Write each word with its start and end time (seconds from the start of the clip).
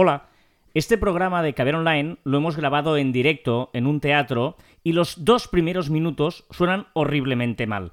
Hola, 0.00 0.28
este 0.74 0.96
programa 0.96 1.42
de 1.42 1.54
Caber 1.54 1.74
Online 1.74 2.18
lo 2.22 2.38
hemos 2.38 2.56
grabado 2.56 2.96
en 2.96 3.10
directo 3.10 3.68
en 3.72 3.84
un 3.88 3.98
teatro 3.98 4.56
y 4.84 4.92
los 4.92 5.24
dos 5.24 5.48
primeros 5.48 5.90
minutos 5.90 6.46
suenan 6.50 6.86
horriblemente 6.92 7.66
mal. 7.66 7.90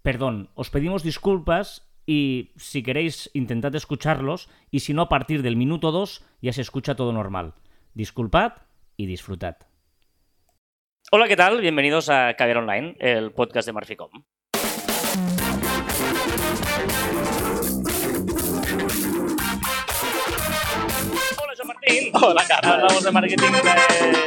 Perdón, 0.00 0.48
os 0.54 0.70
pedimos 0.70 1.02
disculpas 1.02 1.92
y 2.06 2.52
si 2.56 2.82
queréis 2.82 3.28
intentad 3.34 3.74
escucharlos 3.74 4.48
y 4.70 4.80
si 4.80 4.94
no 4.94 5.02
a 5.02 5.08
partir 5.10 5.42
del 5.42 5.56
minuto 5.56 5.92
2 5.92 6.24
ya 6.40 6.54
se 6.54 6.62
escucha 6.62 6.94
todo 6.94 7.12
normal. 7.12 7.52
Disculpad 7.92 8.54
y 8.96 9.04
disfrutad. 9.04 9.58
Hola, 11.10 11.28
¿qué 11.28 11.36
tal? 11.36 11.60
Bienvenidos 11.60 12.08
a 12.08 12.32
Caber 12.32 12.56
Online, 12.56 12.96
el 12.98 13.30
podcast 13.32 13.66
de 13.66 13.74
Marficom. 13.74 14.10
Hola, 22.20 22.44
Carlos. 22.46 22.72
Hablamos 22.74 23.04
de 23.04 23.10
marketing 23.12 23.52
de, 23.52 23.62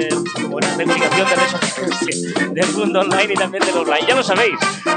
de 0.05 0.84
comunicación 0.84 1.30
de 1.30 1.36
redes 1.36 1.52
sociales, 1.52 2.54
del 2.54 2.70
mundo 2.73 3.00
online 3.02 3.34
y 3.34 3.36
también 3.36 3.64
del 3.66 3.77
offline. 3.77 4.05
Ya 4.08 4.16
lo 4.16 4.23
sabéis. 4.23 4.58
De 4.60 4.91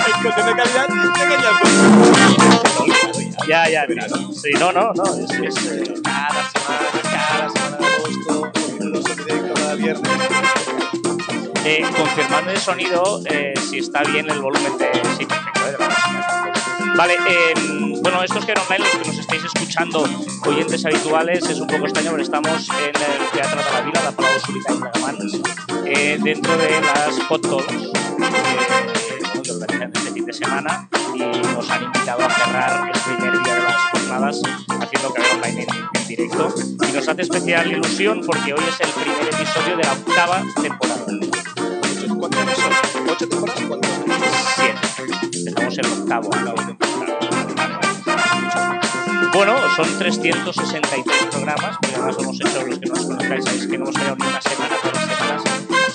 calidad, 0.56 0.86
pequeñas 1.14 1.40
Ya, 3.46 3.68
ya, 3.68 3.86
mira. 3.88 4.06
Sí, 4.08 4.52
no, 4.58 4.72
no, 4.72 4.92
no. 4.94 5.04
Es, 5.04 5.30
es, 5.30 5.66
eh, 5.66 5.94
Cada 6.02 6.50
semana, 6.50 6.88
cada 7.02 7.50
semana 7.50 7.76
de 7.78 7.86
agosto, 7.86 8.52
cada 9.54 9.74
viernes. 9.74 10.10
eh, 11.64 11.82
confirmando 11.96 12.50
el 12.50 12.58
sonido 12.58 13.20
eh, 13.26 13.54
si 13.70 13.78
está 13.78 14.02
bien 14.04 14.30
el 14.30 14.40
volumen 14.40 14.78
de. 14.78 14.90
Sí, 15.18 15.26
perfecto, 15.26 15.60
eh, 15.66 15.72
de 15.72 15.78
la 15.78 15.88
música. 15.88 16.57
Vale, 16.96 17.14
eh, 17.28 17.54
bueno, 18.02 18.22
estos 18.22 18.44
que 18.44 18.52
online, 18.52 18.78
los 18.78 18.88
que 18.90 19.08
nos 19.08 19.18
estáis 19.18 19.44
escuchando, 19.44 20.04
oyentes 20.46 20.84
habituales, 20.84 21.48
es 21.48 21.60
un 21.60 21.66
poco 21.66 21.84
extraño, 21.84 22.10
pero 22.10 22.22
estamos 22.22 22.68
en 22.68 22.86
el 22.86 23.30
Teatro 23.32 23.62
de 23.62 23.72
la 23.72 23.80
Vila, 23.82 24.02
la 24.04 24.12
Palau 24.12 24.40
Solita 24.40 24.72
y 24.72 24.76
Plegamans, 24.76 25.40
eh, 25.86 26.18
dentro 26.22 26.56
de 26.56 26.80
las 26.80 27.18
Hot 27.28 27.42
Talks, 27.42 27.72
eh, 27.72 27.88
que 29.42 29.84
este 29.84 30.10
fin 30.12 30.26
de 30.26 30.32
semana 30.32 30.88
y 31.14 31.18
nos 31.18 31.70
han 31.70 31.84
invitado 31.84 32.24
a 32.24 32.30
cerrar 32.30 32.90
el 32.94 33.00
primer 33.00 33.42
día 33.42 33.54
de 33.54 33.62
las 33.62 33.82
jornadas 33.90 34.40
haciendo 34.80 35.14
que 35.14 35.22
online 35.22 35.62
en, 35.62 36.00
en 36.00 36.08
directo. 36.08 36.54
Y 36.88 36.92
nos 36.92 37.08
hace 37.08 37.22
especial 37.22 37.70
ilusión 37.70 38.20
porque 38.24 38.54
hoy 38.54 38.64
es 38.68 38.80
el 38.80 38.90
primer 38.90 39.34
episodio 39.34 39.76
de 39.76 39.82
la 39.82 39.92
octava 39.92 40.42
temporada. 40.62 41.47
Ocho- 42.20 42.28
¿Cuántos 42.28 42.40
años 42.40 42.58
son? 42.58 43.08
¿Ocho 43.08 43.28
temporadas? 43.28 43.62
¿Cuántos 43.68 43.90
años? 43.90 44.28
Siete. 44.56 45.38
Empezamos 45.38 45.78
el 45.78 45.86
octavo. 45.86 46.30
Bueno, 49.34 49.54
son 49.76 49.98
363 49.98 51.26
programas, 51.30 51.76
porque 51.80 51.94
además 51.96 52.14
lo 52.16 52.22
hemos 52.22 52.40
hecho, 52.40 52.66
los 52.66 52.78
que 52.78 52.86
no 52.86 52.94
nos 52.94 53.06
conozcáis, 53.06 53.44
sabéis 53.44 53.66
que 53.68 53.78
no 53.78 53.84
hemos 53.84 53.94
fallado 53.94 54.16
ni 54.16 54.26
una 54.26 54.40
semana, 54.42 54.76
todas 54.82 54.96
las 54.96 55.16
semanas, 55.18 55.42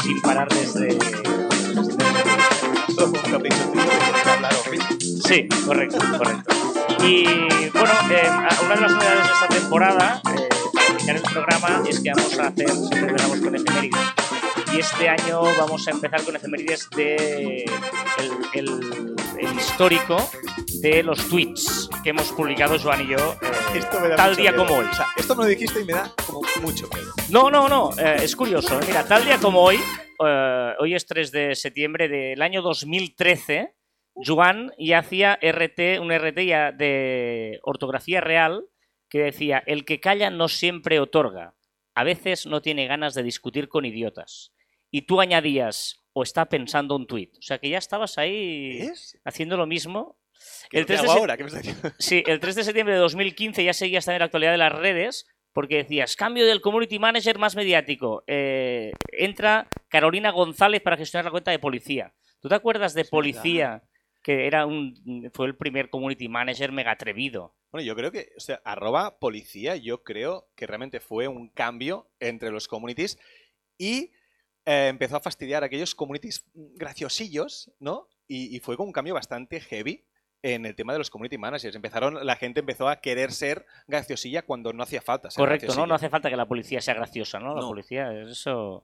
sin 0.01 0.21
parar 0.21 0.47
desde... 0.49 0.97
Sí, 5.27 5.47
correcto, 5.66 5.97
correcto. 6.17 6.55
Y 7.05 7.23
bueno, 7.73 7.91
eh, 8.11 8.29
una 8.66 8.75
de 8.75 8.81
las 8.81 8.91
novedades 8.91 9.25
de 9.27 9.33
esta 9.33 9.47
temporada, 9.49 10.21
eh, 10.35 10.49
para 10.73 10.89
iniciar 10.89 11.16
el 11.17 11.21
programa, 11.23 11.81
es 11.89 11.99
que 11.99 12.11
vamos 12.13 12.39
a 12.39 12.47
hacer, 12.47 12.69
siempre 12.69 12.99
empezamos 13.09 13.39
con 13.39 13.55
efemérides, 13.55 13.99
y 14.75 14.79
este 14.79 15.09
año 15.09 15.41
vamos 15.41 15.88
a 15.88 15.91
empezar 15.91 16.23
con 16.23 16.35
efemérides 16.35 16.89
de 16.91 17.66
el, 18.19 18.31
el- 18.53 19.16
el 19.39 19.55
histórico 19.55 20.17
de 20.81 21.03
los 21.03 21.27
tweets 21.27 21.89
que 22.03 22.09
hemos 22.11 22.31
publicado 22.31 22.77
Joan 22.79 23.01
y 23.01 23.07
yo 23.09 23.17
eh, 23.33 23.77
Esto 23.79 23.99
me 23.99 24.07
da 24.09 24.16
tal 24.16 24.35
día 24.35 24.51
miedo. 24.51 24.66
como 24.66 24.79
hoy. 24.79 24.85
O 24.85 24.94
sea, 24.94 25.07
esto 25.17 25.35
me 25.35 25.44
lo 25.44 25.49
dijiste 25.49 25.81
y 25.81 25.85
me 25.85 25.94
da 25.94 26.11
como 26.25 26.41
mucho 26.61 26.88
miedo. 26.94 27.11
No, 27.29 27.49
no, 27.49 27.67
no, 27.67 27.91
eh, 27.99 28.17
es 28.23 28.35
curioso. 28.35 28.79
¿eh? 28.79 28.83
Mira, 28.88 29.05
tal 29.05 29.25
día 29.25 29.38
como 29.39 29.61
hoy, 29.61 29.79
eh, 30.25 30.73
hoy 30.79 30.95
es 30.95 31.05
3 31.05 31.31
de 31.31 31.55
septiembre 31.55 32.07
del 32.07 32.41
año 32.41 32.61
2013, 32.61 33.73
Joan 34.16 34.72
ya 34.78 35.00
hacía 35.00 35.38
RT, 35.41 36.00
un 36.00 36.11
RT 36.11 36.45
ya 36.45 36.72
de 36.72 37.59
ortografía 37.63 38.22
real 38.22 38.66
que 39.09 39.19
decía, 39.19 39.61
el 39.66 39.84
que 39.85 40.00
calla 40.00 40.29
no 40.29 40.47
siempre 40.47 41.00
otorga, 41.00 41.55
a 41.95 42.03
veces 42.03 42.45
no 42.45 42.61
tiene 42.61 42.88
ganas 42.88 43.13
de 43.13 43.23
discutir 43.23 43.67
con 43.67 43.85
idiotas. 43.85 44.53
Y 44.95 45.01
tú 45.07 45.19
añadías, 45.19 46.05
o 46.13 46.21
está 46.21 46.45
pensando 46.45 46.95
un 46.95 47.07
tuit. 47.07 47.35
O 47.39 47.41
sea 47.41 47.57
que 47.57 47.67
ya 47.67 47.79
estabas 47.79 48.19
ahí 48.19 48.77
¿Es? 48.79 49.17
haciendo 49.25 49.57
lo 49.57 49.65
mismo. 49.65 50.19
¿Qué 50.69 50.77
El 50.79 50.85
te 50.85 50.93
3 50.93 51.01
de 51.01 51.05
hago 51.07 51.13
sep- 51.15 51.19
ahora? 51.19 51.35
¿Qué 51.37 51.43
me 51.43 51.47
estás 51.47 51.63
diciendo? 51.63 51.89
Sí, 51.97 52.23
el 52.27 52.39
3 52.39 52.55
de 52.55 52.63
septiembre 52.63 52.93
de 52.93 52.99
2015 53.01 53.63
ya 53.63 53.73
seguías 53.73 54.05
también 54.05 54.19
la 54.19 54.25
actualidad 54.25 54.51
de 54.51 54.57
las 54.59 54.71
redes 54.71 55.25
porque 55.51 55.77
decías, 55.77 56.15
cambio 56.15 56.45
del 56.45 56.61
community 56.61 56.99
manager 56.99 57.39
más 57.39 57.55
mediático. 57.55 58.23
eh, 58.27 58.91
entra 59.11 59.67
Carolina 59.87 60.29
González 60.31 60.81
para 60.83 60.97
gestionar 60.97 61.25
la 61.25 61.31
cuenta 61.31 61.49
de 61.51 61.59
policía. 61.59 62.13
¿Tú 62.39 62.47
te 62.49 62.55
acuerdas 62.55 62.93
de 62.93 63.05
policía? 63.05 63.81
Que 64.21 64.45
era 64.47 64.65
un, 64.67 65.29
fue 65.33 65.47
el 65.47 65.55
primer 65.55 65.89
community 65.89 66.27
manager 66.27 66.71
mega 66.71 66.91
atrevido. 66.91 67.55
Bueno, 67.71 67.85
yo 67.85 67.95
creo 67.95 68.11
que, 68.11 68.29
o 68.37 68.39
sea, 68.39 68.61
arroba 68.63 69.17
policía, 69.19 69.75
yo 69.75 70.03
creo 70.03 70.47
que 70.55 70.67
realmente 70.67 70.99
fue 70.99 71.27
un 71.27 71.49
cambio 71.49 72.09
entre 72.19 72.51
los 72.51 72.67
communities 72.67 73.17
y 73.77 74.11
eh, 74.66 74.88
empezó 74.90 75.18
a 75.18 75.19
fastidiar 75.19 75.63
a 75.63 75.68
aquellos 75.68 75.96
communities 75.96 76.46
graciosillos, 76.53 77.72
¿no? 77.79 78.07
Y, 78.28 78.56
y 78.56 78.59
fue 78.59 78.78
con 78.78 78.88
un 78.88 78.94
cambio 78.94 79.13
bastante 79.13 79.59
heavy 79.59 80.06
en 80.41 80.66
el 80.66 80.75
tema 80.75 80.91
de 80.94 81.00
los 81.00 81.09
community 81.09 81.38
managers. 81.38 81.75
Empezaron, 81.75 82.25
la 82.25 82.35
gente 82.35 82.59
empezó 82.59 82.90
a 82.90 83.00
querer 83.00 83.31
ser 83.31 83.66
graciosilla 83.88 84.41
cuando 84.41 84.73
no 84.73 84.84
hacía 84.84 85.02
falta. 85.02 85.29
ser 85.31 85.41
Correcto, 85.41 85.73
¿no? 85.75 85.88
No 85.88 85.96
hace 85.96 86.09
falta 86.09 86.29
que 86.29 86.35
la 86.35 86.47
policía 86.47 86.81
sea 86.81 86.94
graciosa, 86.94 87.40
¿no? 87.40 87.56
La 87.56 87.62
No. 87.62 87.68
policía, 87.68 88.12
eso... 88.23 88.84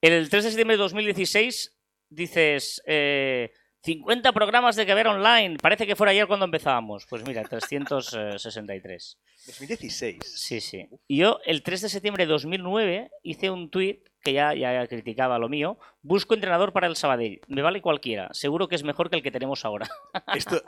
El 0.00 0.28
3 0.28 0.44
de 0.44 0.50
septiembre 0.50 0.76
de 0.76 0.82
2016 0.82 1.76
dices, 2.10 2.82
eh, 2.86 3.52
50 3.82 4.32
programas 4.32 4.76
de 4.76 4.84
que 4.86 4.94
ver 4.94 5.06
online. 5.06 5.56
Parece 5.60 5.86
que 5.86 5.96
fuera 5.96 6.12
ayer 6.12 6.26
cuando 6.26 6.44
empezábamos. 6.44 7.06
Pues 7.08 7.26
mira, 7.26 7.42
363. 7.44 9.18
2016. 9.46 10.18
Sí, 10.24 10.60
sí. 10.60 10.88
Y 11.06 11.18
yo, 11.18 11.38
el 11.44 11.62
3 11.62 11.82
de 11.82 11.88
septiembre 11.88 12.26
de 12.26 12.32
2009, 12.32 13.10
hice 13.22 13.50
un 13.50 13.70
tuit 13.70 14.06
que 14.22 14.32
ya, 14.32 14.54
ya 14.54 14.86
criticaba 14.88 15.38
lo 15.38 15.48
mío. 15.48 15.78
Busco 16.02 16.34
entrenador 16.34 16.72
para 16.72 16.88
el 16.88 16.96
Sabadell. 16.96 17.40
Me 17.46 17.62
vale 17.62 17.80
cualquiera. 17.80 18.28
Seguro 18.32 18.66
que 18.66 18.74
es 18.74 18.82
mejor 18.82 19.08
que 19.08 19.16
el 19.16 19.22
que 19.22 19.30
tenemos 19.30 19.64
ahora. 19.64 19.88
Esto, 20.34 20.60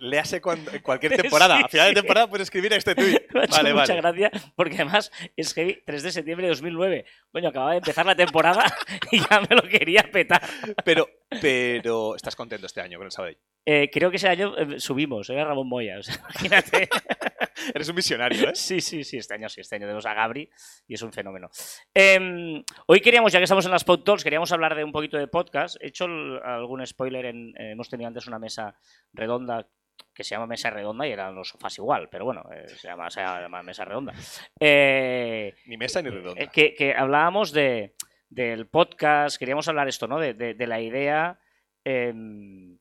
léase 0.00 0.40
cuando, 0.40 0.72
en 0.72 0.82
cualquier 0.82 1.16
temporada. 1.16 1.56
Sí. 1.58 1.64
A 1.64 1.68
final 1.68 1.88
de 1.94 2.00
temporada 2.00 2.28
puedes 2.28 2.46
escribir 2.46 2.72
este 2.72 2.96
tweet. 2.96 3.26
Me 3.32 3.40
ha 3.40 3.44
hecho 3.44 3.56
Vale, 3.58 3.74
mucha 3.74 3.94
vale. 3.94 4.00
gracia 4.00 4.30
porque 4.56 4.74
además 4.74 5.12
es 5.36 5.54
que 5.54 5.82
3 5.86 6.02
de 6.02 6.10
septiembre 6.12 6.46
de 6.46 6.50
2009. 6.50 7.04
Coño, 7.30 7.48
acababa 7.48 7.70
de 7.72 7.78
empezar 7.78 8.06
la 8.06 8.16
temporada 8.16 8.64
y 9.12 9.20
ya 9.20 9.40
me 9.40 9.54
lo 9.54 9.62
quería 9.62 10.02
petar. 10.12 10.42
Pero, 10.84 11.08
pero 11.40 12.16
estás 12.16 12.34
contento 12.34 12.66
este 12.66 12.80
año 12.80 12.98
con 12.98 13.06
el 13.06 13.12
Sabadell. 13.12 13.38
Eh, 13.68 13.90
creo 13.92 14.10
que 14.10 14.16
ese 14.16 14.28
año 14.28 14.56
eh, 14.56 14.78
subimos, 14.78 15.28
era 15.28 15.44
Ramón 15.44 15.68
Moya. 15.68 15.98
O 15.98 16.02
sea, 16.02 16.14
imagínate. 16.30 16.88
Eres 17.74 17.88
un 17.88 17.96
visionario, 17.96 18.50
¿eh? 18.50 18.54
Sí, 18.54 18.80
sí, 18.80 19.02
sí, 19.02 19.16
este 19.18 19.34
año 19.34 19.48
sí, 19.48 19.60
este 19.60 19.74
año 19.74 19.86
tenemos 19.86 20.06
a 20.06 20.14
Gabri 20.14 20.48
y 20.86 20.94
es 20.94 21.02
un 21.02 21.12
fenómeno. 21.12 21.48
Em, 21.92 22.62
hoy 22.86 23.00
queríamos, 23.00 23.32
ya 23.32 23.40
que 23.40 23.44
estamos 23.44 23.64
en 23.64 23.72
las 23.72 23.82
Pod 23.82 24.04
Talks, 24.04 24.22
queríamos 24.22 24.52
hablar 24.52 24.76
de 24.76 24.84
un 24.84 24.92
poquito 24.92 25.16
de 25.18 25.26
podcast. 25.26 25.76
He 25.82 25.88
hecho 25.88 26.04
el- 26.04 26.40
algún 26.44 26.86
spoiler, 26.86 27.26
en, 27.26 27.48
eh, 27.58 27.72
hemos 27.72 27.88
tenido 27.88 28.06
antes 28.08 28.26
una 28.28 28.38
mesa 28.38 28.78
redonda 29.12 29.66
que 30.14 30.22
se 30.24 30.30
llama 30.34 30.46
mesa 30.46 30.70
redonda 30.70 31.06
y 31.08 31.12
eran 31.12 31.34
los 31.34 31.48
sofás 31.48 31.76
igual, 31.78 32.08
pero 32.10 32.24
bueno, 32.26 32.44
eh, 32.52 32.68
se, 32.68 32.86
llama, 32.86 33.10
se 33.10 33.20
llama 33.20 33.62
mesa 33.62 33.84
redonda. 33.84 34.12
Eh, 34.60 35.54
Ni 35.66 35.76
mesa 35.76 36.02
ni 36.02 36.10
redonda. 36.10 36.40
eh, 36.42 36.48
que, 36.52 36.74
que 36.74 36.94
hablábamos 36.94 37.50
de, 37.52 37.94
del 38.28 38.66
podcast, 38.68 39.38
queríamos 39.38 39.66
hablar 39.68 39.88
esto, 39.88 40.06
¿no? 40.06 40.18
De, 40.20 40.34
de- 40.34 40.54
de 40.54 40.66
la 40.66 40.80
idea 40.80 41.38
em, 41.84 42.78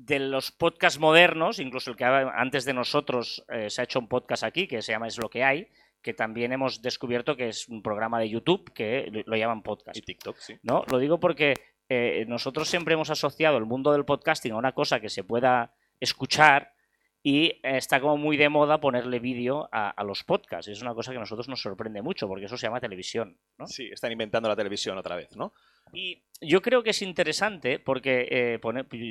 de 0.00 0.20
los 0.20 0.52
podcasts 0.52 1.00
modernos, 1.00 1.58
incluso 1.58 1.90
el 1.90 1.96
que 1.96 2.04
antes 2.04 2.64
de 2.64 2.72
nosotros 2.72 3.44
eh, 3.48 3.68
se 3.68 3.80
ha 3.80 3.84
hecho 3.84 3.98
un 3.98 4.06
podcast 4.06 4.44
aquí 4.44 4.68
que 4.68 4.80
se 4.80 4.92
llama 4.92 5.08
Es 5.08 5.18
lo 5.18 5.28
que 5.28 5.42
hay, 5.42 5.68
que 6.00 6.14
también 6.14 6.52
hemos 6.52 6.80
descubierto 6.80 7.36
que 7.36 7.48
es 7.48 7.66
un 7.68 7.82
programa 7.82 8.20
de 8.20 8.28
YouTube 8.28 8.72
que 8.72 9.24
lo- 9.26 9.36
llaman 9.36 9.62
podcast. 9.64 9.96
Y 9.98 10.02
TikTok, 10.02 10.36
sí. 10.38 10.54
¿no? 10.62 10.84
Lo 10.88 10.98
digo 10.98 11.18
porque 11.18 11.54
eh, 11.88 12.24
nosotros 12.28 12.68
siempre 12.68 12.94
hemos 12.94 13.10
asociado 13.10 13.58
el 13.58 13.64
mundo 13.64 13.90
del 13.90 14.04
podcasting 14.04 14.52
a 14.52 14.56
una 14.56 14.72
cosa 14.72 15.00
que 15.00 15.08
se 15.08 15.24
pueda 15.24 15.74
escuchar 15.98 16.72
y 17.20 17.58
está 17.64 18.00
como 18.00 18.16
muy 18.16 18.36
de 18.36 18.48
moda 18.48 18.78
ponerle 18.80 19.18
vídeo 19.18 19.68
a, 19.72 19.90
a 19.90 20.04
los 20.04 20.22
podcasts. 20.22 20.68
Es 20.70 20.80
una 20.80 20.94
cosa 20.94 21.10
que 21.10 21.16
a 21.16 21.20
nosotros 21.20 21.48
nos 21.48 21.60
sorprende 21.60 22.02
mucho 22.02 22.28
porque 22.28 22.44
eso 22.44 22.56
se 22.56 22.68
llama 22.68 22.78
televisión. 22.80 23.36
¿no? 23.58 23.66
Sí, 23.66 23.88
están 23.92 24.12
inventando 24.12 24.48
la 24.48 24.54
televisión 24.54 24.96
otra 24.96 25.16
vez, 25.16 25.34
¿no? 25.36 25.52
Y 25.92 26.22
yo 26.40 26.62
creo 26.62 26.82
que 26.82 26.90
es 26.90 27.02
interesante 27.02 27.78
porque 27.78 28.28
eh, 28.30 28.58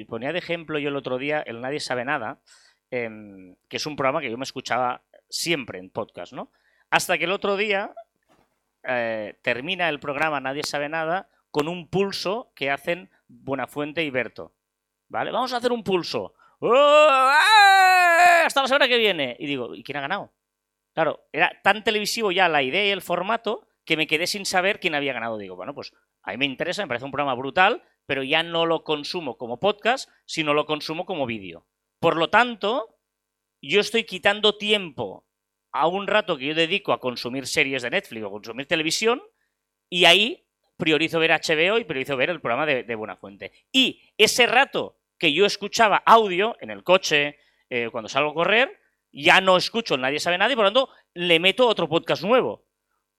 ponía 0.08 0.34
de 0.34 0.40
ejemplo 0.40 0.80
yo 0.80 0.90
el 0.90 0.96
otro 0.96 1.18
día 1.18 1.42
el 1.42 1.62
Nadie 1.62 1.80
sabe 1.80 2.06
nada, 2.06 2.40
em, 2.92 3.56
que 3.68 3.78
es 3.78 3.86
un 3.86 3.96
programa 3.96 4.22
que 4.22 4.32
yo 4.32 4.38
me 4.38 4.44
escuchaba 4.44 5.04
siempre 5.30 5.80
en 5.80 5.90
podcast, 5.90 6.34
¿no? 6.34 6.52
Hasta 6.90 7.18
que 7.18 7.26
el 7.26 7.32
otro 7.32 7.58
día 7.58 7.94
eh, 8.84 9.38
termina 9.42 9.90
el 9.90 10.00
programa 10.00 10.40
Nadie 10.40 10.64
sabe 10.64 10.88
nada 10.90 11.30
con 11.52 11.68
un 11.68 11.88
pulso 11.88 12.52
que 12.56 12.72
hacen 12.72 13.10
Buenafuente 13.28 14.04
y 14.04 14.10
Berto. 14.10 14.54
¿Vale? 15.10 15.32
Vamos 15.32 15.54
a 15.54 15.58
hacer 15.58 15.72
un 15.72 15.84
pulso. 15.84 16.34
¡Oh! 16.60 17.08
¡Ah! 17.10 18.44
Hasta 18.46 18.62
la 18.62 18.68
semana 18.68 18.88
que 18.88 18.98
viene. 18.98 19.36
Y 19.40 19.48
digo, 19.48 19.74
¿y 19.76 19.84
quién 19.84 19.98
ha 19.98 20.02
ganado? 20.02 20.34
Claro, 20.94 21.28
era 21.32 21.52
tan 21.64 21.84
televisivo 21.84 22.32
ya 22.32 22.50
la 22.50 22.64
idea 22.64 22.86
y 22.86 22.90
el 22.90 23.02
formato 23.02 23.68
que 23.86 23.98
me 23.98 24.08
quedé 24.08 24.28
sin 24.28 24.46
saber 24.46 24.80
quién 24.80 24.96
había 24.96 25.14
ganado. 25.14 25.38
Digo, 25.38 25.56
bueno, 25.56 25.74
pues 25.74 25.94
a 26.28 26.32
mí 26.32 26.38
me 26.38 26.46
interesa, 26.46 26.82
me 26.82 26.90
parece 26.90 27.06
un 27.06 27.12
programa 27.12 27.36
brutal, 27.36 27.82
pero 28.06 28.22
ya 28.22 28.44
no 28.44 28.66
lo 28.66 28.84
consumo 28.84 29.38
como 29.38 29.62
podcast, 29.62 30.10
sino 30.26 30.54
lo 30.54 30.66
consumo 30.66 31.06
como 31.06 31.26
vídeo. 31.26 31.66
Por 32.00 32.18
lo 32.18 32.30
tanto, 32.30 32.98
yo 33.62 33.80
estoy 33.80 34.04
quitando 34.04 34.58
tiempo 34.58 35.26
a 35.72 35.88
un 35.88 36.06
rato 36.06 36.38
que 36.38 36.48
yo 36.48 36.54
dedico 36.54 36.92
a 36.92 37.00
consumir 37.00 37.48
series 37.48 37.82
de 37.82 37.92
Netflix 37.92 38.26
o 38.26 38.32
consumir 38.32 38.68
televisión, 38.68 39.22
y 39.90 40.04
ahí 40.04 40.46
priorizo 40.76 41.18
ver 41.18 41.32
HBO 41.32 41.78
y 41.78 41.86
priorizo 41.86 42.18
ver 42.18 42.30
el 42.30 42.42
programa 42.42 42.66
de, 42.66 42.84
de 42.84 42.96
Buena 42.96 43.16
Fuente. 43.16 43.54
Y 43.72 44.02
ese 44.18 44.48
rato 44.48 45.00
que 45.18 45.32
yo 45.32 45.46
escuchaba 45.46 46.04
audio 46.06 46.58
en 46.60 46.72
el 46.72 46.84
coche, 46.84 47.38
eh, 47.70 47.88
cuando 47.90 48.10
salgo 48.10 48.32
a 48.32 48.34
correr, 48.34 48.82
ya 49.14 49.40
no 49.40 49.56
escucho 49.56 49.98
Nadie 49.98 50.20
sabe 50.20 50.38
nada 50.38 50.52
y 50.52 50.58
por 50.58 50.66
lo 50.66 50.74
tanto 50.74 50.94
le 51.14 51.40
meto 51.40 51.68
otro 51.68 51.88
podcast 51.88 52.22
nuevo. 52.24 52.66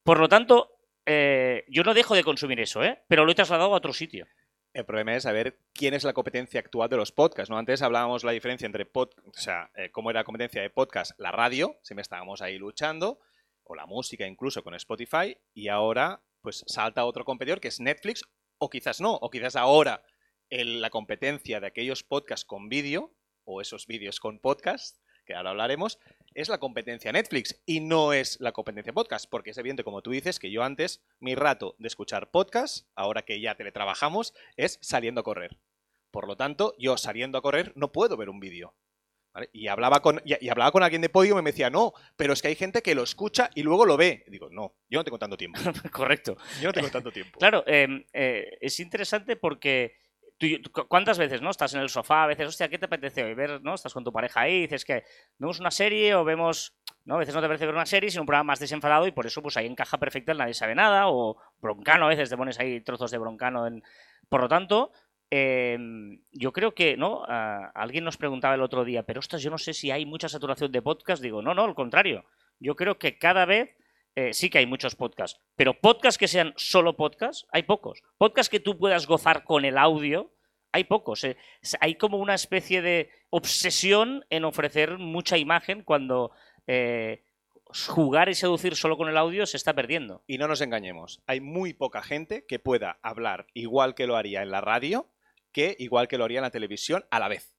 Por 0.05 0.20
lo 0.20 0.28
tanto, 0.28 0.78
eh, 1.10 1.64
yo 1.69 1.82
no 1.84 1.94
dejo 1.94 2.14
de 2.14 2.22
consumir 2.22 2.60
eso, 2.60 2.84
¿eh? 2.84 3.02
pero 3.08 3.25
lo 3.25 3.32
he 3.32 3.34
trasladado 3.34 3.72
a 3.72 3.76
otro 3.76 3.94
sitio. 3.94 4.26
El 4.75 4.84
problema 4.84 5.16
es 5.16 5.22
saber 5.22 5.58
quién 5.72 5.94
es 5.94 6.05
la 6.05 6.12
competencia 6.12 6.60
actual 6.60 6.90
de 6.90 6.99
los 6.99 7.12
podcasts. 7.12 7.49
¿no? 7.49 7.56
Antes 7.56 7.81
hablábamos 7.81 8.25
la 8.25 8.32
diferencia 8.32 8.66
entre 8.66 8.84
pod, 8.84 9.10
o 9.25 9.32
sea, 9.32 9.70
eh, 9.75 9.90
cómo 9.90 10.10
era 10.10 10.20
la 10.20 10.25
competencia 10.25 10.60
de 10.60 10.69
podcast, 10.69 11.19
la 11.19 11.32
radio, 11.32 11.78
siempre 11.82 12.02
estábamos 12.02 12.43
ahí 12.43 12.58
luchando, 12.58 13.20
o 13.64 13.75
la 13.75 13.87
música 13.87 14.26
incluso 14.26 14.62
con 14.62 14.75
Spotify, 14.75 15.37
y 15.55 15.69
ahora 15.69 16.22
pues 16.43 16.62
salta 16.66 17.06
otro 17.06 17.25
competidor 17.25 17.60
que 17.60 17.69
es 17.69 17.81
Netflix, 17.81 18.22
o 18.58 18.69
quizás 18.69 19.00
no, 19.00 19.14
o 19.14 19.31
quizás 19.31 19.56
ahora 19.56 20.02
la 20.50 20.90
competencia 20.90 21.60
de 21.60 21.66
aquellos 21.66 22.02
podcasts 22.02 22.44
con 22.44 22.69
vídeo, 22.69 23.14
o 23.44 23.62
esos 23.62 23.87
vídeos 23.87 24.20
con 24.20 24.40
podcast, 24.40 24.99
que 25.29 25.35
ahora 25.35 25.51
hablaremos, 25.51 26.01
es 26.35 26.49
la 26.49 26.59
competencia 26.59 27.13
Netflix 27.13 27.61
y 27.67 27.81
no 27.81 28.15
es 28.15 28.41
la 28.41 28.53
competencia 28.53 28.95
podcast, 28.95 29.29
porque 29.29 29.51
es 29.51 29.59
evidente, 29.59 29.85
como 29.85 30.01
tú 30.01 30.11
dices, 30.11 30.39
que 30.39 30.51
yo 30.51 30.65
antes, 30.65 31.05
mi 31.21 31.35
rato 31.35 31.77
de 31.79 31.87
escuchar 31.87 32.31
podcast, 32.31 32.89
ahora 32.95 33.23
que 33.23 33.39
ya 33.39 33.55
teletrabajamos, 33.55 34.33
es 34.57 34.79
saliendo 34.81 35.21
a 35.21 35.25
correr. 35.25 35.59
Por 36.11 36.27
lo 36.27 36.37
tanto, 36.37 36.75
yo 36.79 36.97
saliendo 36.97 37.37
a 37.37 37.43
correr 37.43 37.73
no 37.77 37.93
puedo 37.93 38.17
ver 38.17 38.31
un 38.31 38.41
vídeo. 38.41 38.75
¿vale? 39.35 39.51
Y, 39.53 39.69
hablaba 39.69 40.01
con, 40.01 40.23
y, 40.25 40.43
y, 40.43 40.49
hablaba 40.49 40.73
con 40.73 40.83
alguien 40.83 41.03
de 41.03 41.11
podio 41.11 41.39
y 41.39 41.43
me 41.43 41.51
decía, 41.51 41.69
no, 41.69 41.93
pero 42.17 42.33
es 42.33 42.41
que 42.41 42.49
hay 42.49 42.57
gente 42.57 42.81
que 42.81 42.95
lo 42.95 43.03
escucha 43.03 43.51
y 43.55 43.63
luego 43.63 43.85
lo 43.85 43.99
ve. 43.99 44.25
Y 44.27 44.31
digo, 44.31 44.49
no, 44.51 44.77
yo 44.89 44.99
no 44.99 45.05
tengo 45.05 45.19
tanto 45.19 45.37
tiempo. 45.37 45.61
Correcto. 45.93 46.39
Yo 46.63 46.69
no 46.69 46.73
tengo 46.73 46.89
tanto 46.89 47.13
tiempo. 47.13 47.39
Claro, 47.39 47.65
eh, 47.67 48.07
eh, 48.15 48.57
es 48.63 48.81
interesante 48.81 49.37
porque 49.37 50.07
¿Cuántas 50.88 51.19
veces, 51.19 51.43
no? 51.43 51.50
Estás 51.50 51.75
en 51.75 51.81
el 51.81 51.88
sofá, 51.88 52.23
a 52.23 52.26
veces, 52.29 52.46
hostia, 52.46 52.69
¿qué 52.69 52.79
te 52.79 52.87
apetece 52.87 53.25
hoy? 53.25 53.35
Ver, 53.35 53.61
¿no? 53.62 53.75
Estás 53.75 53.93
con 53.93 54.05
tu 54.05 54.12
pareja 54.12 54.43
ahí 54.43 54.55
y 54.55 54.61
dices 54.62 54.85
que 54.85 55.02
vemos 55.37 55.58
una 55.58 55.70
serie 55.70 56.14
o 56.14 56.25
vemos, 56.25 56.76
¿no? 57.05 57.17
A 57.17 57.19
veces 57.19 57.35
no 57.35 57.40
te 57.40 57.49
parece 57.49 57.67
ver 57.67 57.75
una 57.75 57.87
serie, 57.87 58.11
sino 58.11 58.23
un 58.23 58.26
programa 58.26 58.52
más 58.52 58.61
desenfadado 58.61 59.06
y 59.06 59.12
por 59.12 59.26
eso 59.26 59.43
pues 59.43 59.56
ahí 59.56 59.67
encaja 59.67 59.99
perfecto 59.99 60.31
el 60.31 60.38
Nadie 60.38 60.55
sabe 60.55 60.76
nada 60.76 61.08
o 61.08 61.37
broncano, 61.61 62.06
a 62.06 62.08
veces 62.08 62.31
te 62.31 62.37
pones 62.37 62.61
ahí 62.61 62.81
trozos 62.82 63.11
de 63.11 63.19
broncano. 63.19 63.67
En... 63.67 63.82
Por 64.29 64.43
lo 64.43 64.49
tanto, 64.49 64.93
eh, 65.31 65.76
yo 66.32 66.52
creo 66.52 66.73
que, 66.73 66.96
¿no? 66.96 67.25
Alguien 67.26 68.05
nos 68.05 68.17
preguntaba 68.17 68.55
el 68.55 68.62
otro 68.62 68.84
día, 68.84 69.02
pero 69.02 69.19
ostras, 69.19 69.43
yo 69.43 69.50
no 69.50 69.58
sé 69.58 69.75
si 69.75 69.91
hay 69.91 70.06
mucha 70.06 70.29
saturación 70.29 70.70
de 70.70 70.82
podcast. 70.82 71.23
Digo, 71.23 71.43
no, 71.43 71.55
no, 71.55 71.64
al 71.64 71.75
contrario. 71.75 72.25
Yo 72.61 72.76
creo 72.76 72.99
que 72.99 73.19
cada 73.19 73.44
vez 73.44 73.76
eh, 74.19 74.32
sí 74.32 74.50
que 74.50 74.59
hay 74.59 74.67
muchos 74.67 74.97
podcasts, 74.97 75.41
pero 75.55 75.75
podcasts 75.75 76.19
que 76.19 76.26
sean 76.26 76.53
solo 76.56 76.97
podcasts, 76.97 77.47
hay 77.53 77.62
pocos. 77.62 78.03
Podcasts 78.17 78.50
que 78.50 78.59
tú 78.59 78.76
puedas 78.76 79.06
gozar 79.06 79.44
con 79.44 79.65
el 79.65 79.79
audio, 79.79 80.35
hay 80.73 80.82
pocos. 80.82 81.23
Eh. 81.23 81.37
Hay 81.79 81.94
como 81.94 82.19
una 82.19 82.35
especie 82.35 82.82
de 82.82 83.11
obsesión 83.31 84.25
en 84.29 84.44
ofrecer 84.44 84.99
mucha 84.99 85.38
imagen 85.38 85.85
cuando 85.85 86.32
eh, 86.67 87.23
jugar 87.87 88.29
y 88.29 88.35
seducir 88.35 88.75
solo 88.75 88.97
con 88.97 89.09
el 89.09 89.17
audio 89.17 89.47
se 89.47 89.56
está 89.56 89.73
perdiendo. 89.73 90.25
Y 90.26 90.38
no 90.38 90.49
nos 90.49 90.62
engañemos, 90.62 91.23
hay 91.29 91.41
muy 91.41 91.73
poca 91.73 92.03
gente 92.03 92.44
que 92.44 92.59
pueda 92.59 92.99
hablar 93.03 93.47
igual 93.55 93.94
que 93.94 94.09
lo 94.09 94.17
haría 94.17 94.43
en 94.43 94.50
la 94.50 94.61
radio 94.61 95.12
que 95.53 95.76
igual 95.79 96.09
que 96.09 96.19
lo 96.19 96.25
haría 96.25 96.38
en 96.38 96.43
la 96.43 96.50
televisión 96.50 97.05
a 97.12 97.20
la 97.20 97.29
vez. 97.29 97.57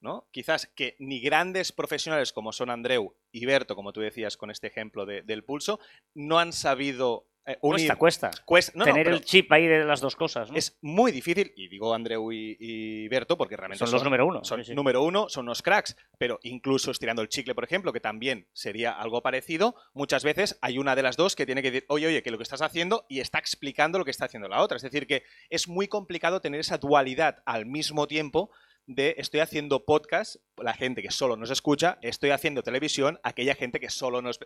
¿No? 0.00 0.28
Quizás 0.30 0.66
que 0.66 0.96
ni 0.98 1.20
grandes 1.20 1.72
profesionales 1.72 2.32
como 2.32 2.52
son 2.52 2.70
Andreu 2.70 3.14
y 3.30 3.46
Berto, 3.46 3.76
como 3.76 3.92
tú 3.92 4.00
decías 4.00 4.36
con 4.36 4.50
este 4.50 4.66
ejemplo 4.66 5.06
de, 5.06 5.22
del 5.22 5.44
pulso, 5.44 5.80
no 6.14 6.38
han 6.38 6.52
sabido 6.52 7.30
eh, 7.46 7.58
unir. 7.62 7.88
Cuesta, 7.96 7.96
cuesta. 7.96 8.30
cuesta 8.44 8.72
no, 8.74 8.84
Tener 8.84 9.08
no, 9.08 9.16
el 9.16 9.24
chip 9.24 9.50
ahí 9.50 9.66
de 9.66 9.84
las 9.84 10.00
dos 10.00 10.14
cosas. 10.14 10.50
¿no? 10.50 10.56
Es 10.56 10.78
muy 10.82 11.10
difícil, 11.10 11.52
y 11.56 11.68
digo 11.68 11.94
Andreu 11.94 12.32
y, 12.32 12.56
y 12.60 13.08
Berto 13.08 13.36
porque 13.38 13.56
realmente 13.56 13.78
son, 13.78 13.88
son 13.88 13.96
los 13.96 14.04
número 14.04 14.26
uno. 14.26 14.44
Son 14.44 14.62
sí, 14.62 14.70
sí. 14.70 14.74
número 14.74 15.02
uno, 15.02 15.28
son 15.28 15.46
unos 15.46 15.62
cracks, 15.62 15.96
pero 16.18 16.38
incluso 16.42 16.90
estirando 16.90 17.22
el 17.22 17.28
chicle, 17.28 17.54
por 17.54 17.64
ejemplo, 17.64 17.92
que 17.92 18.00
también 18.00 18.46
sería 18.52 18.92
algo 18.92 19.22
parecido, 19.22 19.74
muchas 19.94 20.22
veces 20.22 20.58
hay 20.60 20.78
una 20.78 20.94
de 20.94 21.02
las 21.02 21.16
dos 21.16 21.34
que 21.34 21.46
tiene 21.46 21.62
que 21.62 21.70
decir, 21.70 21.86
oye, 21.88 22.06
oye, 22.08 22.22
que 22.22 22.30
lo 22.30 22.36
que 22.36 22.44
estás 22.44 22.62
haciendo 22.62 23.06
y 23.08 23.20
está 23.20 23.38
explicando 23.38 23.98
lo 23.98 24.04
que 24.04 24.10
está 24.10 24.26
haciendo 24.26 24.48
la 24.48 24.62
otra. 24.62 24.76
Es 24.76 24.82
decir, 24.82 25.06
que 25.06 25.24
es 25.48 25.66
muy 25.66 25.88
complicado 25.88 26.40
tener 26.40 26.60
esa 26.60 26.78
dualidad 26.78 27.42
al 27.46 27.64
mismo 27.66 28.06
tiempo 28.06 28.50
de 28.90 29.14
estoy 29.18 29.38
haciendo 29.38 29.84
podcast, 29.84 30.36
la 30.56 30.74
gente 30.74 31.00
que 31.00 31.12
solo 31.12 31.36
nos 31.36 31.50
escucha, 31.50 31.98
estoy 32.02 32.30
haciendo 32.30 32.64
televisión, 32.64 33.20
aquella 33.22 33.54
gente 33.54 33.78
que 33.78 33.88
solo 33.88 34.20
nos, 34.20 34.40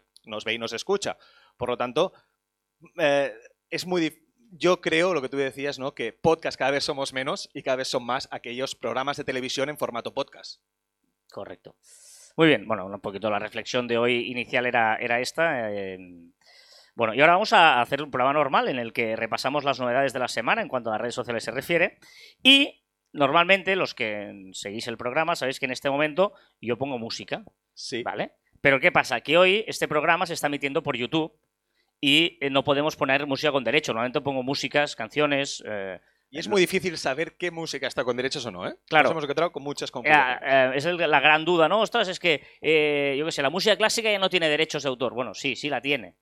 ve 0.44 0.52
y 0.52 0.58
nos 0.58 0.74
escucha. 0.74 1.16
Por 1.56 1.70
lo 1.70 1.78
tanto, 1.78 2.12
eh, 2.98 3.32
es 3.70 3.86
muy 3.86 4.20
yo 4.50 4.80
creo 4.80 5.14
lo 5.14 5.22
que 5.22 5.30
tú 5.30 5.38
decías, 5.38 5.78
¿no? 5.78 5.94
Que 5.94 6.12
podcast 6.12 6.58
cada 6.58 6.70
vez 6.70 6.84
somos 6.84 7.12
menos 7.12 7.48
y 7.54 7.62
cada 7.62 7.78
vez 7.78 7.88
son 7.88 8.04
más 8.04 8.28
aquellos 8.30 8.74
programas 8.74 9.16
de 9.16 9.24
televisión 9.24 9.70
en 9.70 9.78
formato 9.78 10.12
podcast. 10.12 10.60
Correcto. 11.32 11.74
Muy 12.36 12.48
bien, 12.48 12.68
bueno, 12.68 12.86
un 12.86 13.00
poquito 13.00 13.30
la 13.30 13.38
reflexión 13.38 13.88
de 13.88 13.96
hoy 13.96 14.30
inicial 14.30 14.66
era, 14.66 14.96
era 14.96 15.20
esta. 15.20 15.72
Eh, 15.72 15.98
bueno, 16.94 17.14
y 17.14 17.20
ahora 17.20 17.32
vamos 17.32 17.54
a 17.54 17.80
hacer 17.80 18.02
un 18.02 18.10
programa 18.10 18.34
normal 18.34 18.68
en 18.68 18.78
el 18.78 18.92
que 18.92 19.16
repasamos 19.16 19.64
las 19.64 19.80
novedades 19.80 20.12
de 20.12 20.18
la 20.18 20.28
semana 20.28 20.60
en 20.60 20.68
cuanto 20.68 20.90
a 20.90 20.92
las 20.92 21.00
redes 21.00 21.14
sociales 21.14 21.44
se 21.44 21.50
refiere. 21.50 21.98
Y 22.42 22.83
normalmente 23.14 23.74
los 23.76 23.94
que 23.94 24.50
seguís 24.52 24.86
el 24.88 24.96
programa 24.98 25.34
sabéis 25.36 25.58
que 25.58 25.64
en 25.66 25.72
este 25.72 25.88
momento 25.88 26.34
yo 26.60 26.76
pongo 26.76 26.98
música. 26.98 27.44
Sí. 27.72 28.02
¿Vale? 28.02 28.32
Pero 28.60 28.80
¿qué 28.80 28.92
pasa? 28.92 29.20
Que 29.22 29.38
hoy 29.38 29.64
este 29.66 29.88
programa 29.88 30.26
se 30.26 30.34
está 30.34 30.48
emitiendo 30.48 30.82
por 30.82 30.96
YouTube 30.96 31.32
y 32.00 32.36
eh, 32.40 32.50
no 32.50 32.64
podemos 32.64 32.96
poner 32.96 33.26
música 33.26 33.52
con 33.52 33.64
derecho. 33.64 33.92
Normalmente 33.92 34.20
pongo 34.20 34.42
músicas, 34.42 34.94
canciones. 34.96 35.62
Eh, 35.66 35.98
y 36.30 36.38
es 36.38 36.48
muy 36.48 36.60
difícil 36.60 36.98
saber 36.98 37.36
qué 37.38 37.50
música 37.50 37.86
está 37.86 38.02
con 38.04 38.16
derechos 38.16 38.44
o 38.46 38.50
no, 38.50 38.66
¿eh? 38.66 38.74
Claro. 38.88 39.04
Nos 39.04 39.12
hemos 39.12 39.24
encontrado 39.24 39.52
con 39.52 39.62
muchas 39.62 39.90
eh, 39.90 39.92
confusiones. 39.92 40.38
eh, 40.42 40.72
es 40.74 40.84
el- 40.84 40.96
la 40.96 41.20
gran 41.20 41.44
duda, 41.44 41.68
¿no? 41.68 41.80
Ostras, 41.80 42.08
es 42.08 42.18
que, 42.18 42.42
eh, 42.60 43.14
yo 43.18 43.24
qué 43.24 43.32
sé, 43.32 43.40
la 43.42 43.50
música 43.50 43.76
clásica 43.76 44.10
ya 44.10 44.18
no 44.18 44.28
tiene 44.28 44.48
derechos 44.48 44.82
de 44.82 44.88
autor. 44.88 45.14
Bueno, 45.14 45.32
sí, 45.34 45.54
sí 45.56 45.68
la 45.68 45.80
tiene. 45.80 46.16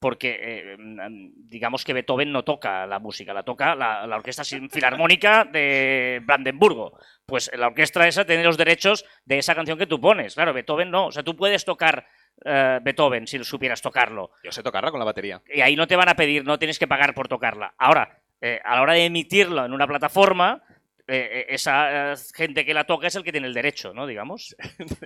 Porque, 0.00 0.38
eh, 0.40 0.76
mm, 0.78 1.48
digamos 1.48 1.84
que 1.84 1.92
Beethoven 1.92 2.32
no 2.32 2.42
toca 2.42 2.86
la 2.86 2.98
música, 2.98 3.34
la 3.34 3.42
toca 3.42 3.74
la, 3.74 4.06
la 4.06 4.16
Orquesta 4.16 4.42
Sin- 4.44 4.70
Filarmónica 4.70 5.44
de 5.44 6.22
Brandenburgo. 6.24 6.98
Pues 7.26 7.50
la 7.54 7.66
orquesta 7.66 8.08
esa 8.08 8.24
tiene 8.24 8.42
los 8.42 8.56
derechos 8.56 9.04
de 9.26 9.38
esa 9.38 9.54
canción 9.54 9.78
que 9.78 9.86
tú 9.86 10.00
pones. 10.00 10.34
Claro, 10.34 10.54
Beethoven 10.54 10.90
no. 10.90 11.08
O 11.08 11.12
sea, 11.12 11.22
tú 11.22 11.36
puedes 11.36 11.66
tocar 11.66 12.06
eh, 12.44 12.80
Beethoven 12.82 13.26
si 13.26 13.44
supieras 13.44 13.82
tocarlo. 13.82 14.30
Yo 14.42 14.50
sé 14.52 14.62
tocarla 14.62 14.90
con 14.90 14.98
la 15.00 15.04
batería. 15.04 15.42
Y 15.54 15.60
ahí 15.60 15.76
no 15.76 15.86
te 15.86 15.96
van 15.96 16.08
a 16.08 16.16
pedir, 16.16 16.44
no 16.46 16.58
tienes 16.58 16.78
que 16.78 16.88
pagar 16.88 17.12
por 17.14 17.28
tocarla. 17.28 17.74
Ahora, 17.76 18.18
eh, 18.40 18.58
a 18.64 18.76
la 18.76 18.82
hora 18.82 18.94
de 18.94 19.04
emitirlo 19.04 19.66
en 19.66 19.74
una 19.74 19.86
plataforma, 19.86 20.62
eh, 21.10 21.40
eh, 21.40 21.46
esa 21.50 22.12
eh, 22.12 22.16
gente 22.34 22.64
que 22.64 22.72
la 22.72 22.84
toca 22.84 23.08
es 23.08 23.14
el 23.16 23.22
que 23.24 23.32
tiene 23.32 23.46
el 23.48 23.54
derecho, 23.54 23.92
¿no? 23.92 24.06
Digamos. 24.06 24.54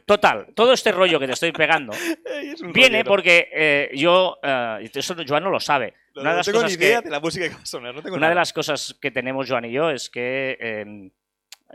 Total, 0.07 0.49
todo 0.55 0.73
este 0.73 0.93
rollo 0.93 1.19
que 1.19 1.27
te 1.27 1.33
estoy 1.33 1.53
pegando 1.53 1.93
Es 2.25 2.61
viene 2.63 2.99
rollero. 2.99 3.05
porque 3.09 3.49
eh, 3.53 3.91
yo, 3.95 4.39
eh, 4.43 4.91
eso 4.95 5.15
Joan 5.27 5.43
no 5.45 5.51
lo 5.51 5.61
sabe. 5.61 5.95
No, 6.15 6.21
Una 6.23 6.31
de 6.31 6.35
no 6.35 6.37
las 6.39 6.47
tengo 6.47 6.59
ni 6.59 6.65
cosas 6.65 6.79
idea 6.79 6.99
que- 7.01 7.05
de 7.07 7.11
la 7.11 7.21
música 7.21 7.49
que 7.49 7.55
va 7.55 7.63
a 7.63 7.67
sonar. 7.67 7.95
No 7.95 8.03
tengo 8.03 8.17
Una 8.17 8.29
de 8.29 8.35
las 8.35 8.53
cosas 8.53 8.97
que 9.01 9.11
tenemos 9.11 9.49
Joan 9.51 9.65
y 9.65 9.73
yo 9.73 9.91
es 9.91 10.11
que 10.11 10.57
eh, 10.61 11.11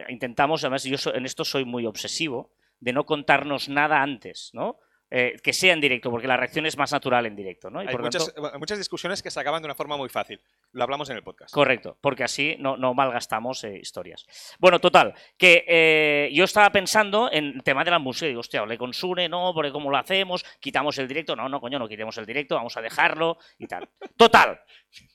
intentamos, 0.09 0.63
además 0.63 0.83
yo 0.83 0.97
so- 0.97 1.13
en 1.13 1.25
esto 1.25 1.43
soy 1.43 1.65
muy 1.65 1.85
obsesivo, 1.85 2.51
de 2.79 2.93
no 2.93 3.05
contarnos 3.05 3.67
nada 3.67 4.01
antes, 4.01 4.51
¿no? 4.53 4.79
Eh, 5.11 5.37
que 5.41 5.53
sea 5.53 5.73
en 5.73 5.81
directo, 5.81 6.11
porque 6.11 6.27
la 6.27 6.37
reacción 6.37 6.67
es 6.67 6.77
más 6.77 6.91
natural 6.91 7.25
en 7.25 7.35
directo, 7.35 7.71
¿no? 7.71 7.81
Y 7.81 7.87
Hay 7.87 7.91
por 7.91 8.03
muchas, 8.03 8.31
tanto- 8.31 8.53
hay 8.53 8.59
muchas 8.59 8.77
discusiones 8.77 9.23
que 9.23 9.31
se 9.31 9.39
acaban 9.39 9.59
de 9.59 9.65
una 9.65 9.73
forma 9.73 9.97
muy 9.97 10.07
fácil. 10.07 10.39
Lo 10.71 10.83
hablamos 10.83 11.09
en 11.09 11.17
el 11.17 11.23
podcast. 11.23 11.51
Correcto, 11.51 11.97
porque 11.99 12.23
así 12.23 12.55
no, 12.59 12.77
no 12.77 12.93
malgastamos 12.93 13.63
eh, 13.63 13.79
historias. 13.81 14.27
Bueno, 14.59 14.77
total, 14.79 15.15
que 15.35 15.65
eh, 15.67 16.29
yo 16.31 16.43
estaba 16.43 16.71
pensando 16.71 17.27
en 17.31 17.45
el 17.45 17.63
tema 17.63 17.83
de 17.83 17.89
la 17.89 17.97
música. 17.97 18.27
Digo, 18.27 18.41
hostia, 18.41 18.63
le 18.67 18.77
consune, 18.77 19.27
no, 19.27 19.51
porque 19.53 19.71
cómo 19.71 19.89
lo 19.89 19.97
hacemos, 19.97 20.45
quitamos 20.59 20.95
el 20.99 21.07
directo. 21.07 21.35
No, 21.35 21.49
no, 21.49 21.59
coño, 21.59 21.79
no 21.79 21.87
quitemos 21.87 22.15
el 22.19 22.27
directo, 22.27 22.53
vamos 22.53 22.77
a 22.77 22.81
dejarlo 22.81 23.39
y 23.57 23.65
tal. 23.65 23.89
Total. 24.15 24.61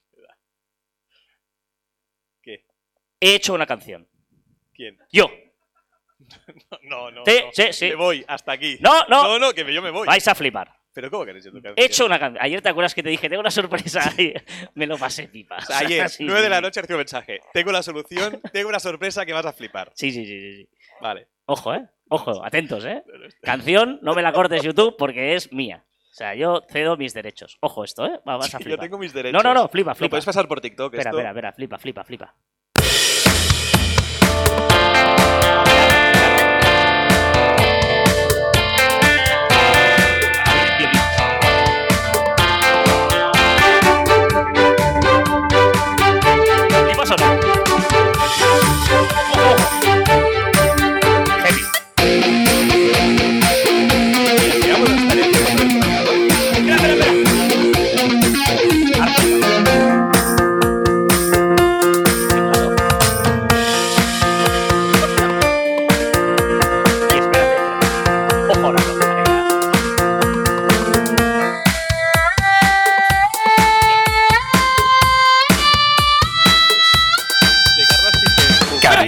¿Qué? 2.42 2.64
He 3.20 3.36
hecho 3.36 3.54
una 3.54 3.66
canción. 3.66 4.08
¿Quién? 4.74 4.98
Yo. 5.12 5.28
No, 6.82 7.10
no, 7.10 7.22
Sí, 7.26 7.40
no. 7.44 7.50
sí, 7.52 7.72
sí. 7.72 7.88
Me 7.90 7.94
voy, 7.94 8.24
hasta 8.28 8.52
aquí. 8.52 8.76
No, 8.80 9.06
no, 9.08 9.24
No, 9.24 9.38
no, 9.38 9.52
que 9.52 9.72
yo 9.72 9.80
me 9.82 9.90
voy. 9.90 10.06
vais 10.06 10.26
a 10.28 10.34
flipar. 10.34 10.74
¿Pero 10.92 11.10
cómo 11.10 11.24
queréis 11.24 11.44
tu 11.44 11.60
He 11.74 11.84
hecho 11.86 12.06
una 12.06 12.20
canción. 12.20 12.40
Ayer 12.44 12.62
te 12.62 12.68
acuerdas 12.68 12.94
que 12.94 13.02
te 13.02 13.08
dije, 13.08 13.28
tengo 13.28 13.40
una 13.40 13.50
sorpresa. 13.50 14.12
Me 14.74 14.86
lo 14.86 14.96
pasé 14.96 15.26
pipa. 15.26 15.56
O 15.56 15.60
sea, 15.62 15.78
ayer, 15.78 16.08
Sí, 16.08 16.24
9 16.24 16.40
de 16.42 16.48
la 16.48 16.60
noche, 16.60 16.80
recibo 16.82 16.98
mensaje. 16.98 17.40
Tengo 17.52 17.72
la 17.72 17.82
solución, 17.82 18.40
tengo 18.52 18.68
una 18.68 18.78
sorpresa 18.78 19.26
que 19.26 19.32
vas 19.32 19.44
a 19.44 19.52
flipar. 19.52 19.90
Sí, 19.94 20.12
sí, 20.12 20.24
sí, 20.24 20.40
sí. 20.56 20.68
Vale. 21.00 21.26
Ojo, 21.46 21.74
¿eh? 21.74 21.84
Ojo, 22.10 22.44
atentos, 22.44 22.84
¿eh? 22.84 23.02
Canción, 23.42 23.98
no 24.02 24.14
me 24.14 24.22
la 24.22 24.32
cortes 24.32 24.62
YouTube 24.62 24.94
porque 24.96 25.34
es 25.34 25.52
mía. 25.52 25.84
O 26.12 26.14
sea, 26.14 26.36
yo 26.36 26.62
cedo 26.70 26.96
mis 26.96 27.12
derechos. 27.12 27.56
Ojo 27.60 27.82
esto, 27.82 28.06
¿eh? 28.06 28.20
Va- 28.28 28.36
Vas 28.36 28.54
a 28.54 28.58
flipar. 28.58 28.70
yo 28.76 28.78
tengo 28.78 28.98
mis 28.98 29.12
derechos. 29.12 29.42
No, 29.42 29.52
no, 29.52 29.62
no, 29.62 29.68
flipa, 29.68 29.90
Lo 29.90 29.94
flipa. 29.96 30.10
puedes 30.10 30.24
pasar 30.24 30.46
por 30.46 30.60
TikTok. 30.60 30.94
Espera, 30.94 31.10
esto. 31.10 31.18
espera, 31.18 31.30
espera, 31.30 31.52
flipa, 31.52 31.78
flipa, 31.78 32.04
flipa. 32.04 32.34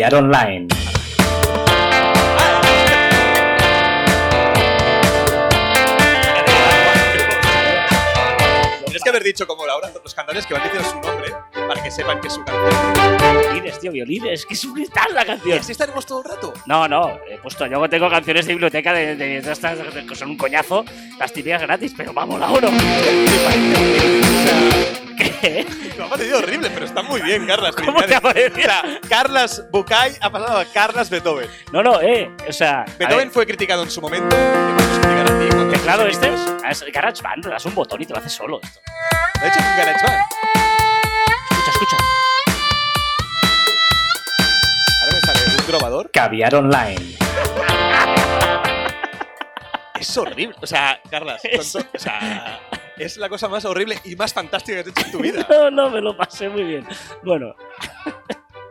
Caviar 0.07 0.23
online. 0.23 0.69
Tienes 8.85 9.03
que 9.03 9.09
haber 9.11 9.23
dicho 9.25 9.47
como 9.47 9.67
Laura, 9.67 9.91
los 10.03 10.15
cantantes 10.15 10.47
que 10.47 10.55
van 10.55 10.63
diciendo 10.63 10.89
su 10.89 11.01
nombre 11.01 11.33
para 11.69 11.83
que 11.83 11.91
sepan 11.91 12.21
que 12.21 12.29
es 12.29 12.35
su 12.35 12.45
canción. 12.45 13.41
Violines, 13.43 13.79
tío, 13.81 13.93
violines. 13.93 14.47
Que 14.47 14.55
es 14.55 14.73
brutal 14.73 15.13
la 15.15 15.23
¿Y 15.23 15.27
canción. 15.27 15.59
así 15.59 15.73
estaremos 15.73 16.07
todo 16.07 16.23
el 16.23 16.29
rato? 16.31 16.55
No, 16.67 16.89
no, 16.89 17.19
he 17.29 17.37
puesto, 17.39 17.67
yo 17.67 17.89
tengo 17.89 18.09
canciones 18.09 18.47
de 18.47 18.53
biblioteca 18.55 18.93
de, 18.95 19.17
de- 19.17 19.43
de 19.43 19.53
estas 19.53 19.79
que 20.09 20.15
son 20.15 20.31
un 20.31 20.37
coñazo, 20.37 20.85
las 21.19 21.33
típicas 21.33 21.63
gratis, 21.63 21.93
pero 21.97 22.13
vamos, 22.15 22.39
la 22.41 22.49
uno. 22.49 22.69
¿Qué? 25.41 25.67
Me 25.99 26.05
ha 26.05 26.09
parecido 26.09 26.39
horrible, 26.39 26.71
pero 26.71 26.87
está 26.87 27.03
muy 27.03 27.21
bien, 27.23 27.47
Carlas. 27.47 27.75
¿Cómo 27.85 28.03
te 28.03 28.15
ha 28.15 28.21
parecido? 28.21 28.59
O 28.59 28.63
sea, 28.63 29.01
Carlas 29.09 29.65
Bucay 29.71 30.17
ha 30.21 30.31
pasado 30.31 30.59
a 30.59 30.65
Carlas 30.67 31.11
Beethoven. 31.11 31.49
No, 31.73 31.83
no, 31.83 32.01
eh, 32.01 32.31
o 32.49 32.53
sea, 32.53 32.85
Beethoven 32.99 33.31
fue 33.31 33.47
criticado 33.47 33.83
en 33.83 33.91
su 33.91 34.01
momento. 34.01 34.37
Te 34.37 34.43
a 34.43 35.39
ti 35.39 35.49
tus 35.49 36.07
este 36.09 36.35
es 36.35 36.85
GarageBand, 36.93 37.45
le 37.45 37.51
das 37.51 37.65
un 37.65 37.75
botón 37.75 38.03
y 38.03 38.07
te 38.07 38.13
lo 38.13 38.19
hace 38.19 38.29
solo 38.29 38.61
esto. 38.63 38.81
De 39.41 39.49
hecho, 39.49 39.59
en 39.59 39.77
GarageBand. 39.77 40.23
Escucha, 41.51 41.71
escucha. 41.71 41.97
Ahora 45.01 45.13
me 45.13 45.21
sale 45.21 45.57
un 45.57 45.67
trovador. 45.67 46.11
Caviar 46.11 46.55
online. 46.55 47.17
Es 49.99 50.17
horrible. 50.19 50.55
O 50.61 50.67
sea, 50.67 51.01
Carlas, 51.11 51.41
con 51.41 51.61
o 51.61 51.99
sea, 51.99 52.61
es 52.99 53.17
la 53.17 53.29
cosa 53.29 53.49
más 53.49 53.65
horrible 53.65 53.99
y 54.05 54.17
más 54.17 54.33
fantástica 54.33 54.83
que 54.83 54.91
has 54.91 54.97
hecho 54.97 55.07
en 55.07 55.13
tu 55.13 55.19
vida. 55.19 55.47
No, 55.51 55.71
no, 55.71 55.91
me 55.91 56.01
lo 56.01 56.17
pasé 56.17 56.49
muy 56.49 56.63
bien. 56.65 56.87
Bueno, 57.23 57.55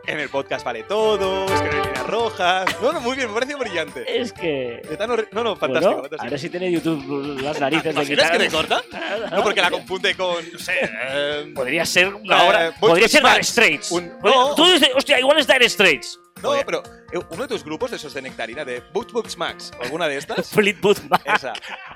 En 0.08 0.20
el 0.20 0.28
podcast 0.28 0.64
vale 0.64 0.84
todo, 0.84 1.46
es 1.46 1.60
que 1.62 1.68
no 1.68 1.72
hay 1.82 1.86
líneas 1.88 2.06
rojas. 2.06 2.76
No, 2.80 2.92
no, 2.92 3.00
muy 3.00 3.16
bien, 3.16 3.26
me 3.28 3.34
parece 3.34 3.56
brillante. 3.56 4.20
es 4.20 4.32
que... 4.32 4.80
De 4.88 4.96
tan 4.96 5.10
horri- 5.10 5.26
no, 5.32 5.42
no, 5.42 5.56
fantástico. 5.56 5.94
Bueno, 5.94 6.02
fantástico. 6.04 6.30
ver 6.30 6.38
si 6.40 6.48
tiene 6.48 6.70
YouTube 6.70 7.40
las 7.42 7.58
narices 7.58 7.84
de 7.86 7.90
¿Imaginas 7.90 8.30
que 8.30 8.38
quitar. 8.46 8.50
te 8.50 8.56
corta? 8.56 8.82
No, 9.36 9.42
porque 9.42 9.60
la 9.60 9.70
confunde 9.70 10.14
con, 10.14 10.36
no 10.52 10.58
sé, 10.60 10.74
eh, 11.10 11.52
Podría 11.54 11.84
ser 11.84 12.14
una 12.14 12.44
Eh, 12.44 12.48
hora. 12.48 12.72
Podría 12.78 13.08
ser 13.08 13.22
Dire. 13.24 13.42
Straits. 13.42 13.90
Un- 13.90 14.10
Podría- 14.20 14.36
no. 14.36 14.54
Tú 14.54 14.64
dices, 14.70 14.90
hostia, 14.94 15.18
igual 15.18 15.38
es 15.38 15.46
Dire 15.48 15.68
Straits. 15.68 16.20
No, 16.42 16.52
pero 16.64 16.82
eh, 17.12 17.18
uno 17.30 17.42
de 17.42 17.48
tus 17.48 17.64
grupos, 17.64 17.90
de 17.90 17.96
esos 17.96 18.12
de 18.12 18.22
Nectarina, 18.22 18.64
de 18.64 18.80
Books 18.92 19.12
Books 19.12 19.36
Max, 19.38 19.72
alguna 19.82 20.06
de 20.06 20.18
estas, 20.18 20.50
Fleetwood 20.52 20.98
Mac. 21.08 21.22
esa, 21.24 21.52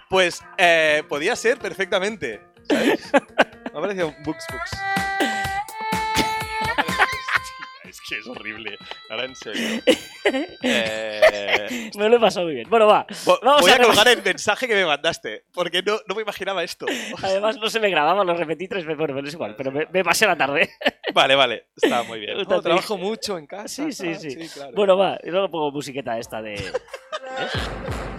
pues 0.08 0.42
eh, 0.56 1.02
podía 1.08 1.36
ser 1.36 1.58
perfectamente, 1.58 2.40
¿sabes? 2.68 3.12
Me 3.12 3.78
ha 3.78 3.80
parecido 3.80 4.08
un 4.08 4.22
Books 4.24 4.46
Books. 4.50 4.70
Que 8.10 8.16
es 8.20 8.26
horrible, 8.26 8.76
ahora 9.08 9.24
en 9.24 9.36
serio. 9.36 9.80
Eh, 10.62 11.90
Me 11.96 12.08
lo 12.08 12.16
he 12.16 12.20
pasado 12.20 12.44
muy 12.46 12.54
bien. 12.56 12.68
Bueno, 12.68 12.86
va. 12.86 13.06
Vamos 13.42 13.62
voy 13.62 13.70
a 13.70 13.76
a 13.76 13.78
colgar 13.82 14.06
el 14.08 14.22
mensaje 14.22 14.68
que 14.68 14.74
me 14.74 14.84
mandaste, 14.84 15.44
porque 15.52 15.82
no, 15.82 15.98
no 16.06 16.14
me 16.14 16.22
imaginaba 16.22 16.62
esto. 16.62 16.84
Además, 17.22 17.56
no 17.56 17.70
se 17.70 17.80
me 17.80 17.88
grababa, 17.88 18.22
lo 18.22 18.34
repetí 18.36 18.68
tres 18.68 18.84
veces. 18.84 18.98
Bueno, 18.98 19.14
pero 19.14 19.26
es 19.26 19.34
igual, 19.34 19.56
pero 19.56 19.72
me, 19.72 19.86
me 19.90 20.04
pasé 20.04 20.26
la 20.26 20.36
tarde. 20.36 20.70
Vale, 21.14 21.34
vale, 21.34 21.66
está 21.74 22.02
muy 22.02 22.20
bien. 22.20 22.36
No, 22.36 22.44
te- 22.44 22.60
trabajo 22.62 22.98
mucho 22.98 23.38
en 23.38 23.46
casa. 23.46 23.68
Sí, 23.68 23.92
sí, 23.92 24.12
tal, 24.12 24.20
sí. 24.20 24.48
claro. 24.52 24.72
Bueno, 24.74 24.96
va. 24.98 25.18
Y 25.24 25.30
luego 25.30 25.50
pongo 25.50 25.72
musiqueta 25.72 26.18
esta 26.18 26.42
de. 26.42 26.56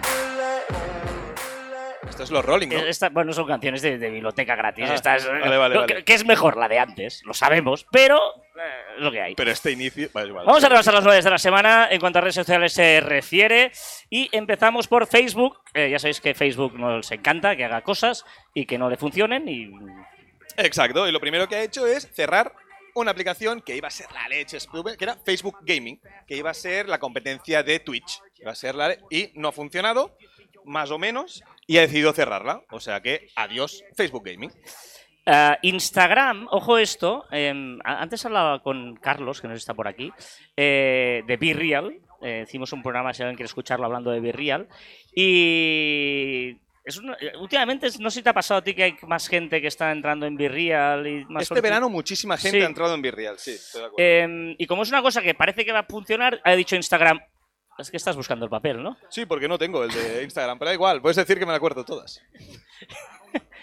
Esto 2.12 2.22
es 2.24 2.30
los 2.30 2.44
Rolling, 2.44 2.68
¿no? 2.68 2.78
Esta- 2.78 3.08
bueno, 3.08 3.32
son 3.32 3.46
canciones 3.46 3.82
de, 3.82 3.98
de 3.98 4.10
biblioteca 4.10 4.54
gratis. 4.54 4.86
Ah, 4.90 4.94
Estas, 4.94 5.26
vale, 5.26 5.56
vale, 5.56 5.86
que- 5.86 6.04
que 6.04 6.14
es 6.14 6.24
mejor 6.26 6.56
la 6.56 6.68
de 6.68 6.78
antes, 6.78 7.22
lo 7.24 7.32
sabemos, 7.34 7.86
pero 7.90 8.18
eh, 8.56 8.94
es 8.96 9.02
lo 9.02 9.10
que 9.10 9.20
hay. 9.22 9.34
Pero 9.34 9.50
este 9.50 9.70
inicio. 9.70 10.08
Vamos 10.12 10.62
a 10.62 10.68
repasar 10.68 10.94
las 10.94 11.04
novedades 11.04 11.24
de 11.24 11.30
la 11.30 11.38
semana 11.38 11.88
en 11.90 11.98
cuanto 12.00 12.18
a 12.18 12.22
redes 12.22 12.34
sociales 12.34 12.72
se 12.72 13.00
refiere. 13.00 13.72
Y 14.10 14.28
empezamos 14.32 14.86
por 14.88 15.06
Facebook. 15.06 15.58
Eh, 15.74 15.88
ya 15.90 15.98
sabéis 15.98 16.20
que 16.20 16.34
Facebook 16.34 16.78
nos 16.78 17.10
encanta 17.10 17.56
que 17.56 17.64
haga 17.64 17.80
cosas 17.80 18.24
y 18.54 18.66
que 18.66 18.78
no 18.78 18.88
le 18.90 18.96
funcionen. 18.96 19.48
Y 19.48 19.70
Exacto, 20.56 21.08
y 21.08 21.12
lo 21.12 21.20
primero 21.20 21.48
que 21.48 21.56
ha 21.56 21.62
hecho 21.62 21.86
es 21.86 22.08
cerrar 22.12 22.52
una 22.94 23.10
aplicación 23.10 23.62
que 23.62 23.74
iba 23.74 23.88
a 23.88 23.90
ser 23.90 24.06
la 24.12 24.28
leche, 24.28 24.58
que 24.98 25.04
era 25.04 25.16
Facebook 25.24 25.56
Gaming, 25.62 25.98
que 26.26 26.36
iba 26.36 26.50
a 26.50 26.54
ser 26.54 26.88
la 26.90 26.98
competencia 26.98 27.62
de 27.62 27.80
Twitch. 27.80 28.20
Iba 28.38 28.52
a 28.52 28.54
ser 28.54 28.74
la 28.74 28.94
y 29.08 29.30
no 29.34 29.48
ha 29.48 29.52
funcionado, 29.52 30.14
más 30.64 30.90
o 30.90 30.98
menos, 30.98 31.42
y 31.66 31.78
ha 31.78 31.82
decidido 31.82 32.12
cerrarla. 32.12 32.62
O 32.70 32.80
sea 32.80 33.00
que, 33.00 33.28
adiós, 33.36 33.82
Facebook 33.96 34.24
Gaming. 34.24 34.50
Ah, 35.24 35.56
Instagram, 35.62 36.48
ojo 36.50 36.78
esto, 36.78 37.24
em, 37.30 37.78
antes 37.84 38.24
hablaba 38.26 38.60
con 38.60 38.96
Carlos, 38.96 39.40
que 39.40 39.46
nos 39.48 39.58
está 39.58 39.72
por 39.72 39.86
aquí, 39.86 40.10
eh, 40.56 41.22
de 41.26 41.36
Be 41.36 41.54
Real. 41.54 41.96
Eh, 42.20 42.44
hicimos 42.46 42.72
un 42.72 42.82
programa, 42.82 43.12
si 43.14 43.22
alguien 43.22 43.36
quiere 43.36 43.46
escucharlo, 43.46 43.86
hablando 43.86 44.10
de 44.10 44.20
Be 44.20 44.32
Real. 44.32 44.68
Y 45.14 46.56
es 46.84 46.98
una- 46.98 47.16
eh, 47.20 47.32
últimamente, 47.40 47.88
no 48.00 48.10
sé 48.10 48.18
si 48.18 48.22
te 48.22 48.30
ha 48.30 48.34
pasado 48.34 48.58
a 48.58 48.64
ti 48.64 48.74
que 48.74 48.82
hay 48.84 48.96
más 49.06 49.28
gente 49.28 49.60
que 49.60 49.68
está 49.68 49.92
entrando 49.92 50.26
en 50.26 50.36
Be 50.36 50.48
Real. 50.48 51.06
Y 51.06 51.24
más 51.26 51.44
Este 51.44 51.60
verano 51.60 51.88
muchísima 51.88 52.36
gente 52.36 52.58
Sí. 52.58 52.64
ha 52.64 52.66
entrado 52.66 52.94
en 52.94 53.02
Virreal, 53.02 53.38
sí, 53.38 53.52
estoy 53.52 53.80
de 53.82 53.86
acuerdo. 53.86 54.08
Em, 54.10 54.54
y 54.58 54.66
como 54.66 54.82
es 54.82 54.88
una 54.88 55.02
cosa 55.02 55.22
que 55.22 55.34
parece 55.34 55.64
que 55.64 55.72
va 55.72 55.80
a 55.80 55.86
funcionar, 55.86 56.40
ha 56.44 56.52
dicho 56.54 56.74
Instagram. 56.76 57.20
Es 57.78 57.90
que 57.90 57.96
estás 57.96 58.16
buscando 58.16 58.44
el 58.44 58.50
papel, 58.50 58.82
¿no? 58.82 58.96
Sí, 59.08 59.26
porque 59.26 59.48
no 59.48 59.58
tengo 59.58 59.82
el 59.84 59.90
de 59.90 60.22
Instagram, 60.24 60.58
pero 60.58 60.68
da 60.70 60.74
igual, 60.74 61.00
puedes 61.00 61.16
decir 61.16 61.38
que 61.38 61.46
me 61.46 61.52
la 61.52 61.56
acuerdo 61.56 61.84
todas. 61.84 62.22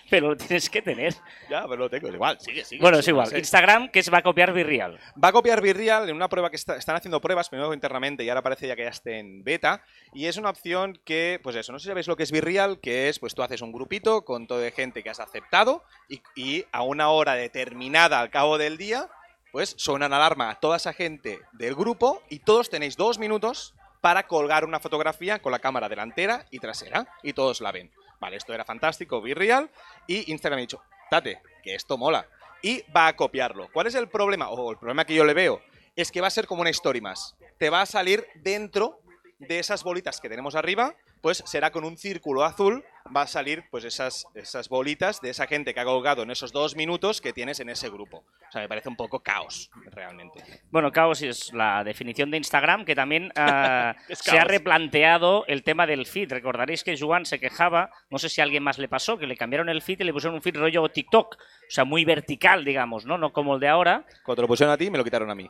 Pero 0.10 0.30
lo 0.30 0.38
tienes 0.38 0.68
que 0.72 0.82
tener. 0.82 1.14
Ya, 1.52 1.62
pero 1.68 1.76
lo 1.76 1.88
tengo, 1.90 2.08
igual, 2.08 2.40
sigue, 2.40 2.66
sigue. 2.66 2.82
Bueno, 2.82 2.98
es 2.98 3.08
igual. 3.08 3.30
Instagram, 3.38 3.90
que 3.90 4.02
se 4.02 4.10
va 4.10 4.18
a 4.18 4.24
copiar 4.24 4.52
Be 4.54 4.64
Real. 4.64 5.00
Va 5.24 5.28
a 5.28 5.32
copiar 5.32 5.62
Virreal 5.62 6.10
en 6.10 6.16
una 6.16 6.28
prueba 6.28 6.50
que 6.50 6.56
está- 6.56 6.78
están 6.78 6.96
haciendo 6.96 7.22
pruebas, 7.22 7.48
primero 7.50 7.72
internamente 7.76 8.24
y 8.24 8.30
ahora 8.30 8.42
parece 8.42 8.68
ya 8.68 8.76
que 8.76 8.82
ya 8.86 8.90
esté 8.90 9.20
en 9.20 9.44
beta. 9.44 9.84
Y 10.12 10.26
es 10.26 10.38
una 10.38 10.50
opción 10.50 11.00
que, 11.06 11.40
pues 11.44 11.56
eso, 11.56 11.72
no 11.72 11.78
sé 11.78 11.84
si 11.84 11.90
sabéis 11.90 12.08
lo 12.08 12.16
que 12.16 12.24
es 12.24 12.32
Virreal, 12.32 12.80
que 12.80 13.10
es, 13.10 13.20
pues 13.20 13.36
tú 13.36 13.44
haces 13.44 13.62
un 13.62 13.72
grupito 13.72 14.26
con 14.26 14.48
todo 14.48 14.58
de 14.58 14.72
gente 14.72 15.04
que 15.04 15.12
has 15.12 15.20
aceptado 15.20 15.84
y, 16.08 16.24
y 16.36 16.66
a 16.72 16.82
una 16.82 17.10
hora 17.10 17.36
determinada 17.36 18.20
al 18.20 18.32
cabo 18.32 18.58
del 18.58 18.78
día, 18.78 19.10
pues 19.52 19.76
suenan 19.78 20.12
alarma 20.14 20.50
a 20.50 20.60
toda 20.60 20.78
esa 20.78 20.92
gente 20.94 21.40
del 21.52 21.76
grupo 21.76 22.24
y 22.30 22.40
todos 22.40 22.72
tenéis 22.72 22.98
dos 22.98 23.20
minutos 23.20 23.76
para 24.02 24.28
colgar 24.28 24.66
una 24.66 24.80
fotografía 24.80 25.40
con 25.40 25.52
la 25.52 25.60
cámara 25.60 25.90
delantera 25.90 26.46
y 26.52 26.60
trasera 26.60 27.08
y 27.24 27.34
todos 27.34 27.62
la 27.62 27.72
ven. 27.72 27.92
Vale, 28.20 28.38
esto 28.38 28.54
era 28.54 28.66
fantástico, 28.66 29.22
Virreal 29.22 29.70
y 30.08 30.32
Instagram 30.32 30.58
ha 30.58 30.62
dicho, 30.62 30.82
date, 31.10 31.42
que 31.64 31.76
esto 31.76 31.98
mola 31.98 32.28
y 32.62 32.84
va 32.96 33.08
a 33.08 33.16
copiarlo. 33.16 33.70
¿Cuál 33.72 33.88
es 33.88 33.96
el 33.96 34.10
problema? 34.10 34.50
O 34.50 34.72
el 34.72 34.78
problema 34.78 35.06
que 35.06 35.16
yo 35.16 35.24
le 35.24 35.34
veo 35.34 35.62
es 35.96 36.12
que 36.12 36.22
va 36.22 36.28
a 36.28 36.32
ser 36.32 36.48
como 36.48 36.62
una 36.62 36.70
story 36.70 37.02
más. 37.02 37.36
Te 37.58 37.70
va 37.70 37.82
a 37.82 37.86
salir 37.86 38.26
dentro 38.36 39.02
de 39.40 39.60
esas 39.60 39.84
bolitas 39.84 40.20
que 40.20 40.30
tenemos 40.30 40.56
arriba, 40.56 40.96
pues 41.22 41.44
será 41.46 41.72
con 41.72 41.86
un 41.86 41.98
círculo 41.98 42.44
azul, 42.44 42.86
va 43.16 43.24
a 43.24 43.28
salir 43.28 43.66
pues 43.70 43.84
esas, 43.84 44.28
esas 44.36 44.70
bolitas 44.70 45.22
de 45.22 45.30
esa 45.30 45.48
gente 45.48 45.74
que 45.74 45.80
ha 45.80 45.86
colgado 45.86 46.24
en 46.24 46.32
esos 46.32 46.52
dos 46.52 46.76
minutos 46.76 47.22
que 47.22 47.34
tienes 47.34 47.60
en 47.60 47.70
ese 47.70 47.90
grupo. 47.90 48.18
O 48.18 48.52
sea, 48.52 48.62
me 48.62 48.70
parece 48.70 48.90
un 48.90 48.96
poco 48.96 49.22
caos, 49.22 49.70
realmente. 49.92 50.44
Bueno, 50.72 50.92
caos 50.92 51.22
es 51.22 51.54
la 51.54 51.84
definición 51.84 52.32
de 52.32 52.38
Instagram, 52.38 52.86
que 52.86 52.96
también 52.96 53.32
ah, 53.36 53.96
se 54.12 54.38
ha 54.38 54.44
replanteado 54.44 55.46
el 55.48 55.64
tema 55.64 55.86
del 55.88 56.06
feed. 56.06 56.32
Recordaréis 56.32 56.84
que 56.84 56.98
Joan 56.98 57.26
se 57.26 57.40
quejaba, 57.40 57.92
no 58.10 58.18
sé 58.18 58.30
si 58.30 58.42
a 58.42 58.44
alguien 58.44 58.64
más 58.64 58.78
le 58.78 58.88
pasó, 58.88 59.18
que 59.18 59.28
le 59.28 59.38
cambiaron 59.38 59.70
el 59.70 59.82
feed 59.82 60.02
y 60.02 60.04
le 60.04 60.14
pusieron 60.14 60.36
un 60.36 60.42
feed 60.42 60.58
rollo 60.58 60.90
TikTok. 60.90 61.36
O 61.36 61.72
sea, 61.72 61.86
muy 61.86 62.06
vertical, 62.06 62.66
digamos, 62.66 63.06
¿no? 63.06 63.18
No 63.18 63.32
como 63.32 63.56
el 63.56 63.60
de 63.60 63.68
ahora. 63.68 64.06
Cuando 64.24 64.44
lo 64.44 64.48
pusieron 64.48 64.74
a 64.74 64.78
ti, 64.78 64.90
me 64.90 64.98
lo 64.98 65.04
quitaron 65.04 65.30
a 65.30 65.36
mí. 65.36 65.50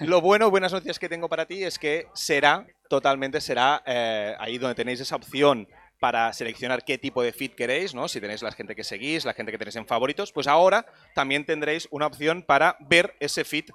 Lo 0.00 0.20
bueno, 0.20 0.50
buenas 0.50 0.72
noticias 0.72 0.98
que 0.98 1.08
tengo 1.08 1.28
para 1.28 1.46
ti 1.46 1.62
es 1.62 1.78
que 1.78 2.06
será, 2.14 2.66
totalmente 2.88 3.40
será, 3.40 3.82
eh, 3.86 4.34
ahí 4.38 4.58
donde 4.58 4.74
tenéis 4.74 5.00
esa 5.00 5.16
opción 5.16 5.68
para 6.00 6.32
seleccionar 6.32 6.84
qué 6.84 6.98
tipo 6.98 7.22
de 7.22 7.32
feed 7.32 7.52
queréis, 7.52 7.94
¿no? 7.94 8.08
Si 8.08 8.20
tenéis 8.20 8.42
la 8.42 8.52
gente 8.52 8.74
que 8.74 8.84
seguís, 8.84 9.24
la 9.24 9.34
gente 9.34 9.52
que 9.52 9.58
tenéis 9.58 9.76
en 9.76 9.86
favoritos, 9.86 10.32
pues 10.32 10.46
ahora 10.46 10.86
también 11.14 11.44
tendréis 11.44 11.88
una 11.90 12.06
opción 12.06 12.42
para 12.42 12.76
ver 12.80 13.14
ese 13.20 13.44
feed 13.44 13.66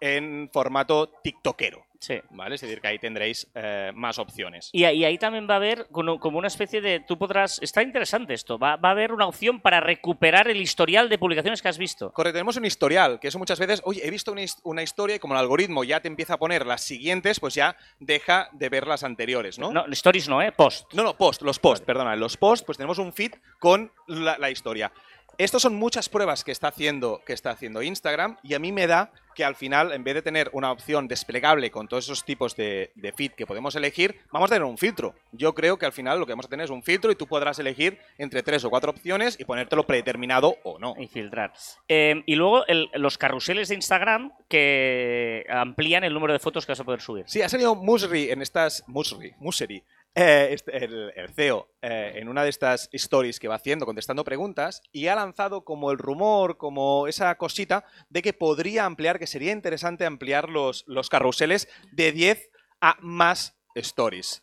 en 0.00 0.50
formato 0.52 1.12
tiktokero. 1.22 1.84
Sí. 2.02 2.20
¿Vale? 2.30 2.56
Es 2.56 2.60
decir, 2.60 2.80
que 2.80 2.88
ahí 2.88 2.98
tendréis 2.98 3.46
eh, 3.54 3.92
más 3.94 4.18
opciones. 4.18 4.70
Y, 4.72 4.82
ahí- 4.82 4.98
y 4.98 5.04
ahí 5.04 5.18
también 5.18 5.46
va 5.48 5.54
a 5.54 5.58
haber 5.58 5.86
como 5.88 6.36
una 6.36 6.48
especie 6.48 6.80
de. 6.80 6.98
Tú 6.98 7.16
podrás. 7.16 7.62
Está 7.62 7.80
interesante 7.80 8.34
esto. 8.34 8.58
Va, 8.58 8.74
va 8.74 8.88
a 8.88 8.92
haber 8.92 9.12
una 9.12 9.28
opción 9.28 9.60
para 9.60 9.78
recuperar 9.78 10.48
el 10.48 10.60
historial 10.60 11.08
de 11.08 11.16
publicaciones 11.18 11.62
que 11.62 11.68
has 11.68 11.78
visto. 11.78 12.10
Correcto, 12.12 12.34
tenemos 12.38 12.56
un 12.56 12.64
historial, 12.64 13.20
que 13.20 13.28
eso 13.28 13.38
muchas 13.38 13.60
veces, 13.60 13.82
oye, 13.84 14.04
he 14.04 14.10
visto 14.10 14.32
una, 14.32 14.42
una 14.64 14.82
historia 14.82 15.14
y 15.14 15.18
como 15.20 15.34
el 15.34 15.40
algoritmo 15.40 15.84
ya 15.84 16.00
te 16.00 16.08
empieza 16.08 16.34
a 16.34 16.38
poner 16.38 16.66
las 16.66 16.80
siguientes, 16.82 17.38
pues 17.38 17.54
ya 17.54 17.76
deja 18.00 18.48
de 18.50 18.68
ver 18.68 18.88
las 18.88 19.04
anteriores, 19.04 19.60
¿no? 19.60 19.70
No, 19.70 19.84
stories 19.92 20.28
no, 20.28 20.42
¿eh? 20.42 20.50
Post. 20.50 20.92
No, 20.94 21.04
no, 21.04 21.16
post, 21.16 21.42
los 21.42 21.60
post, 21.60 21.84
perdona, 21.84 22.14
en 22.14 22.20
los 22.20 22.36
post, 22.36 22.66
pues 22.66 22.78
tenemos 22.78 22.98
un 22.98 23.12
feed 23.12 23.32
con 23.60 23.92
la, 24.08 24.36
la 24.38 24.50
historia. 24.50 24.90
Estas 25.38 25.62
son 25.62 25.74
muchas 25.74 26.08
pruebas 26.08 26.44
que 26.44 26.52
está, 26.52 26.68
haciendo, 26.68 27.22
que 27.26 27.32
está 27.32 27.50
haciendo 27.50 27.82
Instagram 27.82 28.36
y 28.42 28.54
a 28.54 28.58
mí 28.58 28.70
me 28.72 28.86
da 28.86 29.10
que 29.34 29.44
al 29.44 29.54
final, 29.56 29.92
en 29.92 30.04
vez 30.04 30.14
de 30.14 30.20
tener 30.22 30.50
una 30.52 30.70
opción 30.70 31.08
desplegable 31.08 31.70
con 31.70 31.88
todos 31.88 32.04
esos 32.04 32.22
tipos 32.24 32.54
de, 32.54 32.92
de 32.96 33.12
feed 33.12 33.32
que 33.32 33.46
podemos 33.46 33.74
elegir, 33.74 34.20
vamos 34.30 34.50
a 34.50 34.54
tener 34.54 34.64
un 34.68 34.76
filtro. 34.76 35.14
Yo 35.32 35.54
creo 35.54 35.78
que 35.78 35.86
al 35.86 35.92
final 35.92 36.20
lo 36.20 36.26
que 36.26 36.32
vamos 36.32 36.44
a 36.44 36.48
tener 36.50 36.64
es 36.64 36.70
un 36.70 36.82
filtro 36.82 37.10
y 37.10 37.14
tú 37.16 37.26
podrás 37.26 37.58
elegir 37.58 37.98
entre 38.18 38.42
tres 38.42 38.62
o 38.64 38.68
cuatro 38.70 38.90
opciones 38.90 39.40
y 39.40 39.44
ponértelo 39.46 39.86
predeterminado 39.86 40.56
o 40.64 40.78
no. 40.78 40.94
Y 40.98 41.08
filtrar. 41.08 41.54
Eh, 41.88 42.22
y 42.26 42.34
luego 42.34 42.66
el- 42.66 42.90
los 42.92 43.16
carruseles 43.16 43.68
de 43.68 43.74
Instagram 43.76 44.32
que 44.48 45.46
amplían 45.48 46.04
el 46.04 46.12
número 46.12 46.34
de 46.34 46.38
fotos 46.38 46.66
que 46.66 46.72
vas 46.72 46.80
a 46.80 46.84
poder 46.84 47.00
subir. 47.00 47.24
Sí, 47.26 47.40
ha 47.40 47.48
salido 47.48 47.74
Musri 47.74 48.30
en 48.30 48.42
estas. 48.42 48.84
Musri, 48.86 49.32
Museri. 49.38 49.82
Eh, 50.14 50.48
este- 50.50 50.84
el, 50.84 51.12
CEO, 51.34 51.68
eh, 51.80 52.12
en 52.16 52.28
una 52.28 52.44
de 52.44 52.50
estas 52.50 52.88
stories 52.92 53.40
que 53.40 53.48
va 53.48 53.54
haciendo, 53.54 53.86
contestando 53.86 54.24
preguntas, 54.24 54.82
y 54.92 55.06
ha 55.06 55.14
lanzado 55.14 55.64
como 55.64 55.90
el 55.90 55.98
rumor, 55.98 56.58
como 56.58 57.06
esa 57.06 57.34
cosita, 57.36 57.84
de 58.10 58.22
que 58.22 58.32
podría 58.32 58.84
ampliar, 58.84 59.18
que 59.18 59.26
sería 59.26 59.52
interesante 59.52 60.04
ampliar 60.04 60.48
los, 60.48 60.84
los 60.86 61.08
carruseles 61.08 61.68
de 61.92 62.12
10 62.12 62.50
a 62.80 62.96
más 63.00 63.56
stories. 63.74 64.40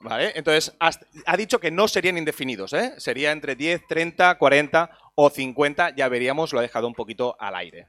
¿Vale? 0.00 0.32
Entonces, 0.34 0.76
ha 0.80 1.36
dicho 1.36 1.60
que 1.60 1.70
no 1.70 1.88
serían 1.88 2.18
indefinidos, 2.18 2.74
¿eh? 2.74 2.92
Sería 2.98 3.32
entre 3.32 3.56
10, 3.56 3.86
30, 3.88 4.36
40 4.36 4.90
o 5.14 5.30
50, 5.30 5.94
ya 5.96 6.08
veríamos, 6.08 6.52
lo 6.52 6.58
ha 6.58 6.62
dejado 6.62 6.86
un 6.86 6.92
poquito 6.94 7.36
al 7.38 7.54
aire. 7.54 7.88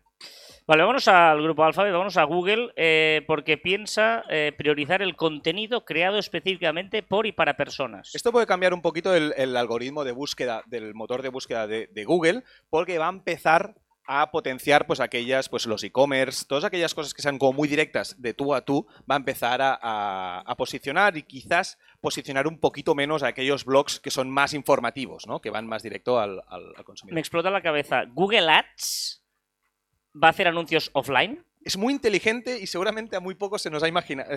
Vale, 0.67 0.81
vámonos 0.81 1.07
al 1.07 1.43
grupo 1.43 1.63
Alphabet, 1.63 1.91
vámonos 1.91 2.17
a 2.17 2.23
Google, 2.23 2.71
eh, 2.75 3.23
porque 3.27 3.57
piensa 3.57 4.23
eh, 4.29 4.51
priorizar 4.57 5.03
el 5.03 5.15
contenido 5.15 5.85
creado 5.85 6.17
específicamente 6.17 7.03
por 7.03 7.27
y 7.27 7.31
para 7.33 7.55
personas. 7.55 8.15
Esto 8.15 8.31
puede 8.31 8.47
cambiar 8.47 8.73
un 8.73 8.81
poquito 8.81 9.13
el, 9.13 9.33
el 9.37 9.55
algoritmo 9.57 10.03
de 10.03 10.11
búsqueda 10.11 10.63
del 10.65 10.95
motor 10.95 11.21
de 11.21 11.29
búsqueda 11.29 11.67
de, 11.67 11.87
de 11.91 12.03
Google, 12.03 12.41
porque 12.71 12.97
va 12.97 13.05
a 13.07 13.11
empezar 13.11 13.75
a 14.07 14.31
potenciar 14.31 14.87
pues 14.87 14.99
aquellas, 14.99 15.49
pues 15.49 15.65
los 15.67 15.83
e-commerce, 15.83 16.45
todas 16.47 16.63
aquellas 16.63 16.93
cosas 16.95 17.13
que 17.13 17.21
sean 17.21 17.37
como 17.37 17.53
muy 17.53 17.67
directas 17.67 18.19
de 18.19 18.33
tú 18.33 18.53
a 18.55 18.61
tú, 18.61 18.87
va 19.09 19.15
a 19.15 19.17
empezar 19.17 19.61
a, 19.61 19.77
a- 19.79 20.41
a 20.41 20.55
posicionar 20.55 21.15
y 21.17 21.23
quizás 21.23 21.77
posicionar 22.01 22.47
un 22.47 22.59
poquito 22.59 22.93
menos 22.95 23.21
a 23.23 23.27
aquellos 23.27 23.65
blogs 23.65 23.99
que 23.99 24.11
son 24.11 24.29
más 24.31 24.53
informativos, 24.55 25.25
¿no? 25.27 25.41
Que 25.41 25.49
van 25.51 25.67
más 25.67 25.81
directo 25.83 26.19
al, 26.19 26.41
al- 26.47 26.73
al 26.75 26.83
consumidor. 26.83 27.15
Me 27.15 27.19
explota 27.21 27.49
la 27.51 27.61
cabeza. 27.61 28.03
Google 28.13 28.47
Ads 28.49 29.23
va 30.21 30.27
a 30.27 30.31
hacer 30.31 30.47
anuncios 30.47 30.89
offline. 30.93 31.43
es 31.63 31.77
muy 31.77 31.93
inteligente 31.93 32.59
y 32.59 32.67
seguramente 32.67 33.15
a 33.15 33.19
muy 33.19 33.33
pocos 33.33 33.59
se 33.61 33.71
nos 33.71 33.81
ha 33.81 33.87
imaginado, 33.87 34.29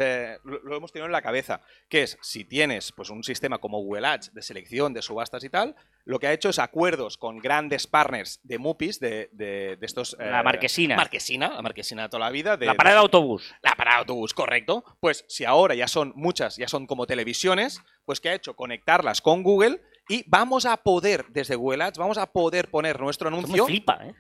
lo, 0.45 0.61
lo 0.63 0.77
hemos 0.77 0.93
tenido 0.93 1.05
en 1.07 1.13
la 1.13 1.21
cabeza, 1.21 1.61
que 1.91 2.03
es, 2.05 2.17
si 2.23 2.43
tienes 2.45 2.91
pues, 2.93 3.11
un 3.11 3.23
sistema 3.23 3.59
como 3.59 3.81
Google 3.83 4.07
Ads 4.07 4.33
de 4.33 4.41
selección, 4.41 4.95
de 4.95 5.03
subastas 5.03 5.45
y 5.45 5.51
tal, 5.51 5.77
lo 6.07 6.19
que 6.19 6.27
ha 6.27 6.33
hecho 6.33 6.49
es 6.49 6.59
acuerdos 6.59 7.19
con 7.19 7.39
grandes 7.39 7.87
partners 7.87 8.41
de 8.45 8.57
MUPIs, 8.59 8.99
de, 8.99 9.29
de- 9.33 9.77
de 9.79 9.87
estos... 9.87 10.17
eh, 10.19 10.31
La 10.31 10.43
marquesina. 10.43 10.97
Marquesina, 10.97 11.51
la 11.51 11.61
marquesina 11.61 12.03
de 12.05 12.09
toda 12.09 12.21
la 12.25 12.31
vida. 12.31 12.57
De, 12.57 12.65
la 12.65 12.73
parada 12.75 12.97
de 12.97 13.03
autobús. 13.03 13.55
la 13.63 13.73
parada 13.77 13.97
de 13.97 14.01
autobús, 14.01 14.33
correcto. 14.33 14.83
Pues 14.99 15.27
si 15.29 15.45
ahora 15.45 15.75
ya 15.75 15.87
son 15.87 16.15
muchas, 16.17 16.57
ya 16.57 16.67
son 16.67 16.87
como 16.87 17.07
televisiones, 17.07 17.83
pues 18.07 18.21
¿qué 18.21 18.31
ha 18.31 18.35
hecho? 18.35 18.57
Conectarlas 18.57 19.21
con 19.21 19.43
Google 19.43 19.83
y 20.09 20.25
vamos 20.27 20.65
a 20.65 20.79
poder, 20.79 21.27
desde 21.29 21.57
Google 21.57 21.85
Ads, 21.85 21.99
vamos 21.99 22.17
a 22.17 22.33
poder 22.33 22.71
poner 22.71 22.99
nuestro 22.99 23.29
Esto 23.29 23.37
me 23.39 23.45
anuncio 23.45 23.67
flipa, 23.67 23.99
¿eh? 24.03 24.15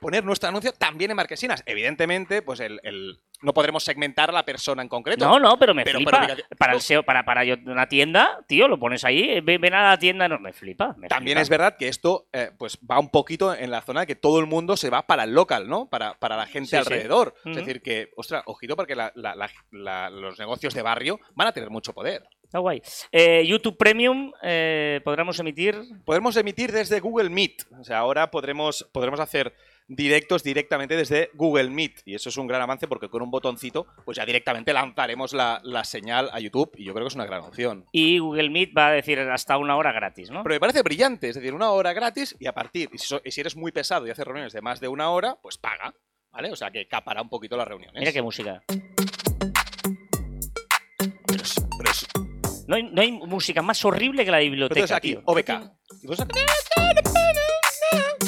Poner 0.00 0.24
nuestro 0.24 0.48
anuncio 0.48 0.72
también 0.72 1.10
en 1.10 1.16
marquesinas. 1.16 1.62
Evidentemente, 1.66 2.42
pues 2.42 2.60
el, 2.60 2.80
el- 2.82 3.20
no 3.42 3.52
podremos 3.52 3.84
segmentar 3.84 4.30
a 4.30 4.32
la 4.32 4.44
persona 4.44 4.80
en 4.82 4.88
concreto. 4.88 5.26
No, 5.26 5.38
no, 5.38 5.58
pero 5.58 5.74
me 5.74 5.84
Pero- 5.84 5.98
flipa. 5.98 6.26
pero 6.26 6.42
para 6.58 6.72
el. 6.72 6.80
SEO, 6.80 7.02
para, 7.02 7.24
para 7.24 7.44
yo- 7.44 7.56
una 7.66 7.88
tienda, 7.88 8.38
tío, 8.48 8.68
lo 8.68 8.78
pones 8.78 9.04
ahí, 9.04 9.40
ven, 9.40 9.60
ven 9.60 9.74
a 9.74 9.90
la 9.90 9.98
tienda, 9.98 10.28
no, 10.28 10.38
me 10.38 10.52
flipa. 10.52 10.94
me 10.96 11.08
También 11.08 11.36
flipa. 11.36 11.42
es 11.42 11.48
verdad 11.50 11.76
que 11.78 11.88
esto 11.88 12.28
eh, 12.32 12.52
pues 12.58 12.78
va 12.90 12.98
un 12.98 13.10
poquito 13.10 13.54
en 13.54 13.70
la 13.70 13.82
zona 13.82 14.00
de 14.00 14.06
que 14.06 14.14
todo 14.16 14.40
el 14.40 14.46
mundo 14.46 14.76
se 14.76 14.88
va 14.90 15.06
para 15.06 15.24
el 15.24 15.34
local, 15.34 15.68
¿no? 15.68 15.88
Para, 15.90 16.14
para 16.14 16.36
la 16.36 16.46
gente 16.46 16.68
Sí, 16.68 16.70
sí. 16.70 16.76
alrededor. 16.76 17.34
Es 17.44 17.56
decir, 17.56 17.82
que, 17.82 18.10
ostras, 18.16 18.42
ojito 18.46 18.76
porque 18.76 18.94
la- 18.96 19.12
la- 19.14 19.34
la- 19.34 19.50
la- 19.72 20.10
los 20.10 20.38
negocios 20.38 20.72
de 20.72 20.82
barrio 20.82 21.20
van 21.34 21.48
a 21.48 21.52
tener 21.52 21.68
mucho 21.70 21.92
poder. 21.92 22.26
Está 22.54 22.60
guay. 22.60 22.80
Eh, 23.10 23.44
YouTube 23.48 23.76
Premium, 23.76 24.30
eh, 24.40 25.00
podremos 25.02 25.36
emitir. 25.40 25.74
Podremos 26.04 26.36
emitir 26.36 26.70
desde 26.70 27.00
Google 27.00 27.28
Meet. 27.28 27.64
O 27.80 27.82
sea, 27.82 27.98
ahora 27.98 28.30
podremos, 28.30 28.88
podremos 28.92 29.18
hacer 29.18 29.52
directos 29.88 30.44
directamente 30.44 30.94
desde 30.96 31.30
Google 31.34 31.68
Meet. 31.70 32.02
Y 32.04 32.14
eso 32.14 32.28
es 32.28 32.36
un 32.36 32.46
gran 32.46 32.62
avance 32.62 32.86
porque 32.86 33.08
con 33.08 33.22
un 33.22 33.32
botoncito, 33.32 33.88
pues 34.04 34.18
ya 34.18 34.24
directamente 34.24 34.72
lanzaremos 34.72 35.32
la, 35.32 35.60
la 35.64 35.82
señal 35.82 36.30
a 36.32 36.38
YouTube. 36.38 36.70
Y 36.76 36.84
yo 36.84 36.94
creo 36.94 37.06
que 37.06 37.08
es 37.08 37.16
una 37.16 37.26
gran 37.26 37.40
opción. 37.40 37.86
Y 37.90 38.20
Google 38.20 38.50
Meet 38.50 38.70
va 38.78 38.86
a 38.86 38.92
decir 38.92 39.18
hasta 39.18 39.58
una 39.58 39.76
hora 39.76 39.90
gratis, 39.90 40.30
¿no? 40.30 40.44
Pero 40.44 40.54
me 40.54 40.60
parece 40.60 40.82
brillante, 40.82 41.30
es 41.30 41.34
decir, 41.34 41.54
una 41.54 41.72
hora 41.72 41.92
gratis 41.92 42.36
y 42.38 42.46
a 42.46 42.52
partir, 42.52 42.88
y 42.92 42.98
si, 42.98 43.06
so- 43.08 43.20
y 43.24 43.32
si 43.32 43.40
eres 43.40 43.56
muy 43.56 43.72
pesado 43.72 44.06
y 44.06 44.10
haces 44.10 44.24
reuniones 44.24 44.52
de 44.52 44.62
más 44.62 44.78
de 44.78 44.86
una 44.86 45.10
hora, 45.10 45.36
pues 45.42 45.58
paga, 45.58 45.92
¿vale? 46.30 46.52
O 46.52 46.56
sea 46.56 46.70
que 46.70 46.86
capará 46.86 47.20
un 47.20 47.28
poquito 47.30 47.56
las 47.56 47.66
reuniones. 47.66 47.98
Mira 47.98 48.12
qué 48.12 48.22
música. 48.22 48.62
No 52.66 52.76
hay, 52.76 52.82
no 52.84 53.00
hay 53.02 53.12
música 53.12 53.60
más 53.62 53.84
horrible 53.84 54.24
que 54.24 54.30
la 54.30 54.38
de 54.38 54.44
biblioteca. 54.44 54.80
entonces 54.80 54.96
aquí, 54.96 55.10
tío. 55.14 55.22
OBK. 55.26 55.50
Y 56.02 56.06
vos- 56.06 56.18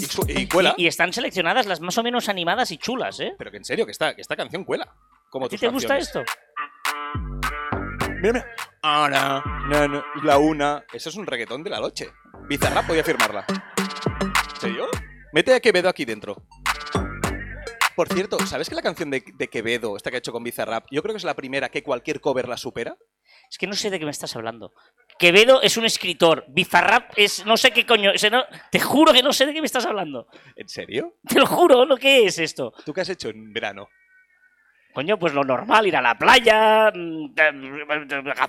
Y, 0.00 0.04
su- 0.04 0.24
y 0.28 0.46
cuela. 0.46 0.74
Y, 0.76 0.84
y 0.84 0.86
están 0.86 1.12
seleccionadas 1.12 1.66
las 1.66 1.80
más 1.80 1.96
o 1.98 2.02
menos 2.02 2.28
animadas 2.28 2.70
y 2.70 2.78
chulas, 2.78 3.18
¿eh? 3.20 3.34
Pero 3.38 3.50
que 3.50 3.56
en 3.56 3.64
serio, 3.64 3.86
que 3.86 3.92
esta, 3.92 4.14
que 4.14 4.20
esta 4.20 4.36
canción 4.36 4.64
cuela. 4.64 4.94
Como 5.30 5.46
¿A 5.46 5.48
ti 5.48 5.54
tus 5.56 5.60
te 5.60 5.68
gusta 5.68 5.96
canciones. 5.96 6.08
esto? 6.08 6.24
Mira, 8.22 8.32
mira. 8.32 8.46
Ana, 8.82 9.42
na, 9.68 9.88
na, 9.88 10.04
la 10.22 10.38
una. 10.38 10.84
Eso 10.92 11.08
es 11.08 11.16
un 11.16 11.26
reggaetón 11.26 11.64
de 11.64 11.70
la 11.70 11.80
noche. 11.80 12.10
Bizarrap 12.48 12.86
podía 12.86 13.02
firmarla. 13.04 13.44
¿En 13.48 14.60
serio? 14.60 14.86
Mete 15.32 15.54
a 15.54 15.60
Quevedo 15.60 15.88
aquí 15.88 16.04
dentro. 16.04 16.36
Por 17.96 18.08
cierto, 18.08 18.38
¿sabes 18.46 18.68
que 18.68 18.74
la 18.74 18.82
canción 18.82 19.10
de, 19.10 19.24
de 19.34 19.48
Quevedo, 19.48 19.96
esta 19.96 20.10
que 20.10 20.16
ha 20.16 20.18
hecho 20.18 20.32
con 20.32 20.44
Bizarrap, 20.44 20.84
yo 20.90 21.02
creo 21.02 21.14
que 21.14 21.18
es 21.18 21.24
la 21.24 21.34
primera 21.34 21.70
que 21.70 21.82
cualquier 21.82 22.20
cover 22.20 22.46
la 22.48 22.56
supera? 22.58 22.96
Es 23.50 23.58
que 23.58 23.66
no 23.66 23.74
sé 23.74 23.90
de 23.90 23.98
qué 23.98 24.04
me 24.04 24.10
estás 24.10 24.34
hablando. 24.36 24.72
Quevedo 25.18 25.62
es 25.62 25.76
un 25.76 25.84
escritor. 25.84 26.44
Bizarrap 26.48 27.12
es 27.16 27.44
no 27.46 27.56
sé 27.56 27.70
qué 27.70 27.86
coño. 27.86 28.12
no- 28.30 28.44
te 28.70 28.80
juro 28.80 29.12
que 29.12 29.22
no 29.22 29.32
sé 29.32 29.46
de 29.46 29.54
qué 29.54 29.60
me 29.60 29.66
estás 29.66 29.86
hablando. 29.86 30.26
¿En 30.56 30.68
serio? 30.68 31.14
Te 31.26 31.38
lo 31.38 31.46
juro, 31.46 31.86
¿no? 31.86 31.96
¿Qué 31.96 32.24
es 32.26 32.38
esto? 32.38 32.72
¿Tú 32.84 32.92
qué 32.92 33.00
has 33.02 33.08
hecho 33.08 33.28
en 33.28 33.52
verano? 33.52 33.88
Coño, 34.96 35.18
pues 35.18 35.34
lo 35.34 35.44
normal, 35.44 35.86
ir 35.86 35.94
a 35.94 36.00
la 36.00 36.16
playa, 36.16 36.90
mm, 36.90 37.34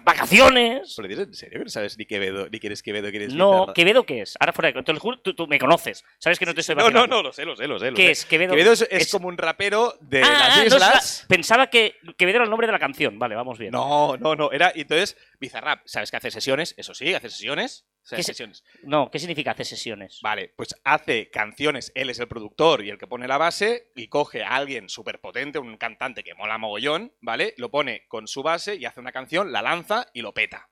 vacaciones. 0.01 0.93
¿Pero 0.95 1.07
dices 1.09 1.27
en 1.27 1.33
serio 1.33 1.59
que 1.59 1.65
no 1.65 1.69
sabes 1.69 1.97
ni 1.97 2.05
Quevedo, 2.05 2.47
ni 2.49 2.57
quién 2.57 2.71
es 2.71 2.81
Quevedo, 2.81 3.09
quién 3.09 3.23
es 3.23 3.33
No? 3.33 3.73
¿Quevedo 3.75 4.05
qué 4.05 4.21
es? 4.21 4.37
Ahora 4.39 4.53
fuera 4.53 4.71
de 4.71 4.81
te 4.81 4.93
lo 4.93 4.99
juro, 5.01 5.19
tú, 5.19 5.33
tú 5.33 5.45
me 5.45 5.59
conoces. 5.59 6.05
Sabes 6.17 6.39
que 6.39 6.45
no 6.45 6.53
te 6.53 6.61
estoy 6.61 6.77
No, 6.77 6.89
no, 6.89 7.05
no, 7.05 7.21
lo 7.21 7.33
sé, 7.33 7.43
lo 7.43 7.57
sé, 7.57 7.67
lo 7.67 7.77
sé. 7.77 7.91
¿Qué 7.91 8.11
es? 8.11 8.23
Quevedo, 8.23 8.51
Quevedo 8.51 8.71
es, 8.71 8.81
es 8.83 8.87
es- 8.91 9.11
como 9.11 9.27
un 9.27 9.37
rapero 9.37 9.97
de 9.99 10.23
Ah, 10.23 10.29
las 10.31 10.49
ah, 10.55 10.59
no 10.59 10.65
islas. 10.67 11.25
Pensaba 11.27 11.67
que 11.67 11.95
Quevedo 12.17 12.37
era 12.37 12.45
el 12.45 12.49
nombre 12.49 12.65
de 12.65 12.71
la 12.71 12.79
canción. 12.79 13.19
Vale, 13.19 13.35
vamos 13.35 13.57
bien. 13.57 13.71
No, 13.73 14.15
no, 14.15 14.33
no. 14.33 14.49
Era, 14.53 14.71
entonces, 14.73 15.17
Bizarrap, 15.41 15.81
¿sabes 15.83 16.11
que 16.11 16.15
hace 16.15 16.31
sesiones? 16.31 16.75
Eso 16.77 16.93
sí, 16.93 17.13
hace 17.13 17.29
sesiones. 17.29 17.85
Sea, 18.07 18.15
¿Qué 18.15 18.23
se- 18.23 18.31
sesiones. 18.33 18.63
No, 18.83 19.11
¿qué 19.11 19.19
significa 19.19 19.51
hace 19.51 19.65
sesiones? 19.65 20.19
Vale, 20.21 20.53
pues 20.55 20.73
hace 20.85 21.29
canciones, 21.29 21.91
él 21.93 22.09
es 22.09 22.19
el 22.19 22.27
productor 22.29 22.81
y 22.85 22.89
el 22.89 22.97
que 22.97 23.05
pone 23.05 23.27
la 23.27 23.37
base, 23.37 23.91
y 23.95 24.07
coge 24.07 24.43
a 24.43 24.55
alguien 24.55 24.87
súper 24.87 25.19
potente, 25.19 25.59
un 25.59 25.75
cantante 25.77 26.23
que 26.23 26.33
mola 26.33 26.57
mogollón, 26.57 27.13
¿vale? 27.19 27.53
Lo 27.57 27.69
pone 27.69 28.05
con 28.07 28.27
su 28.27 28.43
base 28.43 28.75
y 28.75 28.85
hace 28.85 29.01
una 29.01 29.11
canción, 29.11 29.51
la 29.51 29.61
lanza 29.61 30.07
y 30.13 30.21
lo 30.21 30.33
peta. 30.33 30.69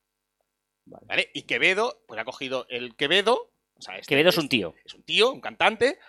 Vale. 0.85 1.05
¿Vale? 1.07 1.31
Y 1.33 1.41
Quevedo, 1.41 2.03
pues 2.07 2.19
ha 2.21 2.23
cogido 2.25 2.67
el 2.69 2.95
Quevedo. 2.95 3.51
O 3.77 3.81
sea, 3.81 3.95
este- 3.97 4.07
Quevedo 4.07 4.29
es 4.29 4.37
un 4.37 4.47
tío. 4.47 4.73
Es 4.85 4.93
un 4.93 5.03
tío, 5.03 5.31
un 5.31 5.41
cantante. 5.41 5.99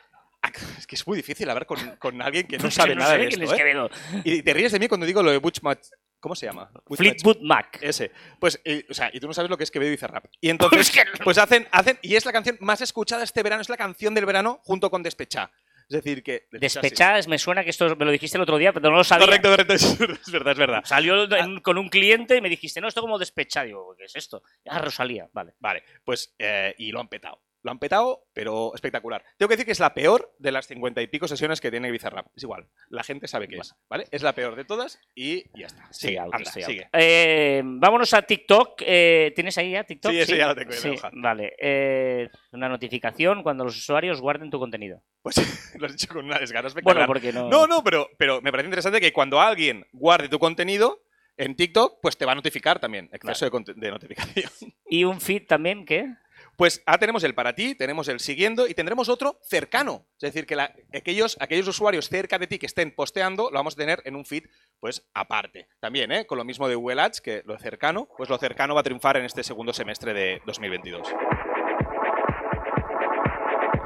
Ah, 0.43 0.53
Es 0.79 0.87
que 0.87 0.95
es 0.95 1.07
muy 1.09 1.17
difícil 1.17 1.49
hablar 1.51 1.67
con, 1.67 1.97
con 1.97 2.23
alguien 2.23 2.47
que 2.47 2.59
no 2.59 2.71
sabe 2.71 2.95
nada 2.95 3.13
sé 3.15 3.19
de 3.19 3.29
quién 3.29 3.43
esto, 3.43 3.55
es 3.55 3.59
¿eh? 3.61 3.63
Quevedo. 3.65 3.91
Y 4.23 4.43
te 4.43 4.55
ríes 4.55 4.71
de 4.71 4.79
mí 4.79 4.87
cuando 4.87 5.07
digo 5.07 5.23
lo 5.25 5.33
de 5.33 5.39
Butch 5.39 5.61
Mach... 5.63 5.81
¿Cómo 6.27 6.35
se 6.35 6.47
llama? 6.47 6.69
Fleetwood 6.91 7.39
Mac. 7.41 7.79
ese. 7.81 8.11
Pues, 8.41 8.61
o 8.91 8.95
sea, 8.95 9.11
y 9.13 9.21
tú 9.21 9.29
no 9.29 9.33
sabes 9.33 9.49
lo 9.49 9.57
que 9.57 9.63
es 9.63 9.71
Quevedo 9.71 9.91
y 9.91 9.93
Bizarrap. 9.93 10.25
Y 10.41 10.51
entonces, 10.51 10.93
pues 11.23 11.39
hacen, 11.39 11.69
hacen, 11.71 12.01
y 12.03 12.17
es 12.17 12.27
la 12.27 12.33
canción 12.33 12.57
más 12.59 12.81
escuchada 12.81 13.23
este 13.23 13.45
verano, 13.45 13.63
es 13.63 13.69
la 13.69 13.77
canción 13.77 14.13
del 14.13 14.27
verano 14.27 14.59
junto 14.65 14.91
con 14.91 15.05
Despechá. 15.05 15.53
Es 15.89 16.03
decir, 16.03 16.25
que... 16.25 16.49
Despechar, 16.51 17.29
me 17.29 17.39
suena 17.39 17.63
que 17.63 17.71
esto 17.71 17.95
me 17.95 18.05
lo 18.05 18.11
dijiste 18.11 18.39
el 18.39 18.43
otro 18.43 18.59
día, 18.59 18.73
pero 18.73 18.91
no 18.91 18.97
lo 18.97 19.05
sabía. 19.05 19.25
Correcto, 19.25 19.51
correcto, 19.51 19.75
es 19.75 20.33
verdad, 20.33 20.51
es 20.55 20.59
verdad. 20.59 20.83
Salió 20.85 21.33
en- 21.37 21.61
con 21.61 21.79
un 21.79 21.89
cliente 21.89 22.37
y 22.37 22.41
me 22.41 22.49
dijiste, 22.49 22.81
no, 22.81 22.89
esto 22.89 23.01
como 23.03 23.21
despechar. 23.21 23.67
Digo, 23.67 23.95
¿qué 23.97 24.07
es 24.07 24.17
esto? 24.17 24.43
Ah, 24.69 24.81
Rosalía, 24.81 25.29
vale. 25.33 25.55
Vale, 25.61 25.85
pues 26.05 26.35
eh, 26.41 26.75
y 26.79 26.91
lo 26.91 26.99
han 26.99 27.07
petado. 27.07 27.41
Lo 27.67 27.73
han 27.73 27.81
petado, 27.81 28.29
pero 28.33 28.73
espectacular. 28.77 29.25
Tengo 29.37 29.49
que 29.49 29.55
decir 29.57 29.67
que 29.67 29.73
es 29.73 29.81
la 29.81 29.93
peor 29.93 30.33
de 30.39 30.53
las 30.53 30.69
cincuenta 30.69 31.03
y 31.03 31.09
pico 31.09 31.27
sesiones 31.27 31.61
que 31.61 31.73
tiene 31.73 31.91
Bizarrap. 31.91 32.29
Es 32.37 32.45
igual, 32.45 32.69
la 32.91 33.03
gente 33.03 33.27
sabe 33.27 33.49
que 33.49 33.57
es, 33.57 33.75
¿vale? 33.91 34.07
Es 34.13 34.23
la 34.23 34.35
peor 34.37 34.55
de 34.55 34.65
todas 34.65 35.01
y 35.17 35.43
ya 35.59 35.67
está. 35.67 35.89
Sigue, 35.91 36.21
out, 36.21 36.33
anda, 36.33 36.49
out. 36.49 36.65
sigue. 36.65 36.89
Eh, 36.93 37.63
vámonos 37.65 38.15
a 38.15 38.23
TikTok. 38.23 38.83
Eh, 38.87 39.33
¿Tienes 39.35 39.59
ahí 39.59 39.73
ya 39.73 39.83
TikTok? 39.83 40.13
Sí, 40.13 40.21
ese 40.21 40.37
ya 40.37 40.47
lo 40.47 40.55
tengo 40.55 40.71
Sí. 40.71 40.95
Vale. 41.15 41.55
Eh, 41.61 42.29
una 42.53 42.69
notificación 42.69 43.43
cuando 43.43 43.65
los 43.65 43.77
usuarios 43.77 44.21
guarden 44.21 44.49
tu 44.49 44.61
contenido. 44.61 45.03
Pues 45.21 45.35
lo 45.81 45.87
has 45.87 45.93
dicho 45.93 46.07
con 46.15 46.25
una 46.25 46.39
desgana 46.39 46.69
Bueno, 46.69 47.01
espectacular. 47.03 47.07
porque 47.09 47.33
no. 47.33 47.49
No, 47.49 47.67
no, 47.67 47.83
pero, 47.83 48.09
pero 48.17 48.41
me 48.43 48.53
parece 48.53 48.69
interesante 48.69 49.01
que 49.01 49.13
cuando 49.13 49.41
alguien 49.41 49.85
guarde 49.93 50.29
tu 50.29 50.39
contenido 50.39 51.03
en 51.37 51.57
TikTok, 51.57 51.99
pues 52.01 52.17
te 52.17 52.25
va 52.27 52.31
a 52.31 52.37
notificar 52.37 52.79
también. 52.79 53.11
Exceso 53.13 53.45
de, 53.45 53.51
conte- 53.51 53.75
de 53.75 53.91
notificación. 53.91 54.51
Y 54.89 55.03
un 55.03 55.21
feed 55.21 55.47
también, 55.49 55.85
¿qué? 55.85 56.15
Pues 56.57 56.83
ahora 56.87 56.99
tenemos 56.99 57.23
el 57.25 57.35
para 57.35 57.55
ti, 57.55 57.75
tenemos 57.75 58.09
el 58.09 58.19
siguiendo 58.19 58.67
y 58.67 58.73
tendremos 58.75 59.11
otro 59.11 59.39
cercano. 59.43 60.07
Es 60.15 60.33
decir, 60.33 60.47
que 60.47 60.57
la- 60.57 60.75
aquellos, 60.95 61.37
aquellos 61.39 61.69
usuarios 61.69 62.09
cerca 62.09 62.39
de 62.39 62.47
ti 62.47 62.59
que 62.59 62.65
estén 62.67 62.95
posteando, 62.95 63.51
lo 63.51 63.59
vamos 63.59 63.75
a 63.75 63.77
tener 63.77 64.01
en 64.07 64.17
un 64.17 64.25
feed, 64.25 64.45
pues 64.81 65.07
aparte. 65.13 65.69
También, 65.81 66.11
¿eh? 66.13 66.27
Con 66.27 66.39
lo 66.39 66.45
mismo 66.45 66.67
de 66.67 66.75
Google 66.75 67.03
Ads, 67.03 67.21
que 67.21 67.43
lo 67.45 67.59
cercano, 67.59 68.09
pues 68.17 68.31
lo 68.31 68.39
cercano 68.39 68.75
va 68.75 68.81
a 68.81 68.85
triunfar 68.85 69.19
en 69.19 69.25
este 69.27 69.43
segundo 69.45 69.75
semestre 69.75 70.15
de 70.15 70.41
2022. 70.47 71.07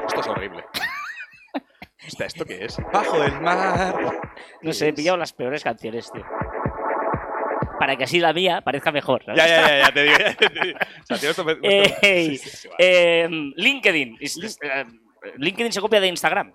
Esto 0.06 0.20
es 0.20 0.26
horrible. 0.28 0.64
¿Esto 2.18 2.44
qué 2.44 2.64
es? 2.64 2.76
Bajo 2.92 3.22
el 3.22 3.40
mar. 3.40 4.20
No 4.62 4.72
sé, 4.72 4.88
he 4.88 4.92
pillado 4.92 5.16
las 5.16 5.32
peores 5.32 5.62
canciones, 5.64 6.10
tío. 6.12 6.24
Para 7.80 7.96
que 7.96 8.04
así 8.04 8.20
la 8.20 8.32
mía 8.32 8.60
parezca 8.60 8.92
mejor. 8.92 9.24
¿sabes? 9.24 9.38
Ya, 9.42 9.46
ya, 9.48 9.68
ya, 9.68 9.78
ya 9.86 9.92
te 9.92 10.02
digo. 10.04 10.16
ya 10.18 10.34
te 10.36 10.60
digo. 10.66 10.78
O 11.02 11.06
sea, 11.06 11.16
tío, 11.18 11.30
esto 11.30 11.44
me- 11.44 11.52
esto- 11.52 11.98
Ey, 12.02 12.36
Sí, 12.36 12.50
sí, 12.50 12.56
sí, 12.56 12.68
vale. 12.68 12.76
eh, 13.24 13.28
LinkedIn. 13.56 14.18
LinkedIn 15.36 15.72
se 15.72 15.80
copia 15.80 16.00
de 16.00 16.08
Instagram. 16.08 16.52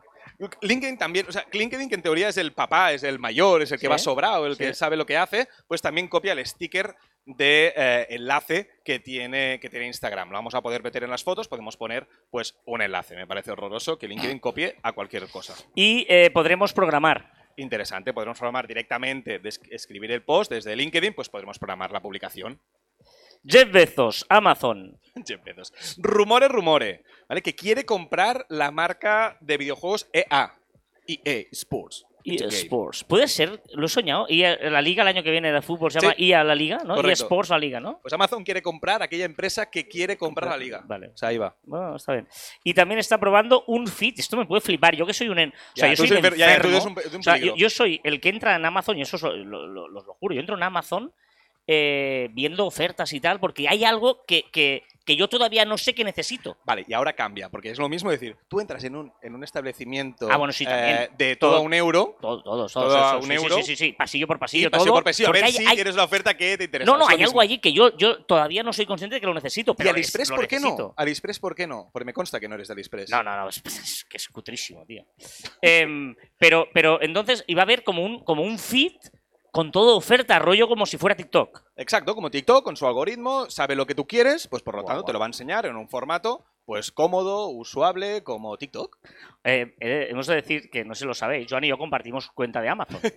LinkedIn 0.62 0.98
también, 0.98 1.26
o 1.30 1.32
sea, 1.32 1.46
LinkedIn 1.52 1.88
que 1.88 1.96
en 1.96 2.02
teoría 2.02 2.28
es 2.28 2.36
el 2.38 2.52
papá, 2.52 2.92
es 2.92 3.04
el 3.04 3.20
mayor, 3.20 3.62
es 3.62 3.72
el 3.72 3.80
que 3.80 3.88
va 3.88 3.98
sobrado, 3.98 4.46
el 4.46 4.58
que 4.58 4.74
sabe 4.74 4.98
lo 4.98 5.06
que 5.06 5.16
hace, 5.18 5.48
pues 5.68 5.82
también 5.82 6.10
copia 6.10 6.34
el 6.34 6.46
sticker 6.46 6.94
de 7.26 7.74
eh, 7.76 8.08
enlace 8.10 8.70
que 8.84 9.00
tiene, 9.00 9.60
que 9.62 9.70
tiene 9.70 9.88
Instagram. 9.88 10.30
Lo 10.30 10.36
vamos 10.36 10.54
a 10.54 10.62
poder 10.62 10.84
meter 10.84 11.04
en 11.06 11.10
las 11.10 11.24
fotos, 11.24 11.48
podemos 11.48 11.78
poner 11.78 12.06
pues 12.30 12.56
un 12.66 12.82
enlace. 12.82 13.16
Me 13.16 13.26
parece 13.26 13.52
horroroso 13.52 13.98
que 13.98 14.08
LinkedIn 14.10 14.40
copie 14.40 14.76
a 14.84 14.92
cualquier 14.92 15.28
cosa. 15.30 15.56
Y 15.74 16.06
eh, 16.10 16.30
podremos 16.32 16.74
programar. 16.74 17.32
Interesante, 17.58 18.14
podremos 18.14 18.38
programar 18.38 18.68
directamente, 18.68 19.40
de 19.40 19.50
escribir 19.72 20.12
el 20.12 20.24
post 20.24 20.52
desde 20.52 20.76
LinkedIn, 20.76 21.14
pues 21.14 21.30
podremos 21.30 21.58
programar 21.58 21.92
la 21.92 22.02
publicación. 22.02 22.60
Jeff 23.48 23.72
Bezos, 23.72 24.26
Amazon. 24.30 25.00
Jeff 25.26 25.44
Bezos. 25.44 25.72
Rumore, 25.98 26.48
rumore, 26.48 27.04
¿vale? 27.30 27.42
Que 27.42 27.56
quiere 27.56 27.86
comprar 27.86 28.46
la 28.50 28.72
marca 28.72 29.38
de 29.40 29.58
videojuegos 29.58 30.10
EA. 30.12 30.56
EA 31.08 31.46
Sports. 31.52 32.06
EA 32.26 32.34
It's 32.34 32.42
a 32.42 32.46
game. 32.48 32.58
Sports. 32.58 33.04
Puede 33.04 33.28
ser, 33.28 33.62
lo 33.74 33.86
he 33.86 33.90
soñado. 33.90 34.26
EA 34.28 34.58
la 34.70 34.82
liga 34.82 35.04
el 35.04 35.08
año 35.10 35.22
que 35.24 35.30
viene 35.32 35.52
de 35.52 35.62
fútbol 35.62 35.92
se 35.92 36.00
Sí. 36.00 36.06
llama 36.06 36.16
EA 36.18 36.44
la 36.44 36.56
liga, 36.56 36.78
¿no? 36.84 36.96
Correcto. 36.96 37.24
Sports 37.24 37.50
la 37.52 37.60
liga, 37.60 37.80
¿no? 37.80 38.00
Pues 38.02 38.14
Amazon 38.14 38.44
quiere 38.44 38.62
comprar 38.62 39.02
aquella 39.04 39.26
empresa 39.26 39.70
que 39.70 39.88
quiere 39.88 40.18
comprar 40.18 40.50
la 40.50 40.58
liga. 40.58 40.82
Vale. 40.86 41.10
O 41.14 41.18
sea, 41.18 41.30
ahí 41.30 41.38
va. 41.38 41.56
Bueno, 41.64 41.96
está 41.96 42.14
bien. 42.14 42.28
Y 42.64 42.74
también 42.74 43.00
está 43.00 43.18
probando 43.20 43.64
un 43.68 43.88
feed. 43.88 44.16
Esto 44.18 44.38
me 44.38 44.46
puede 44.46 44.62
flipar. 44.62 44.96
Yo 44.96 45.06
que 45.06 45.14
soy 45.14 45.30
un. 45.30 45.40
en- 45.40 45.50
O 45.50 45.54
sea, 45.76 45.90
yo 45.90 45.96
soy 45.98 46.12
un 46.12 46.22
ya, 46.36 46.60
un 46.84 47.20
O 47.20 47.24
sea, 47.24 47.38
yo, 47.38 47.70
soy 47.70 48.02
el 48.04 48.20
que 48.20 48.30
entra 48.30 48.56
en 48.56 48.66
Amazon, 48.66 48.98
y 48.98 49.04
eso 49.04 49.18
so- 49.18 49.32
lo, 49.32 49.68
lo- 49.68 49.88
lo- 49.88 50.02
lo 50.04 50.14
juro. 50.16 50.34
Yo 50.34 50.40
entro 50.42 50.56
en 50.58 50.64
Amazon 50.64 51.14
eh, 51.68 52.30
viendo 52.34 52.66
ofertas 52.66 53.12
y 53.14 53.20
tal, 53.20 53.40
porque 53.40 53.68
hay 53.68 53.84
algo 53.86 54.24
que, 54.26 54.46
que- 54.52 54.84
que 55.06 55.16
yo 55.16 55.30
todavía 55.30 55.64
no 55.66 55.78
sé 55.78 55.94
que 55.94 56.04
necesito. 56.04 56.58
Vale, 56.66 56.84
y 56.88 56.94
ahora 56.94 57.14
cambia, 57.14 57.50
porque 57.50 57.70
es 57.70 57.78
lo 57.78 57.88
mismo 57.88 58.10
decir, 58.12 58.36
tú 58.48 58.60
entras 58.60 58.84
en 58.84 58.96
un, 58.96 59.14
en 59.22 59.36
un 59.36 59.44
establecimiento 59.44 60.28
Ah, 60.32 60.38
bueno, 60.38 60.52
sí, 60.52 60.66
también. 60.66 60.98
eh, 60.98 61.10
de 61.18 61.36
todo, 61.36 61.52
Todo- 61.52 61.60
a 61.60 61.62
un 61.62 61.74
euro, 61.74 62.18
Todo, 62.20 62.42
todos, 62.44 62.74
todos. 62.74 62.88
Todo 62.94 62.98
a 62.98 63.16
un 63.18 63.22
sí, 63.24 63.28
sí, 63.30 63.34
euro. 63.36 63.56
Sí, 63.58 63.64
sí, 63.64 63.76
sí, 63.76 63.92
pasillo 63.94 64.26
por 64.28 64.40
pasillo. 64.40 64.68
y 64.68 64.72
paseo 64.72 64.86
todo, 64.86 64.96
por 64.96 65.04
pasillo, 65.04 65.30
a 65.30 65.32
ver 65.32 65.44
hay- 65.44 65.52
si 65.54 65.66
hay- 65.66 65.76
tienes 65.76 65.96
la 65.96 66.04
oferta 66.04 66.36
que 66.36 66.58
te 66.58 66.64
interesa. 66.66 66.92
No, 66.92 66.98
no, 66.98 67.08
hay 67.08 67.22
algo 67.24 67.40
allí 67.40 67.60
que 67.60 67.72
yo, 67.72 67.96
yo 67.98 68.24
todavía 68.26 68.64
no 68.64 68.74
soy 68.74 68.86
consciente 68.86 69.16
de 69.16 69.22
que 69.22 69.28
lo 69.28 69.34
necesito. 69.36 69.74
¿Y 69.74 69.76
Pero 69.76 69.90
es- 69.92 69.94
AliExpress 69.96 70.30
por 70.32 70.48
qué 70.48 70.56
necesito. 70.58 70.84
no? 70.90 70.94
AliExpress 70.98 71.40
por 71.40 71.56
qué 71.56 71.68
no? 71.68 71.90
Porque 71.94 72.06
me 72.06 72.14
consta 72.14 72.40
que 72.40 72.48
no 72.48 72.56
eres 72.56 72.68
de 72.68 72.74
AliExpress. 72.74 73.10
No, 73.12 73.22
no, 73.24 73.36
no, 73.38 73.50
es, 73.50 73.62
es 73.66 74.06
que 74.10 74.18
es 74.18 74.28
cutrísimo, 74.30 74.86
tío. 74.86 75.06
Em, 75.62 76.16
pero, 76.38 76.68
pero 76.74 77.02
entonces 77.02 77.44
iba 77.48 77.62
a 77.62 77.66
haber 77.66 77.84
como 77.84 78.04
un, 78.04 78.24
como 78.24 78.42
un 78.42 78.58
feed 78.58 78.94
con 79.56 79.72
toda 79.72 79.96
oferta, 79.96 80.38
rollo 80.38 80.68
como 80.68 80.86
si 80.86 80.98
fuera 80.98 81.16
TikTok. 81.16 81.64
Exacto, 81.78 82.14
como 82.14 82.30
TikTok, 82.30 82.62
con 82.66 82.76
su 82.76 82.86
algoritmo, 82.86 83.50
sabe 83.50 83.74
lo 83.76 83.86
que 83.88 83.96
tú 83.96 84.06
quieres, 84.06 84.50
pues 84.50 84.62
por 84.62 84.76
lo 84.76 84.84
tanto 84.84 85.04
te 85.06 85.14
lo 85.14 85.20
va 85.20 85.26
a 85.26 85.30
enseñar 85.30 85.66
en 85.66 85.78
un 85.78 85.88
formato 85.88 86.44
pues 86.66 86.92
cómodo, 86.92 87.48
usable, 87.48 88.22
como 88.24 88.58
TikTok. 88.58 88.98
Eh, 89.46 89.76
eh, 89.80 90.08
hemos 90.10 90.28
de 90.28 90.36
decir 90.36 90.70
que, 90.70 90.84
no 90.84 90.94
sé 90.94 91.02
si 91.02 91.06
lo 91.06 91.14
sabéis, 91.14 91.48
Joan 91.50 91.64
y 91.64 91.70
yo 91.70 91.78
compartimos 91.78 92.30
cuenta 92.32 92.62
de 92.62 92.70
Amazon. 92.70 93.00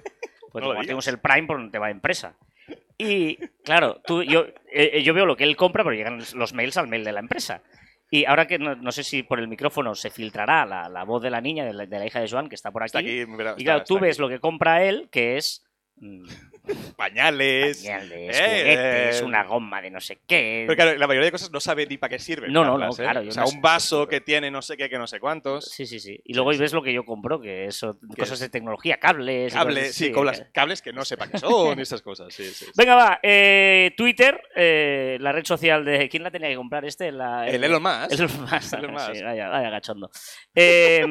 Pues 0.53 0.63
No 0.63 0.71
compartimos 0.71 1.07
el 1.09 1.19
Prime 1.19 1.47
por 1.47 1.57
un 1.57 1.71
tema 1.71 1.87
de 1.87 1.93
empresa. 1.93 2.35
Y 2.97 3.37
claro, 3.65 4.01
tú, 4.07 4.23
yo, 4.23 4.47
eh, 4.73 5.03
yo 5.03 5.13
veo 5.13 5.27
lo 5.27 5.37
que 5.37 5.45
él 5.45 5.57
compra, 5.57 5.85
pero 5.85 5.95
llegan 5.95 6.23
los 6.35 6.55
mails 6.55 6.77
al 6.79 6.89
mail 6.89 7.05
de 7.05 7.13
la 7.13 7.21
empresa. 7.21 7.63
Y 8.11 8.25
ahora 8.25 8.47
que 8.47 8.59
no, 8.59 8.75
no 8.75 8.91
sé 8.91 9.05
si 9.05 9.23
por 9.23 9.41
el 9.41 9.49
micrófono 9.49 9.95
se 9.95 10.09
filtrará 10.09 10.65
la, 10.65 10.89
la 10.89 11.05
voz 11.05 11.23
de 11.23 11.29
la 11.31 11.43
niña, 11.43 11.67
de 11.67 11.75
la, 11.75 11.85
de 11.85 11.99
la 11.99 12.07
hija 12.07 12.21
de 12.21 12.31
Joan, 12.31 12.49
que 12.49 12.55
está 12.55 12.71
por 12.71 12.83
aquí. 12.83 12.87
Está 12.87 12.99
aquí, 13.01 13.27
mira, 13.27 13.51
y 13.59 13.61
está- 13.61 13.65
claro, 13.65 13.85
tú 13.85 13.97
está 13.97 14.07
ves 14.07 14.17
aquí. 14.17 14.23
lo 14.23 14.29
que 14.31 14.41
compra 14.41 14.83
él, 14.85 15.09
que 15.11 15.37
es 15.37 15.68
pañales. 16.97 17.83
pañales, 17.83 18.39
eh, 18.39 18.61
juguetes, 18.61 19.21
eh, 19.21 19.25
una 19.25 19.45
goma 19.45 19.81
de 19.81 19.91
no 19.91 20.01
sé 20.01 20.19
qué. 20.27 20.65
Pero 20.67 20.77
claro, 20.77 20.99
la 20.99 21.07
mayoría 21.07 21.27
de 21.27 21.33
cosas 21.33 21.51
no 21.51 21.61
sabe 21.61 21.87
ni 21.87 21.97
para 21.97 22.11
qué 22.11 22.19
sirven. 22.19 22.53
No, 22.53 22.65
no, 22.65 22.77
no, 22.79 22.91
¿eh? 22.91 22.97
claro, 22.97 23.21
O 23.27 23.31
sea, 23.31 23.43
no 23.43 23.49
un 23.49 23.55
sé. 23.55 23.61
vaso 23.63 24.07
que 24.09 24.21
tiene 24.21 24.51
no 24.51 24.61
sé 24.63 24.77
qué, 24.77 24.89
que 24.89 24.99
no 24.99 25.07
sé 25.07 25.21
cuántos. 25.21 25.65
Sí, 25.67 25.87
sí, 25.87 25.99
sí. 26.01 26.21
Y 26.25 26.35
luego 26.35 26.53
sí. 26.53 26.59
ves 26.59 26.73
lo 26.73 26.83
que 26.83 26.93
yo 26.93 27.05
compro, 27.05 27.41
que 27.41 27.67
es 27.67 27.83
o- 27.83 27.99
cosas 28.17 28.35
es? 28.35 28.41
de 28.41 28.49
tecnología, 28.51 28.99
cables. 28.99 29.53
Cables, 29.55 29.85
cosas 29.85 29.95
sí, 29.97 30.13
cables, 30.13 30.47
cables 30.53 30.83
que 30.83 30.93
no 30.93 31.05
sepa 31.05 31.29
qué 31.29 31.39
son 31.39 31.79
y 31.79 31.83
esas 31.83 32.03
cosas. 32.03 32.37
Venga, 32.77 32.95
va. 32.95 33.21
eh, 33.23 33.93
Twitter, 33.97 34.41
la 34.55 35.33
red 35.33 35.45
social 35.45 35.85
de. 35.85 36.09
¿Quién 36.09 36.23
la 36.23 36.31
tenía 36.31 36.49
que 36.49 36.57
comprar 36.57 36.85
este? 36.85 37.13
La- 37.13 37.49
El 37.49 37.65
Elon 37.65 37.83
Musk. 37.83 38.13
El 38.13 38.21
Elon 38.21 38.41
Musk, 38.43 38.73
Elon 38.75 38.93
Musk. 38.93 39.09
vaya, 39.25 39.49
vaya 39.49 39.71
gachondo. 39.71 40.11
Eh, 40.55 41.05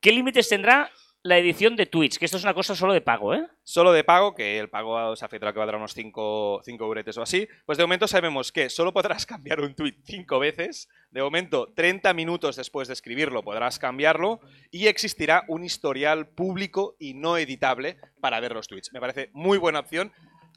¿Qué 0.00 0.10
límites 0.10 0.48
tendrá 0.48 0.90
la 1.24 1.38
edición 1.38 1.76
de 1.76 1.86
tweets? 1.86 2.18
Que 2.18 2.24
esto 2.24 2.36
es 2.36 2.42
una 2.42 2.54
cosa 2.54 2.74
solo 2.74 2.92
de 2.92 3.00
pago, 3.00 3.34
¿eh? 3.34 3.46
Solo 3.62 3.92
de 3.92 4.02
pago, 4.04 4.34
que 4.34 4.58
el 4.58 4.68
pago 4.68 5.14
se 5.14 5.24
afectará 5.24 5.52
que 5.52 5.58
valdrá 5.58 5.76
unos 5.76 5.94
5 5.94 6.62
euretes 6.80 7.16
o 7.16 7.22
así. 7.22 7.48
Pues 7.64 7.78
de 7.78 7.84
momento 7.84 8.08
sabemos 8.08 8.50
que 8.50 8.68
solo 8.70 8.92
podrás 8.92 9.24
cambiar 9.26 9.60
un 9.60 9.74
tweet 9.74 9.94
5 10.04 10.38
veces. 10.38 10.88
De 11.10 11.22
momento, 11.22 11.72
30 11.74 12.12
minutos 12.14 12.56
después 12.56 12.88
de 12.88 12.94
escribirlo 12.94 13.42
podrás 13.42 13.78
cambiarlo. 13.78 14.40
Y 14.70 14.88
existirá 14.88 15.44
un 15.48 15.64
historial 15.64 16.28
público 16.28 16.96
y 16.98 17.14
no 17.14 17.36
editable 17.36 17.98
para 18.20 18.40
ver 18.40 18.52
los 18.52 18.66
tweets. 18.66 18.92
Me 18.92 19.00
parece 19.00 19.30
muy 19.32 19.58
buena 19.58 19.80
opción. 19.80 20.12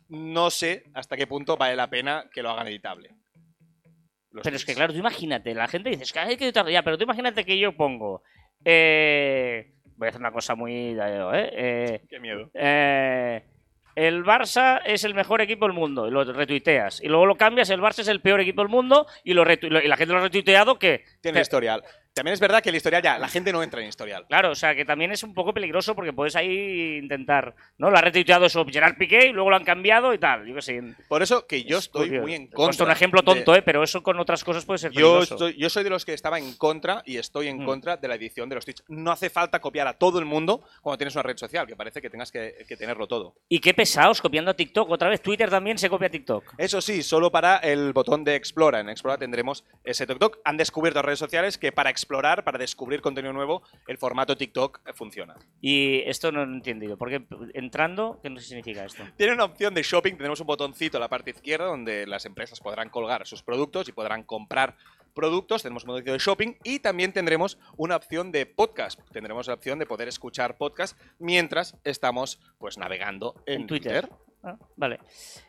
No 0.10 0.49
sé 0.49 0.84
hasta 0.93 1.17
qué 1.17 1.28
punto 1.28 1.58
vale 1.58 1.75
la 1.75 1.89
pena 1.89 2.30
que 2.34 2.41
lo 2.41 2.49
hagan 2.49 2.67
editable. 2.67 3.12
Los 4.32 4.43
Pero 4.43 4.56
es 4.56 4.65
que, 4.65 4.75
claro, 4.75 4.93
tú 4.93 4.99
imagínate, 4.99 5.54
la 5.54 5.67
gente 5.67 5.89
dice, 5.89 6.04
es 6.04 6.12
que 6.12 6.19
hay 6.19 6.38
que 6.38 6.43
editarlo 6.45 6.69
ya, 6.69 6.84
pero 6.84 6.97
tú 6.97 7.04
imagínate 7.06 7.45
que 7.45 7.58
yo 7.58 7.75
pongo. 7.78 8.21
eh, 8.65 9.75
voy 9.98 10.08
a 10.08 10.10
hacer 10.10 10.22
una 10.22 10.32
cosa 10.32 10.56
muy. 10.56 10.92
¿eh? 10.92 11.50
Eh, 11.54 12.02
Qué 12.10 12.20
miedo. 12.20 12.50
eh, 12.54 13.44
el 13.96 14.26
Barça 14.26 14.82
es 14.86 15.06
el 15.06 15.14
mejor 15.14 15.42
equipo 15.42 15.66
del 15.66 15.74
mundo 15.74 16.08
y 16.08 16.12
lo 16.12 16.24
retuiteas. 16.26 17.02
Y 17.02 17.08
luego 17.08 17.26
lo 17.26 17.36
cambias, 17.36 17.70
el 17.70 17.80
Barça 17.82 18.00
es 18.00 18.10
el 18.10 18.20
peor 18.22 18.42
equipo 18.42 18.62
del 18.62 18.70
mundo 18.70 19.08
y, 19.24 19.34
lo 19.34 19.44
y 19.50 19.88
la 19.88 19.96
gente 19.96 20.14
lo 20.14 20.20
ha 20.20 20.24
retuiteado 20.24 20.78
que... 20.78 21.06
Tiene 21.22 21.40
historial. 21.40 21.82
También 22.15 22.34
es 22.34 22.39
verdad 22.39 22.63
que 22.63 22.69
el 22.69 22.75
historial 22.78 23.04
ya, 23.04 23.19
la 23.19 23.28
gente 23.28 23.51
no 23.51 23.62
entra 23.62 23.82
en 23.82 23.89
historial. 23.89 24.25
Claro, 24.30 24.51
o 24.51 24.56
sea, 24.56 24.73
que 24.73 24.86
también 24.86 25.12
es 25.12 25.21
un 25.23 25.34
poco 25.34 25.54
peligroso 25.54 25.93
porque 25.95 26.13
puedes 26.13 26.34
ahí 26.38 26.99
intentar, 27.01 27.54
¿no? 27.78 27.89
Lo 27.91 27.97
ha 27.97 28.01
retuiteado 28.01 28.45
eso 28.45 28.65
Gerard 28.65 28.95
Piqué 28.97 29.28
y 29.28 29.34
luego 29.34 29.49
lo 29.49 29.58
han 29.58 29.65
cambiado 29.65 30.13
y 30.13 30.17
tal. 30.17 30.47
Yo 30.47 30.56
qué 30.56 30.62
sé. 30.62 30.82
Por 31.10 31.21
eso 31.21 31.45
que 31.45 31.65
yo 31.65 31.78
Es 31.80 31.84
estoy 31.88 32.08
curioso. 32.08 32.21
muy 32.23 32.34
en 32.36 32.47
contra. 32.47 32.86
un 32.86 32.91
ejemplo 32.93 33.19
de- 33.19 33.25
tonto, 33.25 33.54
¿eh? 33.54 33.62
Pero 33.63 33.84
eso 33.84 34.01
con 34.01 34.17
otras 34.17 34.45
cosas 34.45 34.63
puede 34.63 34.78
ser 34.78 34.91
Yo, 34.93 35.17
peligroso. 35.19 35.34
estoy- 35.36 35.58
yo 35.58 35.69
soy 35.69 35.84
de 35.84 35.89
los 35.89 36.06
que 36.06 36.13
estaba 36.13 36.39
en 36.39 36.54
contra 36.54 37.04
y 37.06 37.17
estoy 37.17 37.49
en 37.49 37.63
Mm. 37.63 37.65
contra 37.65 37.97
de 37.97 38.08
la 38.08 38.15
edición 38.15 38.47
de 38.47 38.56
los 38.56 38.63
tweets. 38.63 38.86
No 38.88 39.12
hace 39.12 39.30
falta 39.30 39.60
copiar 39.60 39.86
a 39.89 39.93
todo 39.97 40.17
el 40.19 40.23
mundo 40.25 40.63
cuando 40.82 40.97
tienes 40.97 41.15
una 41.15 41.23
red 41.23 41.36
social, 41.36 41.67
que 41.67 41.75
parece 41.75 42.01
que 42.01 42.10
tengas 42.10 42.32
que, 42.32 42.65
que 42.65 42.78
tenerlo 42.78 43.08
todo. 43.08 43.36
Y 43.49 43.60
qué 43.60 43.73
pesados 43.73 44.21
copiando 44.21 44.51
a 44.51 44.54
TikTok. 44.54 44.89
Otra 44.89 45.10
vez 45.10 45.21
Twitter 45.21 45.49
también 45.49 45.78
se 45.78 45.89
copia 45.89 46.08
a 46.08 46.12
TikTok. 46.12 46.54
Eso 46.58 46.80
sí, 46.80 47.04
solo 47.04 47.30
para 47.30 47.58
el 47.58 47.91
botón 47.91 48.23
de 48.23 48.36
Explora. 48.36 48.80
En 48.80 48.88
Explora 48.88 49.17
tendremos 49.17 49.65
ese 49.84 50.08
TikTok. 50.08 50.38
Han 50.45 50.56
descubierto 50.56 51.01
redes 51.01 51.19
sociales 51.19 51.58
que 51.58 51.73
para 51.73 51.89
explorar, 52.06 52.44
para 52.44 52.60
descubrir 52.60 53.02
contenido 53.02 53.34
nuevo, 53.34 53.63
el 53.88 53.98
formato 53.98 54.38
TikTok 54.38 54.82
funciona. 54.94 55.36
Y 55.60 56.02
esto 56.06 56.32
no 56.32 56.46
lo 56.46 56.52
he 56.52 56.56
entendido. 56.56 56.98
Porque 56.98 57.26
entrando, 57.54 58.20
¿qué 58.22 58.30
no 58.30 58.39
significa 58.39 58.86
esto? 58.86 59.04
Tiene 59.18 59.34
una 59.34 59.46
opción 59.46 59.74
de 59.74 59.82
shopping, 59.82 60.15
tenemos 60.15 60.39
un 60.39 60.48
botoncito 60.48 60.98
en 60.98 61.02
la 61.02 61.10
parte 61.10 61.32
izquierda 61.32 61.65
donde 61.65 62.06
las 62.06 62.26
empresas 62.26 62.60
podrán 62.60 62.89
colgar 62.89 63.26
sus 63.26 63.41
productos 63.41 63.89
y 63.89 63.91
podrán 63.91 64.24
comprar 64.24 64.78
productos, 65.15 65.63
tenemos 65.63 65.84
un 65.86 65.91
modelo 65.91 66.12
de 66.12 66.20
shopping 66.20 66.56
y 66.63 66.80
también 66.80 67.13
tendremos 67.13 67.58
una 67.78 67.96
opción 67.96 68.32
de 68.32 68.46
podcast. 68.46 69.00
Tendremos 69.12 69.48
la 69.48 69.56
opción 69.56 69.80
de 69.80 69.86
poder 69.86 70.08
escuchar 70.08 70.58
podcast 70.58 71.00
mientras 71.18 71.78
estamos 71.84 72.39
pues 72.60 72.78
navegando 72.78 73.41
en, 73.46 73.62
En 73.62 73.68
Twitter. 73.68 74.08
Twitter. 74.08 74.26
Ah, 74.44 74.58
vale. 74.76 75.00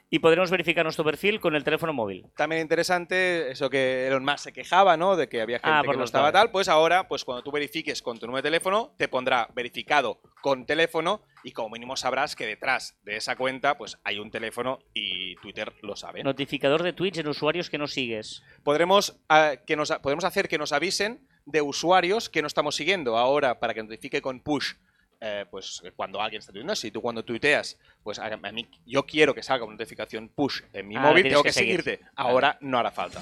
Y 0.08 0.20
podremos 0.20 0.50
verificar 0.52 0.84
nuestro 0.84 1.04
perfil 1.04 1.40
con 1.40 1.56
el 1.56 1.64
teléfono 1.64 1.92
móvil. 1.92 2.26
También 2.36 2.62
interesante 2.62 3.50
eso 3.50 3.68
que 3.68 4.06
Elon 4.06 4.24
Musk 4.24 4.38
se 4.38 4.52
quejaba, 4.52 4.96
¿no? 4.96 5.16
De 5.16 5.28
que 5.28 5.40
había 5.40 5.58
gente 5.58 5.70
Ah, 5.70 5.80
que 5.82 5.86
por 5.86 5.98
no 5.98 6.04
estaba 6.04 6.30
tal. 6.30 6.52
Pues 6.52 6.68
ahora, 6.68 7.08
pues 7.08 7.24
cuando 7.24 7.42
tú 7.42 7.50
verifiques 7.50 8.02
con 8.02 8.18
tu 8.18 8.26
número 8.26 8.42
de 8.42 8.46
teléfono, 8.46 8.94
te 8.98 9.08
pondrá 9.08 9.48
verificado 9.54 10.20
con 10.42 10.64
teléfono 10.64 11.22
y 11.42 11.50
como 11.50 11.70
mínimo 11.70 11.96
sabrás 11.96 12.36
que 12.36 12.46
detrás 12.46 12.96
de 13.02 13.16
esa 13.16 13.34
cuenta, 13.34 13.76
pues 13.76 13.98
hay 14.04 14.20
un 14.20 14.30
teléfono 14.30 14.78
y 14.94 15.34
Twitter 15.36 15.72
lo 15.82 15.96
sabe. 15.96 16.22
Notificador 16.22 16.84
de 16.84 16.92
Twitch 16.92 17.18
en 17.18 17.26
usuarios 17.26 17.68
que 17.68 17.78
no 17.78 17.88
sigues. 17.88 18.44
Podremos, 18.62 19.18
ah, 19.28 19.54
que 19.66 19.74
nos, 19.74 19.90
podemos 20.02 20.24
hacer 20.24 20.48
que 20.48 20.58
nos 20.58 20.72
avisen 20.72 21.26
de 21.46 21.62
usuarios 21.62 22.28
que 22.28 22.42
no 22.42 22.46
estamos 22.46 22.76
siguiendo 22.76 23.16
ahora 23.16 23.58
para 23.58 23.74
que 23.74 23.82
notifique 23.82 24.22
con 24.22 24.40
push. 24.40 24.74
Eh, 25.20 25.46
pues 25.50 25.82
cuando 25.96 26.20
alguien 26.20 26.40
está 26.40 26.52
tuiteando, 26.52 26.76
si 26.76 26.90
tú 26.90 27.00
cuando 27.00 27.24
tuiteas, 27.24 27.78
pues 28.02 28.18
a, 28.18 28.26
a 28.26 28.52
mí 28.52 28.68
yo 28.84 29.04
quiero 29.06 29.34
que 29.34 29.42
salga 29.42 29.64
una 29.64 29.74
notificación 29.74 30.28
push 30.28 30.62
en 30.72 30.88
mi 30.88 30.96
Ah, 30.96 31.00
móvil, 31.00 31.24
tengo 31.28 31.42
que 31.42 31.48
que, 31.48 31.52
seguir. 31.52 31.82
seguirte. 31.82 32.04
Ahora 32.16 32.58
no 32.60 32.78
hará 32.78 32.90
falta. 32.90 33.20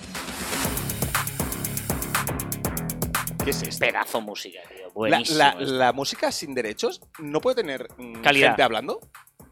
¿Qué 3.44 3.50
es 3.50 3.62
esto? 3.62 3.84
Pedazo 3.84 4.20
música, 4.22 4.60
tío. 4.74 4.90
Buenísimo. 4.92 5.38
la 5.58 5.92
música 5.92 6.32
sin 6.32 6.54
derechos 6.54 7.00
no 7.18 7.40
puede 7.40 7.56
tener 7.56 7.88
mm, 7.98 8.22
Calidad. 8.22 8.48
gente 8.50 8.62
hablando. 8.62 9.00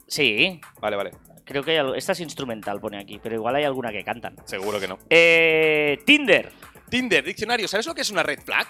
Sí, 0.06 0.60
Vale, 0.80 0.96
vale. 0.96 1.10
creo 1.44 1.62
que 1.62 1.72
hay 1.72 1.76
algo. 1.78 1.94
Esta 1.94 2.12
es 2.12 2.20
instrumental, 2.20 2.80
pone 2.80 2.98
aquí, 2.98 3.18
pero 3.22 3.34
igual 3.34 3.56
hay 3.56 3.64
alguna 3.64 3.90
que 3.92 4.02
cantan. 4.02 4.36
Seguro 4.46 4.80
que 4.80 4.88
no. 4.88 4.98
Eh, 5.10 5.98
Tinder. 6.06 6.50
Tinder, 6.88 7.22
diccionario. 7.24 7.68
¿Sabes 7.68 7.86
lo 7.86 7.94
que 7.94 8.00
es 8.02 8.10
una 8.10 8.22
red 8.22 8.40
flag? 8.40 8.66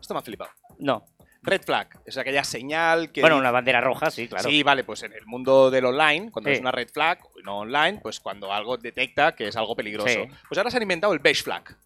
Esto 0.00 0.14
me 0.14 0.20
ha 0.20 0.22
flipado. 0.22 0.50
No. 0.78 1.04
Red 1.44 1.62
flag 1.62 2.00
es 2.06 2.16
aquella 2.16 2.42
señal 2.42 3.12
que. 3.12 3.20
Bueno, 3.20 3.36
una 3.36 3.50
bandera 3.50 3.80
roja, 3.80 4.10
sí, 4.10 4.28
claro. 4.28 4.48
Sí, 4.48 4.62
vale, 4.62 4.82
pues 4.82 5.02
en 5.02 5.12
el 5.12 5.26
mundo 5.26 5.70
del 5.70 5.84
online, 5.84 6.30
cuando 6.30 6.48
Sí. 6.50 6.54
es 6.54 6.60
una 6.60 6.72
red 6.72 6.88
flag, 6.88 7.20
no 7.44 7.58
online, 7.58 8.00
pues 8.02 8.18
cuando 8.18 8.50
algo 8.52 8.78
detecta 8.78 9.34
que 9.34 9.48
es 9.48 9.56
algo 9.56 9.76
peligroso. 9.76 10.08
Sí. 10.08 10.28
Pues 10.48 10.56
ahora 10.58 10.70
se 10.70 10.78
han 10.78 10.82
inventado 10.82 11.12
el 11.12 11.18
beige 11.18 11.42
flag. 11.42 11.76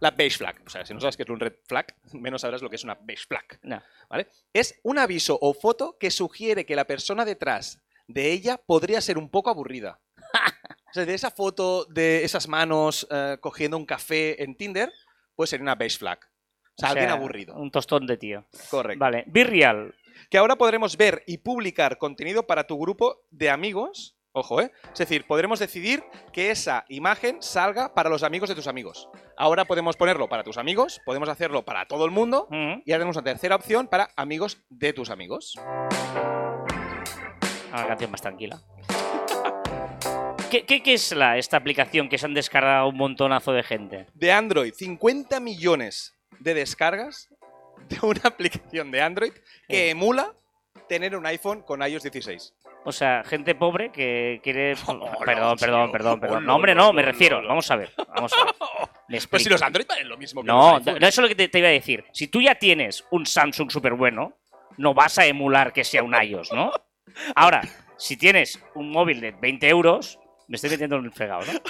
La 0.00 0.10
beige 0.10 0.36
flag. 0.38 0.60
O 0.66 0.68
sea, 0.68 0.84
si 0.84 0.92
no 0.92 1.00
sabes 1.00 1.16
qué 1.16 1.22
es 1.22 1.28
un 1.28 1.38
red 1.40 1.54
flag, 1.66 1.86
menos 2.12 2.40
sabrás 2.42 2.60
lo 2.60 2.68
que 2.68 2.76
es 2.76 2.84
una 2.84 2.94
beige 3.00 3.24
flag. 3.26 3.58
No. 3.62 3.80
¿Vale? 4.10 4.28
Es 4.52 4.78
un 4.82 4.98
aviso 4.98 5.38
o 5.40 5.54
foto 5.54 5.96
que 5.98 6.10
sugiere 6.10 6.66
que 6.66 6.76
la 6.76 6.86
persona 6.86 7.24
detrás 7.24 7.80
de 8.08 8.32
ella 8.32 8.58
podría 8.58 9.00
ser 9.00 9.16
un 9.16 9.30
poco 9.30 9.48
aburrida. 9.50 10.00
o 10.90 10.92
sea, 10.92 11.04
de 11.04 11.14
esa 11.14 11.30
foto 11.30 11.84
de 11.86 12.24
esas 12.24 12.48
manos 12.48 13.06
eh, 13.10 13.38
cogiendo 13.40 13.76
un 13.76 13.86
café 13.86 14.42
en 14.42 14.56
Tinder, 14.56 14.92
puede 15.34 15.48
ser 15.48 15.62
una 15.62 15.74
beige 15.76 15.98
flag. 15.98 16.18
O 16.76 16.80
sea, 16.80 16.90
alguien 16.90 17.08
aburrido. 17.08 17.54
Un 17.54 17.70
tostón 17.70 18.06
de 18.06 18.18
tío. 18.18 18.44
Correcto. 18.68 19.00
Vale. 19.00 19.24
Virreal. 19.28 19.94
Que 20.28 20.36
ahora 20.36 20.56
podremos 20.56 20.96
ver 20.98 21.22
y 21.26 21.38
publicar 21.38 21.96
contenido 21.96 22.46
para 22.46 22.66
tu 22.66 22.78
grupo 22.78 23.22
de 23.30 23.48
amigos. 23.48 24.16
Ojo, 24.32 24.60
¿eh? 24.60 24.70
Es 24.92 24.98
decir, 24.98 25.26
podremos 25.26 25.58
decidir 25.58 26.04
que 26.34 26.50
esa 26.50 26.84
imagen 26.90 27.38
salga 27.40 27.94
para 27.94 28.10
los 28.10 28.22
amigos 28.22 28.50
de 28.50 28.54
tus 28.54 28.66
amigos. 28.66 29.08
Ahora 29.38 29.64
podemos 29.64 29.96
ponerlo 29.96 30.28
para 30.28 30.44
tus 30.44 30.58
amigos, 30.58 31.00
podemos 31.06 31.30
hacerlo 31.30 31.64
para 31.64 31.86
todo 31.86 32.04
el 32.04 32.10
mundo. 32.10 32.46
Mm. 32.50 32.82
Y 32.84 32.92
ahora 32.92 33.00
tenemos 33.00 33.16
una 33.16 33.24
tercera 33.24 33.56
opción 33.56 33.88
para 33.88 34.10
amigos 34.14 34.58
de 34.68 34.92
tus 34.92 35.08
amigos. 35.08 35.54
Una 37.72 37.86
canción 37.86 38.10
más 38.10 38.20
tranquila. 38.20 38.60
¿Qué, 40.50 40.66
qué, 40.66 40.82
qué 40.82 40.92
es 40.92 41.12
la, 41.12 41.38
esta 41.38 41.56
aplicación 41.56 42.10
que 42.10 42.18
se 42.18 42.26
han 42.26 42.34
descargado 42.34 42.88
un 42.88 42.96
montonazo 42.96 43.52
de 43.52 43.62
gente? 43.62 44.06
De 44.12 44.32
Android, 44.32 44.74
50 44.74 45.40
millones 45.40 46.15
de 46.40 46.54
descargas 46.54 47.28
de 47.88 47.98
una 48.02 48.20
aplicación 48.24 48.90
de 48.90 49.02
Android 49.02 49.32
que 49.68 49.90
emula 49.90 50.32
tener 50.88 51.16
un 51.16 51.26
iPhone 51.26 51.62
con 51.62 51.82
iOS 51.82 52.04
16. 52.04 52.54
O 52.84 52.92
sea, 52.92 53.24
gente 53.24 53.54
pobre 53.56 53.90
que 53.90 54.40
quiere. 54.44 54.76
Perdón, 55.24 55.56
perdón, 55.58 55.90
perdón, 55.90 56.20
perdón. 56.20 56.36
Hola, 56.38 56.46
No, 56.46 56.54
hombre, 56.54 56.74
no, 56.74 56.92
me 56.92 57.02
refiero. 57.02 57.42
Vamos 57.46 57.68
a 57.70 57.76
ver, 57.76 57.92
vamos 58.14 58.32
a 58.32 58.44
ver. 58.44 58.54
Pues 59.30 59.44
si 59.44 59.48
los 59.48 59.62
Android 59.62 59.86
valen 59.86 60.08
lo 60.08 60.16
mismo 60.16 60.42
que 60.42 60.48
No, 60.48 60.78
los 60.78 60.86
no, 60.86 60.96
eso 60.96 61.06
es 61.06 61.18
lo 61.18 61.28
que 61.28 61.36
te, 61.36 61.48
te 61.48 61.60
iba 61.60 61.68
a 61.68 61.70
decir. 61.70 62.04
Si 62.12 62.26
tú 62.26 62.42
ya 62.42 62.56
tienes 62.56 63.04
un 63.12 63.24
Samsung 63.24 63.70
súper 63.70 63.92
bueno, 63.94 64.36
no 64.78 64.94
vas 64.94 65.18
a 65.18 65.26
emular 65.26 65.72
que 65.72 65.84
sea 65.84 66.02
un 66.02 66.12
iOS, 66.12 66.52
¿no? 66.52 66.72
Ahora, 67.36 67.62
si 67.96 68.16
tienes 68.16 68.60
un 68.74 68.90
móvil 68.90 69.20
de 69.20 69.30
20 69.30 69.68
euros, 69.68 70.18
me 70.48 70.56
estoy 70.56 70.70
metiendo 70.70 70.96
en 70.96 71.04
el 71.04 71.12
fregado, 71.12 71.42
¿no? 71.52 71.60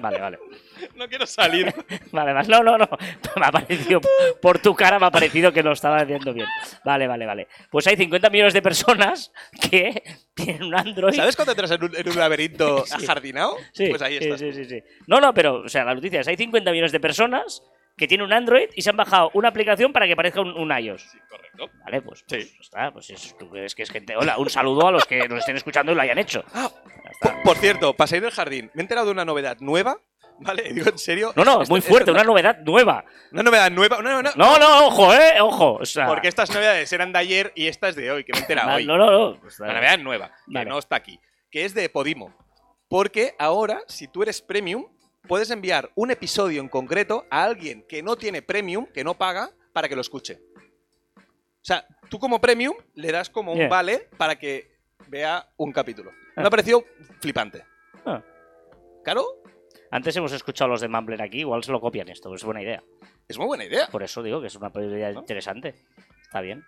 Vale, 0.00 0.18
vale. 0.20 0.38
No 0.96 1.08
quiero 1.08 1.26
salir. 1.26 1.72
Vale, 2.12 2.32
vale. 2.32 2.48
No, 2.48 2.62
no, 2.62 2.78
no. 2.78 2.88
Me 3.36 3.46
ha 3.46 3.52
parecido, 3.52 4.00
por 4.40 4.58
tu 4.58 4.74
cara 4.74 4.98
me 4.98 5.06
ha 5.06 5.10
parecido 5.10 5.52
que 5.52 5.62
lo 5.62 5.72
estaba 5.72 5.98
haciendo 5.98 6.32
bien. 6.32 6.46
Vale, 6.84 7.06
vale, 7.06 7.26
vale. 7.26 7.48
Pues 7.70 7.86
hay 7.86 7.96
50 7.96 8.30
millones 8.30 8.52
de 8.54 8.62
personas 8.62 9.32
que 9.70 10.02
tienen 10.34 10.62
un 10.64 10.74
Android. 10.74 11.14
¿Sabes 11.14 11.36
cuando 11.36 11.52
entras 11.52 11.70
en 11.72 11.84
un, 11.84 11.96
en 11.96 12.08
un 12.08 12.16
laberinto 12.18 12.84
Sí. 12.86 12.94
ajardinado? 13.04 13.56
Sí, 13.72 13.88
pues 13.88 14.00
ahí 14.02 14.18
sí, 14.18 14.24
estás. 14.24 14.40
sí, 14.40 14.52
sí, 14.52 14.64
sí. 14.64 14.82
No, 15.06 15.20
no, 15.20 15.34
pero, 15.34 15.62
o 15.62 15.68
sea, 15.68 15.84
la 15.84 15.94
noticia 15.94 16.20
es, 16.20 16.28
hay 16.28 16.36
50 16.36 16.70
millones 16.70 16.92
de 16.92 17.00
personas 17.00 17.62
que 17.96 18.06
tienen 18.06 18.26
un 18.26 18.32
Android 18.32 18.68
y 18.74 18.82
se 18.82 18.90
han 18.90 18.96
bajado 18.96 19.30
una 19.34 19.48
aplicación 19.48 19.92
para 19.92 20.06
que 20.06 20.16
parezca 20.16 20.40
un, 20.40 20.52
un 20.52 20.70
iOS. 20.78 21.02
Sí, 21.02 21.18
correcto. 21.30 21.70
Vale, 21.84 22.02
pues, 22.02 22.20
Sí. 22.20 22.36
pues 22.36 22.56
está, 22.60 22.90
pues 22.92 23.10
es, 23.10 23.36
tú 23.38 23.48
crees 23.50 23.74
que 23.74 23.82
es 23.82 23.90
gente. 23.90 24.16
Hola, 24.16 24.36
un 24.38 24.48
saludo 24.50 24.88
a 24.88 24.92
los 24.92 25.04
que 25.06 25.28
nos 25.28 25.40
estén 25.40 25.56
escuchando 25.56 25.92
y 25.92 25.94
lo 25.94 26.02
hayan 26.02 26.18
hecho. 26.18 26.44
Ah, 26.54 26.70
por, 27.20 27.42
por 27.42 27.56
cierto, 27.56 27.94
para 27.94 28.06
salir 28.08 28.22
del 28.22 28.32
jardín, 28.32 28.70
me 28.74 28.80
he 28.80 28.84
enterado 28.84 29.06
de 29.06 29.12
una 29.12 29.24
novedad 29.24 29.56
nueva. 29.60 29.98
¿Vale? 30.40 30.62
Digo, 30.74 30.90
en 30.90 30.98
serio. 30.98 31.32
No, 31.36 31.44
no, 31.44 31.62
Esto- 31.62 31.72
muy 31.72 31.80
fuerte, 31.80 32.10
una 32.10 32.24
novedad 32.24 32.58
nueva. 32.60 33.04
Una 33.32 33.42
novedad 33.42 33.70
nueva. 33.70 34.02
No, 34.02 34.10
no, 34.10 34.22
no. 34.22 34.30
No, 34.36 34.58
no, 34.58 34.86
ojo, 34.88 35.12
eh, 35.14 35.40
ojo. 35.40 35.74
O 35.74 35.84
sea, 35.86 36.06
Porque 36.06 36.28
estas 36.28 36.50
novedades 36.54 36.92
eran 36.92 37.12
de 37.12 37.18
ayer 37.18 37.52
y 37.54 37.66
esta 37.68 37.88
es 37.88 37.96
de 37.96 38.10
hoy, 38.10 38.24
que 38.24 38.32
me 38.32 38.54
no, 38.54 38.74
hoy. 38.74 38.84
no, 38.86 38.96
no, 38.96 39.10
no. 39.10 39.40
Pues, 39.40 39.58
La 39.60 39.72
novedad 39.74 39.98
nueva, 39.98 40.30
que 40.52 40.64
no 40.64 40.78
está 40.78 40.96
aquí. 40.96 41.18
Que 41.50 41.64
es 41.64 41.74
de 41.74 41.88
Podimo. 41.88 42.34
Porque 42.88 43.34
ahora, 43.38 43.80
si 43.88 44.06
tú 44.08 44.22
eres 44.22 44.40
premium, 44.42 44.86
puedes 45.26 45.50
enviar 45.50 45.90
un 45.96 46.10
episodio 46.10 46.60
en 46.60 46.68
concreto 46.68 47.26
a 47.30 47.42
alguien 47.44 47.84
que 47.88 48.02
no 48.02 48.16
tiene 48.16 48.42
premium, 48.42 48.86
que 48.86 49.02
no 49.02 49.14
paga, 49.14 49.50
para 49.72 49.88
que 49.88 49.94
lo 49.96 50.00
escuche. 50.00 50.38
O 51.16 51.64
sea, 51.66 51.84
tú 52.08 52.18
como 52.20 52.40
premium 52.40 52.74
le 52.94 53.10
das 53.10 53.28
como 53.28 53.52
un 53.52 53.68
vale 53.68 54.08
para 54.16 54.38
que 54.38 54.76
vea 55.08 55.48
un 55.56 55.72
capítulo. 55.72 56.12
Me 56.36 56.44
Ah. 56.44 56.46
ha 56.46 56.50
parecido 56.50 56.84
flipante. 57.20 57.64
Ah. 58.04 58.22
Claro, 59.02 59.24
Antes 59.96 60.14
hemos 60.14 60.30
escuchado 60.32 60.66
a 60.68 60.72
los 60.72 60.82
de 60.82 60.88
Mumbler 60.88 61.22
aquí, 61.22 61.38
igual 61.38 61.64
se 61.64 61.72
lo 61.72 61.80
copian 61.80 62.06
esto, 62.10 62.34
es 62.34 62.44
buena 62.44 62.60
idea. 62.62 62.82
es 63.26 63.38
muy 63.38 63.46
buena 63.46 63.64
idea. 63.64 63.86
Por 63.90 64.02
eso 64.02 64.22
digo 64.22 64.42
que 64.42 64.48
es 64.48 64.54
una 64.56 64.70
idea 64.74 65.10
¿No? 65.12 65.20
interesante. 65.20 65.74
Está 66.22 66.42
bien. 66.42 66.62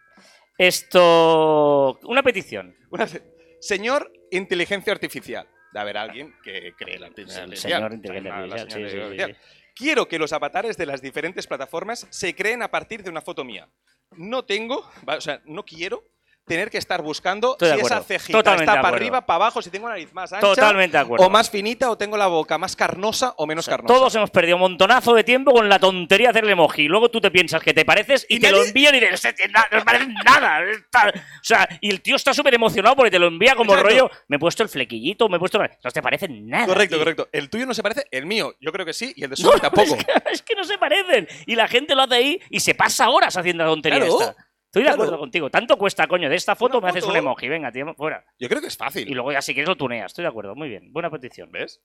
Esto. 0.56 1.98
Una 2.04 2.22
petición. 2.22 2.74
Una 2.90 3.06
se- 3.06 3.22
señor 3.60 4.10
inteligencia 4.30 4.92
artificial. 4.92 5.46
De 5.72 5.80
haber 5.80 5.98
alguien 5.98 6.34
que 6.42 6.72
cree 6.78 6.98
la 6.98 7.08
inteligencia 7.08 7.42
El 7.44 7.50
artificial. 7.50 7.72
señor 7.72 7.92
inteligencia 7.92 8.46
la 8.46 8.62
artificial. 8.62 8.90
sí, 8.90 9.18
sí, 9.18 9.24
sí. 9.34 9.38
Quiero 9.74 10.08
que 10.08 10.18
los 10.18 10.32
avatares 10.32 10.76
de 10.78 10.86
las 10.86 11.02
diferentes 11.02 11.46
plataformas 11.46 12.06
se 12.10 12.34
creen 12.34 12.62
a 12.62 12.70
partir 12.70 13.02
de 13.02 13.10
una 13.10 13.20
foto 13.20 13.44
mía. 13.44 13.68
No 14.16 14.44
tengo, 14.46 14.90
o 15.06 15.20
sea, 15.20 15.42
no 15.44 15.64
quiero 15.64 16.02
tener 16.48 16.70
que 16.70 16.78
estar 16.78 17.02
buscando 17.02 17.52
Estoy 17.52 17.78
si 17.80 17.86
esa 17.86 18.02
cejita 18.02 18.38
Totalmente 18.38 18.70
está 18.72 18.82
para 18.82 18.96
arriba, 18.96 19.24
para 19.24 19.36
abajo, 19.36 19.62
si 19.62 19.70
tengo 19.70 19.86
una 19.86 19.94
nariz 19.94 20.12
más 20.12 20.32
ancha 20.32 20.46
Totalmente 20.46 20.96
de 20.96 21.02
acuerdo. 21.02 21.24
o 21.26 21.30
más 21.30 21.50
finita 21.50 21.90
o 21.90 21.96
tengo 21.96 22.16
la 22.16 22.26
boca 22.26 22.58
más 22.58 22.74
carnosa 22.74 23.34
o 23.36 23.46
menos 23.46 23.66
O 23.66 23.70
sea, 23.70 23.76
carnosa. 23.76 23.94
todos 23.94 24.14
hemos 24.16 24.30
perdido 24.30 24.56
un 24.56 24.62
montonazo 24.62 25.14
de 25.14 25.22
tiempo 25.24 25.52
con 25.52 25.68
la 25.68 25.78
tontería 25.78 26.28
de 26.28 26.30
hacerle 26.30 26.52
emoji. 26.52 26.88
Luego 26.88 27.10
tú 27.10 27.20
te 27.20 27.30
piensas 27.30 27.62
que 27.62 27.72
te 27.74 27.84
pareces 27.84 28.26
y, 28.28 28.36
Y 28.36 28.40
te 28.40 28.50
lo 28.50 28.64
envían 28.64 28.94
y 28.94 29.00
dices, 29.00 29.24
"Este 29.24 29.32
tío 29.44 29.52
na- 29.52 29.66
no 29.70 29.84
parece 29.84 30.06
nada. 30.24 30.62
está-". 30.64 31.12
O 31.14 31.44
sea, 31.44 31.68
y 31.80 31.90
el 31.90 32.00
tío 32.00 32.16
está 32.16 32.32
súper 32.34 32.54
emocionado 32.54 32.96
porque 32.96 33.10
te 33.10 33.18
lo 33.18 33.26
envía 33.26 33.54
como 33.54 33.72
Exacto. 33.74 33.88
rollo. 33.90 34.10
Me 34.28 34.36
he 34.36 34.38
puesto 34.38 34.62
el 34.62 34.68
flequillito, 34.68 35.28
me 35.28 35.36
he 35.36 35.38
puesto. 35.38 35.58
No 35.58 35.90
te 35.90 36.02
parece 36.02 36.28
nada. 36.28 36.66
Correcto, 36.66 36.96
tío. 36.96 37.04
correcto. 37.04 37.28
El 37.32 37.50
tuyo 37.50 37.66
no 37.66 37.74
se 37.74 37.82
parece, 37.82 38.06
el 38.10 38.26
mío 38.26 38.54
yo 38.60 38.72
creo 38.72 38.86
que 38.86 38.92
sí 38.92 39.12
y 39.16 39.24
el 39.24 39.30
de 39.30 39.36
No, 39.42 39.50
Sony 39.52 39.60
tampoco. 39.60 39.94
Es 39.94 40.04
que, 40.04 40.12
es 40.32 40.42
que 40.42 40.54
no 40.54 40.64
se 40.64 40.78
parecen. 40.78 41.28
Y 41.46 41.54
la 41.56 41.68
gente 41.68 41.94
lo 41.94 42.02
hace 42.02 42.14
ahí 42.14 42.40
y 42.50 42.60
se 42.60 42.74
pasa 42.74 43.10
horas 43.10 43.36
haciendo 43.36 43.64
la 43.64 43.70
tontería 43.70 43.98
Claro, 43.98 44.20
esta. 44.20 44.47
Estoy 44.68 44.82
de 44.82 44.88
claro. 44.88 45.02
acuerdo 45.02 45.18
contigo. 45.18 45.50
Tanto 45.50 45.78
cuesta, 45.78 46.06
coño, 46.06 46.28
de 46.28 46.36
esta 46.36 46.54
foto 46.54 46.76
Una 46.76 46.86
me 46.86 46.90
haces 46.90 47.04
un 47.04 47.16
emoji. 47.16 47.48
Venga, 47.48 47.72
tío, 47.72 47.94
fuera. 47.94 48.22
Yo 48.38 48.48
creo 48.50 48.60
que 48.60 48.66
es 48.66 48.76
fácil. 48.76 49.08
Y 49.08 49.14
luego 49.14 49.32
ya 49.32 49.40
si 49.40 49.54
quieres 49.54 49.68
lo 49.68 49.76
tuneas. 49.76 50.12
Estoy 50.12 50.24
de 50.24 50.28
acuerdo. 50.28 50.54
Muy 50.54 50.68
bien. 50.68 50.92
Buena 50.92 51.10
petición. 51.10 51.50
¿Ves? 51.50 51.80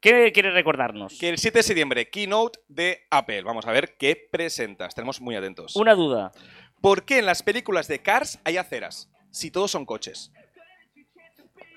¿Qué 0.00 0.32
quieres 0.32 0.52
recordarnos? 0.52 1.16
Que 1.18 1.28
el 1.28 1.38
7 1.38 1.60
de 1.60 1.62
septiembre, 1.62 2.10
keynote 2.10 2.58
de 2.66 3.06
Apple. 3.08 3.42
Vamos 3.42 3.66
a 3.66 3.72
ver 3.72 3.96
qué 3.96 4.16
presentas. 4.30 4.88
Estaremos 4.88 5.20
muy 5.20 5.36
atentos. 5.36 5.76
Una 5.76 5.94
duda. 5.94 6.32
¿Por 6.80 7.04
qué 7.04 7.18
en 7.18 7.26
las 7.26 7.44
películas 7.44 7.86
de 7.86 8.02
Cars 8.02 8.40
hay 8.42 8.56
aceras? 8.56 9.08
Si 9.30 9.52
todos 9.52 9.70
son 9.70 9.86
coches. 9.86 10.32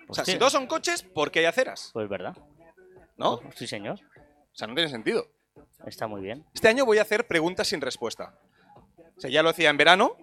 O 0.08 0.16
sea, 0.16 0.26
si 0.26 0.38
todos 0.38 0.54
son 0.54 0.66
coches, 0.66 1.04
¿por 1.04 1.32
qué 1.32 1.40
hay 1.40 1.46
aceras? 1.46 1.92
Pues 1.94 2.10
verdad. 2.10 2.36
¿No? 3.16 3.42
Sí, 3.56 3.68
señor. 3.68 4.00
O 4.00 4.56
sea, 4.56 4.68
no 4.68 4.74
tiene 4.74 4.90
sentido. 4.90 5.28
Está 5.86 6.08
muy 6.08 6.22
bien. 6.22 6.46
Este 6.54 6.68
año 6.68 6.84
voy 6.86 6.98
a 6.98 7.04
hacer 7.04 7.28
preguntas 7.28 7.68
sin 7.68 7.82
respuesta. 7.82 8.40
O 8.98 9.20
sea, 9.22 9.30
ya 9.30 9.44
lo 9.44 9.50
hacía 9.50 9.70
en 9.70 9.78
verano, 9.78 10.16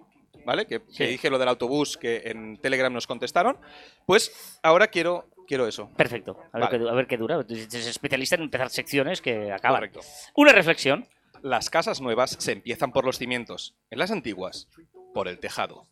¿vale? 0.45 0.65
Que, 0.65 0.79
que 0.81 0.91
Sí. 0.93 1.05
dije 1.05 1.29
lo 1.29 1.37
del 1.39 1.49
autobús 1.49 1.97
que 1.97 2.21
en 2.25 2.57
Telegram 2.57 2.91
nos 2.93 3.07
contestaron. 3.07 3.57
Pues 4.05 4.57
ahora 4.63 4.87
quiero 4.87 5.27
quiero 5.47 5.67
eso. 5.67 5.89
Perfecto. 5.95 6.39
A 6.53 6.57
ver, 6.59 6.67
Vale. 6.69 6.79
qué, 6.83 6.89
a 6.89 6.93
ver 6.93 7.07
qué 7.07 7.17
dura. 7.17 7.43
Tú 7.43 7.53
eres 7.53 7.73
especialista 7.87 8.35
en 8.35 8.41
empezar 8.43 8.69
secciones 8.69 9.21
que 9.21 9.51
acaban. 9.51 9.77
Correcto. 9.79 9.99
Una 10.35 10.51
reflexión. 10.53 11.07
Las 11.43 11.69
casas 11.69 12.01
nuevas 12.01 12.35
se 12.39 12.51
empiezan 12.53 12.91
por 12.91 13.05
los 13.05 13.17
cimientos. 13.19 13.75
En 13.91 13.99
las 13.99 14.09
antiguas, 14.09 14.67
por 15.13 15.27
el 15.27 15.37
tejado. 15.39 15.83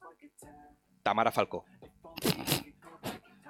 Tamara 1.04 1.32
Falcó. 1.32 1.66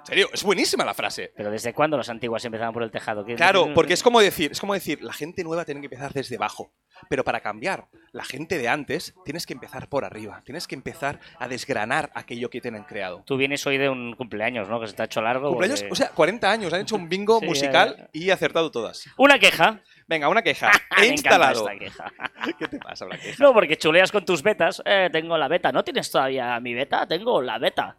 En 0.04 0.08
serio, 0.08 0.28
es 0.32 0.42
buenísima 0.44 0.84
la 0.84 0.92
frase. 0.92 1.32
Pero 1.34 1.50
¿desde 1.50 1.72
cuándo 1.72 1.96
las 1.96 2.10
antiguas 2.10 2.44
empezaban 2.44 2.74
por 2.74 2.82
el 2.82 2.90
tejado? 2.90 3.24
¿Qué- 3.24 3.34
Claro, 3.36 3.72
porque 3.74 3.94
es 3.94 4.02
como 4.02 4.20
decir, 4.20 4.52
es 4.52 4.60
como 4.60 4.74
decir, 4.74 5.02
la 5.02 5.14
gente 5.14 5.42
nueva 5.42 5.64
tiene 5.64 5.80
que 5.80 5.86
empezar 5.86 6.12
desde 6.12 6.36
abajo. 6.36 6.72
Pero 7.08 7.24
para 7.24 7.40
cambiar 7.40 7.88
la 8.12 8.22
gente 8.24 8.58
de 8.58 8.68
antes, 8.68 9.14
tienes 9.24 9.46
que 9.46 9.54
empezar 9.54 9.88
por 9.88 10.04
arriba. 10.04 10.42
Tienes 10.44 10.66
que 10.68 10.74
empezar 10.74 11.18
a 11.38 11.48
desgranar 11.48 12.10
aquello 12.14 12.50
que 12.50 12.60
tienen 12.60 12.84
creado. 12.84 13.22
Tú 13.26 13.36
vienes 13.36 13.66
hoy 13.66 13.78
de 13.78 13.88
un 13.88 14.14
cumpleaños, 14.14 14.68
¿no? 14.68 14.78
Que 14.78 14.86
se 14.88 14.92
te 14.94 15.02
ha 15.02 15.04
hecho 15.06 15.20
largo. 15.22 15.48
Cumpleaños, 15.48 15.80
porque- 15.80 15.92
o 15.92 15.96
sea, 15.96 16.10
40 16.10 16.50
años, 16.50 16.72
han 16.72 16.82
hecho 16.82 16.96
un 16.96 17.08
bingo 17.08 17.38
Sí, 17.40 17.46
musical 17.46 17.96
ya, 17.98 18.08
y 18.12 18.30
acertado 18.30 18.70
todas. 18.70 19.08
Una 19.16 19.38
queja. 19.38 19.80
Venga, 20.06 20.28
una 20.28 20.42
queja. 20.42 20.70
He 20.98 21.06
instalado. 21.06 21.66
esta 21.68 21.78
queja. 21.78 22.12
¿Qué 22.58 22.68
te 22.68 22.78
pasa, 22.78 23.06
una 23.06 23.16
queja? 23.18 23.42
No, 23.42 23.54
porque 23.54 23.76
chuleas 23.78 24.12
con 24.12 24.24
tus 24.24 24.42
betas. 24.42 24.82
Eh, 24.84 25.08
tengo 25.10 25.36
la 25.38 25.48
beta. 25.48 25.72
¿No 25.72 25.82
tienes 25.82 26.10
todavía 26.10 26.60
mi 26.60 26.74
beta? 26.74 27.06
Tengo 27.06 27.40
la 27.40 27.58
beta. 27.58 27.96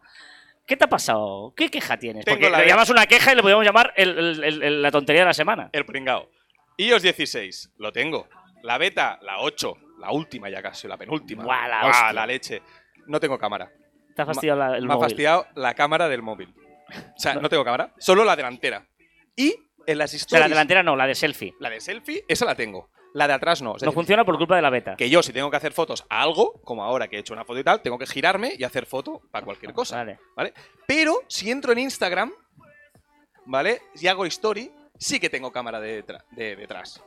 ¿Qué 0.66 0.76
te 0.76 0.84
ha 0.84 0.88
pasado? 0.88 1.54
¿Qué 1.56 1.68
queja 1.70 1.96
tienes? 1.96 2.24
Tengo 2.24 2.36
Porque 2.38 2.50
la 2.50 2.58
le 2.60 2.66
llamas 2.68 2.90
una 2.90 3.06
queja 3.06 3.32
y 3.32 3.36
le 3.36 3.42
podemos 3.42 3.64
llamar 3.64 3.92
el- 3.96 4.18
el- 4.18 4.44
el- 4.44 4.62
el- 4.62 4.82
la 4.82 4.90
tontería 4.90 5.22
de 5.22 5.26
la 5.26 5.34
semana. 5.34 5.70
El 5.72 5.84
pringao. 5.86 6.28
iOS 6.78 7.02
16, 7.02 7.70
lo 7.78 7.92
tengo. 7.92 8.28
La 8.62 8.76
beta, 8.78 9.18
la 9.22 9.38
8, 9.38 9.76
la 10.00 10.10
última 10.10 10.50
ya 10.50 10.60
casi, 10.60 10.86
la 10.88 10.96
penúltima. 10.96 11.44
Buah, 11.44 12.12
la 12.12 12.26
leche. 12.26 12.62
No 13.06 13.20
tengo 13.20 13.38
cámara. 13.38 13.70
Te 14.14 14.22
ha 14.22 14.26
fastidiado 14.26 14.58
la- 14.58 14.76
el 14.76 14.86
Me 14.86 14.92
ha 14.92 14.96
móvil. 14.96 15.08
fastidiado 15.08 15.46
la 15.54 15.74
cámara 15.74 16.08
del 16.08 16.22
móvil. 16.22 16.52
O 17.16 17.18
sea, 17.18 17.34
no 17.34 17.48
tengo 17.48 17.64
cámara, 17.64 17.92
solo 17.98 18.24
la 18.24 18.34
delantera. 18.36 18.86
Y 19.36 19.54
en 19.86 19.98
las 19.98 20.10
O 20.10 20.12
sea, 20.12 20.16
historias. 20.18 20.48
la 20.48 20.54
delantera 20.54 20.82
no, 20.82 20.96
la 20.96 21.06
de 21.06 21.14
selfie. 21.14 21.54
la 21.60 21.70
de 21.70 21.80
selfie, 21.80 22.24
esa 22.28 22.44
la 22.44 22.54
tengo. 22.54 22.90
La 23.16 23.26
de 23.26 23.32
atrás 23.32 23.62
no. 23.62 23.70
Es 23.76 23.82
No 23.82 23.86
decir, 23.86 23.94
funciona 23.94 24.24
por 24.26 24.36
culpa 24.36 24.56
de 24.56 24.62
la 24.62 24.68
beta. 24.68 24.94
que 24.94 25.08
yo, 25.08 25.22
si 25.22 25.32
tengo 25.32 25.50
que 25.50 25.56
hacer 25.56 25.72
fotos 25.72 26.04
a 26.10 26.20
algo, 26.20 26.60
como 26.64 26.84
ahora 26.84 27.08
que 27.08 27.16
he 27.16 27.20
hecho 27.20 27.32
una 27.32 27.44
foto 27.46 27.58
y 27.60 27.64
tal, 27.64 27.80
tengo 27.80 27.96
que 27.98 28.06
girarme 28.06 28.52
y 28.58 28.62
hacer 28.64 28.84
foto 28.84 29.22
para 29.30 29.46
cualquier 29.46 29.72
cosa. 29.72 29.96
Vale. 29.96 30.18
¿Vale? 30.36 30.52
Pero 30.86 31.22
si 31.26 31.50
entro 31.50 31.72
en 31.72 31.78
Instagram, 31.78 32.30
¿vale? 33.46 33.80
Y 34.00 34.06
hago 34.06 34.26
story, 34.26 34.70
sí 34.98 35.18
que 35.18 35.30
tengo 35.30 35.50
cámara 35.50 35.80
de, 35.80 36.04
de 36.32 36.56
detrás. 36.56 37.02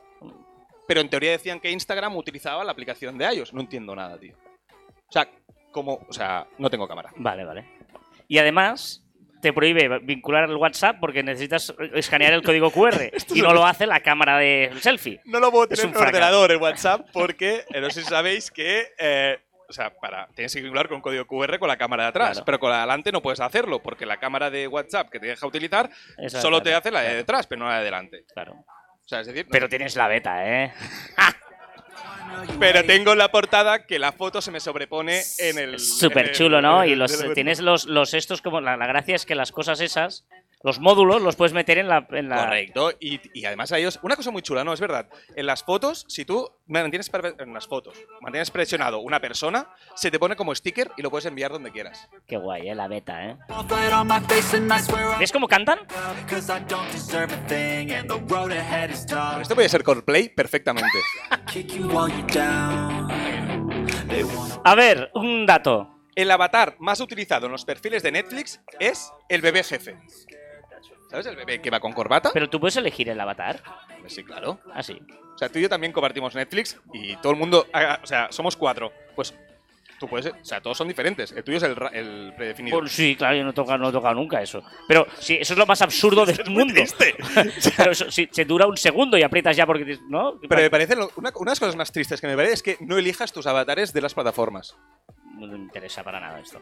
Pero 0.88 1.00
en 1.00 1.08
teoría 1.08 1.30
decían 1.30 1.60
que 1.60 1.70
Instagram 1.70 2.16
utilizaba 2.16 2.64
la 2.64 2.72
aplicación 2.72 3.16
de 3.16 3.32
iOS. 3.32 3.52
No 3.54 3.60
entiendo 3.60 3.94
nada, 3.94 4.18
tío. 4.18 4.34
O 5.08 5.12
sea, 5.12 5.28
como. 5.70 6.04
O 6.08 6.12
sea, 6.12 6.48
no 6.58 6.68
tengo 6.68 6.88
cámara. 6.88 7.12
Vale, 7.16 7.44
vale. 7.44 7.64
Y 8.26 8.38
además 8.38 9.04
te 9.40 9.52
prohíbe 9.52 9.98
vincular 10.00 10.44
el 10.48 10.56
WhatsApp 10.56 10.96
porque 11.00 11.22
necesitas 11.22 11.74
escanear 11.94 12.32
el 12.32 12.42
código 12.42 12.70
QR 12.70 13.10
y 13.34 13.42
no 13.42 13.52
lo 13.52 13.64
hace 13.66 13.86
la 13.86 14.00
cámara 14.00 14.38
de 14.38 14.70
selfie. 14.80 15.20
No 15.24 15.40
lo 15.40 15.50
puedo 15.50 15.68
tener 15.68 15.84
en 15.86 15.92
fracaso. 15.92 16.08
ordenador, 16.08 16.52
en 16.52 16.60
WhatsApp, 16.62 17.06
porque 17.12 17.64
eh, 17.72 17.80
no 17.80 17.90
sé 17.90 18.02
si 18.02 18.08
sabéis 18.08 18.50
que. 18.50 18.88
eh, 18.98 19.38
o 19.68 19.72
sea, 19.72 19.90
para, 19.90 20.26
tienes 20.34 20.52
que 20.52 20.60
vincular 20.60 20.88
con 20.88 21.00
código 21.00 21.24
QR 21.28 21.58
con 21.60 21.68
la 21.68 21.76
cámara 21.76 22.02
de 22.02 22.08
atrás, 22.08 22.30
Claro. 22.32 22.44
pero 22.44 22.58
con 22.58 22.70
la 22.70 22.76
de 22.78 22.82
adelante 22.82 23.12
no 23.12 23.22
puedes 23.22 23.38
hacerlo, 23.38 23.80
porque 23.80 24.04
la 24.04 24.16
cámara 24.18 24.50
de 24.50 24.66
WhatsApp 24.66 25.08
que 25.10 25.20
te 25.20 25.28
deja 25.28 25.46
utilizar 25.46 25.88
solo 26.28 26.56
claro, 26.58 26.62
te 26.62 26.74
hace 26.74 26.90
la 26.90 26.98
de 27.02 27.06
claro, 27.06 27.16
detrás, 27.18 27.46
pero 27.46 27.60
no 27.60 27.68
la 27.68 27.78
de 27.78 27.84
delante. 27.84 28.24
claro. 28.34 28.54
O 28.54 29.08
sea, 29.10 29.20
es 29.20 29.28
decir, 29.28 29.46
Pero 29.50 29.68
tienes 29.68 29.94
la 29.96 30.08
beta, 30.08 30.44
¿eh? 30.44 30.72
Pero 32.58 32.84
tengo 32.84 33.14
la 33.14 33.30
portada 33.30 33.86
que 33.86 33.98
la 33.98 34.12
foto 34.12 34.40
se 34.40 34.50
me 34.50 34.60
sobrepone 34.60 35.22
en 35.38 35.58
el. 35.58 35.78
Súper 35.78 36.32
chulo, 36.32 36.60
¿no? 36.60 36.84
Y 36.84 36.94
los, 36.94 37.16
tienes 37.34 37.60
los, 37.60 37.86
los 37.86 38.14
estos 38.14 38.42
como... 38.42 38.60
La, 38.60 38.76
la 38.76 38.86
gracia 38.86 39.16
es 39.16 39.26
que 39.26 39.34
las 39.34 39.52
cosas 39.52 39.80
esas, 39.80 40.24
los 40.62 40.78
módulos, 40.78 41.22
los 41.22 41.36
puedes 41.36 41.54
meter 41.54 41.78
en 41.78 41.88
la... 41.88 42.06
En 42.10 42.28
la 42.28 42.44
Correcto. 42.44 42.92
Y, 43.00 43.20
y 43.32 43.44
además 43.46 43.72
a 43.72 43.78
ellos. 43.78 43.98
Una 44.02 44.16
cosa 44.16 44.30
muy 44.30 44.42
chula, 44.42 44.62
¿no? 44.62 44.72
Es 44.72 44.80
verdad. 44.80 45.08
En 45.34 45.46
las 45.46 45.64
fotos, 45.64 46.04
si 46.08 46.24
tú 46.24 46.50
mantienes. 46.66 47.10
En 47.38 47.54
las 47.54 47.66
fotos, 47.66 47.96
mantienes 48.20 48.50
presionado 48.50 48.98
una 48.98 49.20
persona, 49.20 49.68
se 49.94 50.10
te 50.10 50.18
pone 50.18 50.36
como 50.36 50.54
sticker 50.54 50.90
y 50.96 51.02
lo 51.02 51.10
puedes 51.10 51.24
enviar 51.26 51.50
donde 51.50 51.70
quieras. 51.70 52.08
Qué 52.26 52.36
guay, 52.36 52.68
¿eh? 52.68 52.74
La 52.74 52.88
beta, 52.88 53.26
¿eh? 53.26 53.36
¿Ves 55.18 55.32
cómo 55.32 55.48
cantan? 55.48 55.80
Esto 59.40 59.54
puede 59.54 59.68
ser 59.68 59.82
Coldplay 59.82 60.28
perfectamente. 60.28 60.98
A 64.64 64.74
ver, 64.74 65.10
un 65.14 65.46
dato. 65.46 65.96
El 66.14 66.30
avatar 66.30 66.76
más 66.80 67.00
utilizado 67.00 67.46
en 67.46 67.52
los 67.52 67.64
perfiles 67.64 68.02
de 68.02 68.12
Netflix 68.12 68.60
es 68.78 69.10
el 69.28 69.40
bebé 69.40 69.62
jefe. 69.62 69.96
¿Sabes? 71.10 71.26
El 71.26 71.36
bebé 71.36 71.60
que 71.60 71.70
va 71.70 71.80
con 71.80 71.92
corbata. 71.92 72.30
Pero 72.32 72.48
tú 72.48 72.60
puedes 72.60 72.76
elegir 72.76 73.08
el 73.08 73.20
avatar. 73.20 73.62
Sí, 74.06 74.22
claro. 74.24 74.60
Así. 74.74 75.00
O 75.34 75.38
sea, 75.38 75.48
tú 75.48 75.58
y 75.58 75.62
yo 75.62 75.68
también 75.68 75.92
compartimos 75.92 76.34
Netflix 76.34 76.78
y 76.92 77.16
todo 77.16 77.32
el 77.32 77.38
mundo. 77.38 77.66
ah, 77.72 77.98
O 78.02 78.06
sea, 78.06 78.28
somos 78.30 78.56
cuatro. 78.56 78.92
Pues 79.16 79.34
tú 79.98 80.06
puedes. 80.08 80.26
O 80.32 80.44
sea, 80.44 80.60
todos 80.60 80.78
son 80.78 80.86
diferentes. 80.88 81.32
El 81.32 81.42
tuyo 81.44 81.56
es 81.58 81.62
el, 81.64 81.74
ra- 81.76 81.90
el 81.92 82.32
predefinido. 82.36 82.78
Pues 82.78 82.92
sí, 82.92 83.16
claro, 83.16 83.36
yo 83.36 83.44
no 83.44 83.50
he 83.50 83.52
tocado, 83.52 83.78
no 83.78 83.88
he 83.88 83.92
tocado 83.92 84.14
nunca 84.14 84.40
eso. 84.40 84.62
Pero 84.86 85.06
sí, 85.18 85.36
eso 85.40 85.52
es 85.54 85.58
lo 85.58 85.66
más 85.66 85.82
absurdo 85.82 86.24
del 86.26 86.48
mundo. 86.48 86.74
Triste. 86.74 87.14
Pero 87.76 87.90
eso, 87.92 88.10
si 88.10 88.28
se 88.30 88.44
dura 88.44 88.66
un 88.66 88.76
segundo 88.76 89.18
y 89.18 89.22
aprietas 89.22 89.56
ya 89.56 89.66
porque... 89.66 89.98
¿No? 90.08 90.38
Pero 90.48 90.62
me 90.62 90.70
parece. 90.70 90.94
lo- 90.96 91.10
Una, 91.16 91.30
una 91.34 91.50
de 91.50 91.52
las 91.52 91.60
cosas 91.60 91.76
más 91.76 91.90
tristes 91.92 92.20
que 92.20 92.26
me 92.28 92.36
parece 92.36 92.54
es 92.54 92.62
que 92.62 92.76
no 92.80 92.96
elijas 92.98 93.32
tus 93.32 93.46
avatares 93.46 93.92
de 93.92 94.00
las 94.00 94.14
plataformas. 94.14 94.76
No 95.40 95.46
me 95.46 95.64
interesa 95.64 96.04
para 96.04 96.20
nada 96.20 96.38
esto. 96.40 96.60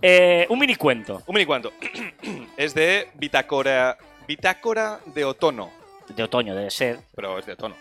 Eh, 0.00 0.46
un 0.48 0.58
mini 0.58 0.76
cuento 0.76 1.22
Un 1.26 1.34
mini 1.34 1.46
cuento. 1.46 1.72
es 2.56 2.74
de 2.74 3.08
Bitácora. 3.14 3.98
Bitácora 4.26 5.00
de 5.06 5.24
Otono. 5.24 5.72
de 6.14 6.22
otoño, 6.22 6.54
debe 6.54 6.70
ser. 6.70 7.00
Pero 7.14 7.38
es 7.38 7.46
de 7.46 7.52
otono. 7.54 7.74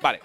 Vale. 0.00 0.20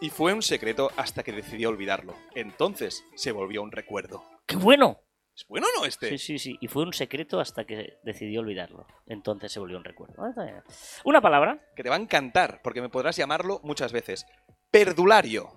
Y 0.00 0.08
fue 0.08 0.32
un 0.32 0.40
secreto 0.42 0.90
hasta 0.96 1.22
que 1.22 1.32
decidí 1.32 1.66
olvidarlo. 1.66 2.16
Entonces 2.34 3.04
se 3.14 3.32
volvió 3.32 3.62
un 3.62 3.70
recuerdo. 3.70 4.24
¡Qué 4.46 4.56
bueno! 4.56 5.00
¿Es 5.36 5.46
bueno 5.46 5.66
o 5.74 5.80
no 5.80 5.86
este? 5.86 6.08
Sí, 6.10 6.18
sí, 6.18 6.38
sí. 6.38 6.58
Y 6.60 6.68
fue 6.68 6.82
un 6.84 6.94
secreto 6.94 7.38
hasta 7.40 7.64
que 7.64 7.98
decidió 8.02 8.40
olvidarlo. 8.40 8.86
Entonces 9.06 9.52
se 9.52 9.60
volvió 9.60 9.76
un 9.76 9.84
recuerdo. 9.84 10.14
Ah. 10.22 10.62
Una 11.04 11.20
palabra. 11.20 11.60
que 11.76 11.82
te 11.82 11.90
va 11.90 11.96
a 11.96 12.00
encantar, 12.00 12.60
porque 12.62 12.80
me 12.80 12.88
podrás 12.88 13.16
llamarlo 13.16 13.60
muchas 13.62 13.92
veces. 13.92 14.24
Perdulario. 14.70 15.52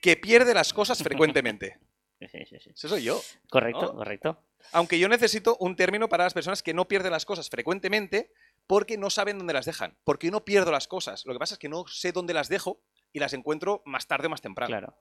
Que 0.00 0.16
pierde 0.16 0.54
las 0.54 0.72
cosas 0.72 1.02
frecuentemente. 1.02 1.78
Sí, 2.18 2.26
sí, 2.28 2.44
sí, 2.46 2.56
sí. 2.60 2.70
Ese 2.70 2.88
soy 2.88 3.02
yo. 3.02 3.20
Correcto, 3.50 3.86
¿No? 3.86 3.94
correcto. 3.94 4.38
Aunque 4.72 4.98
yo 4.98 5.08
necesito 5.08 5.56
un 5.60 5.76
término 5.76 6.08
para 6.08 6.24
las 6.24 6.34
personas 6.34 6.62
que 6.62 6.74
no 6.74 6.86
pierden 6.86 7.12
las 7.12 7.26
cosas 7.26 7.50
frecuentemente 7.50 8.32
porque 8.66 8.96
no 8.96 9.10
saben 9.10 9.38
dónde 9.38 9.52
las 9.52 9.66
dejan. 9.66 9.96
Porque 10.04 10.28
yo 10.28 10.30
no 10.30 10.44
pierdo 10.44 10.72
las 10.72 10.88
cosas. 10.88 11.26
Lo 11.26 11.32
que 11.32 11.38
pasa 11.38 11.54
es 11.54 11.58
que 11.58 11.68
no 11.68 11.86
sé 11.86 12.12
dónde 12.12 12.34
las 12.34 12.48
dejo 12.48 12.80
y 13.12 13.18
las 13.18 13.34
encuentro 13.34 13.82
más 13.84 14.06
tarde 14.06 14.26
o 14.26 14.30
más 14.30 14.40
temprano. 14.40 14.70
Claro. 14.70 14.96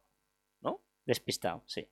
Despistado, 1.05 1.63
sí. 1.65 1.85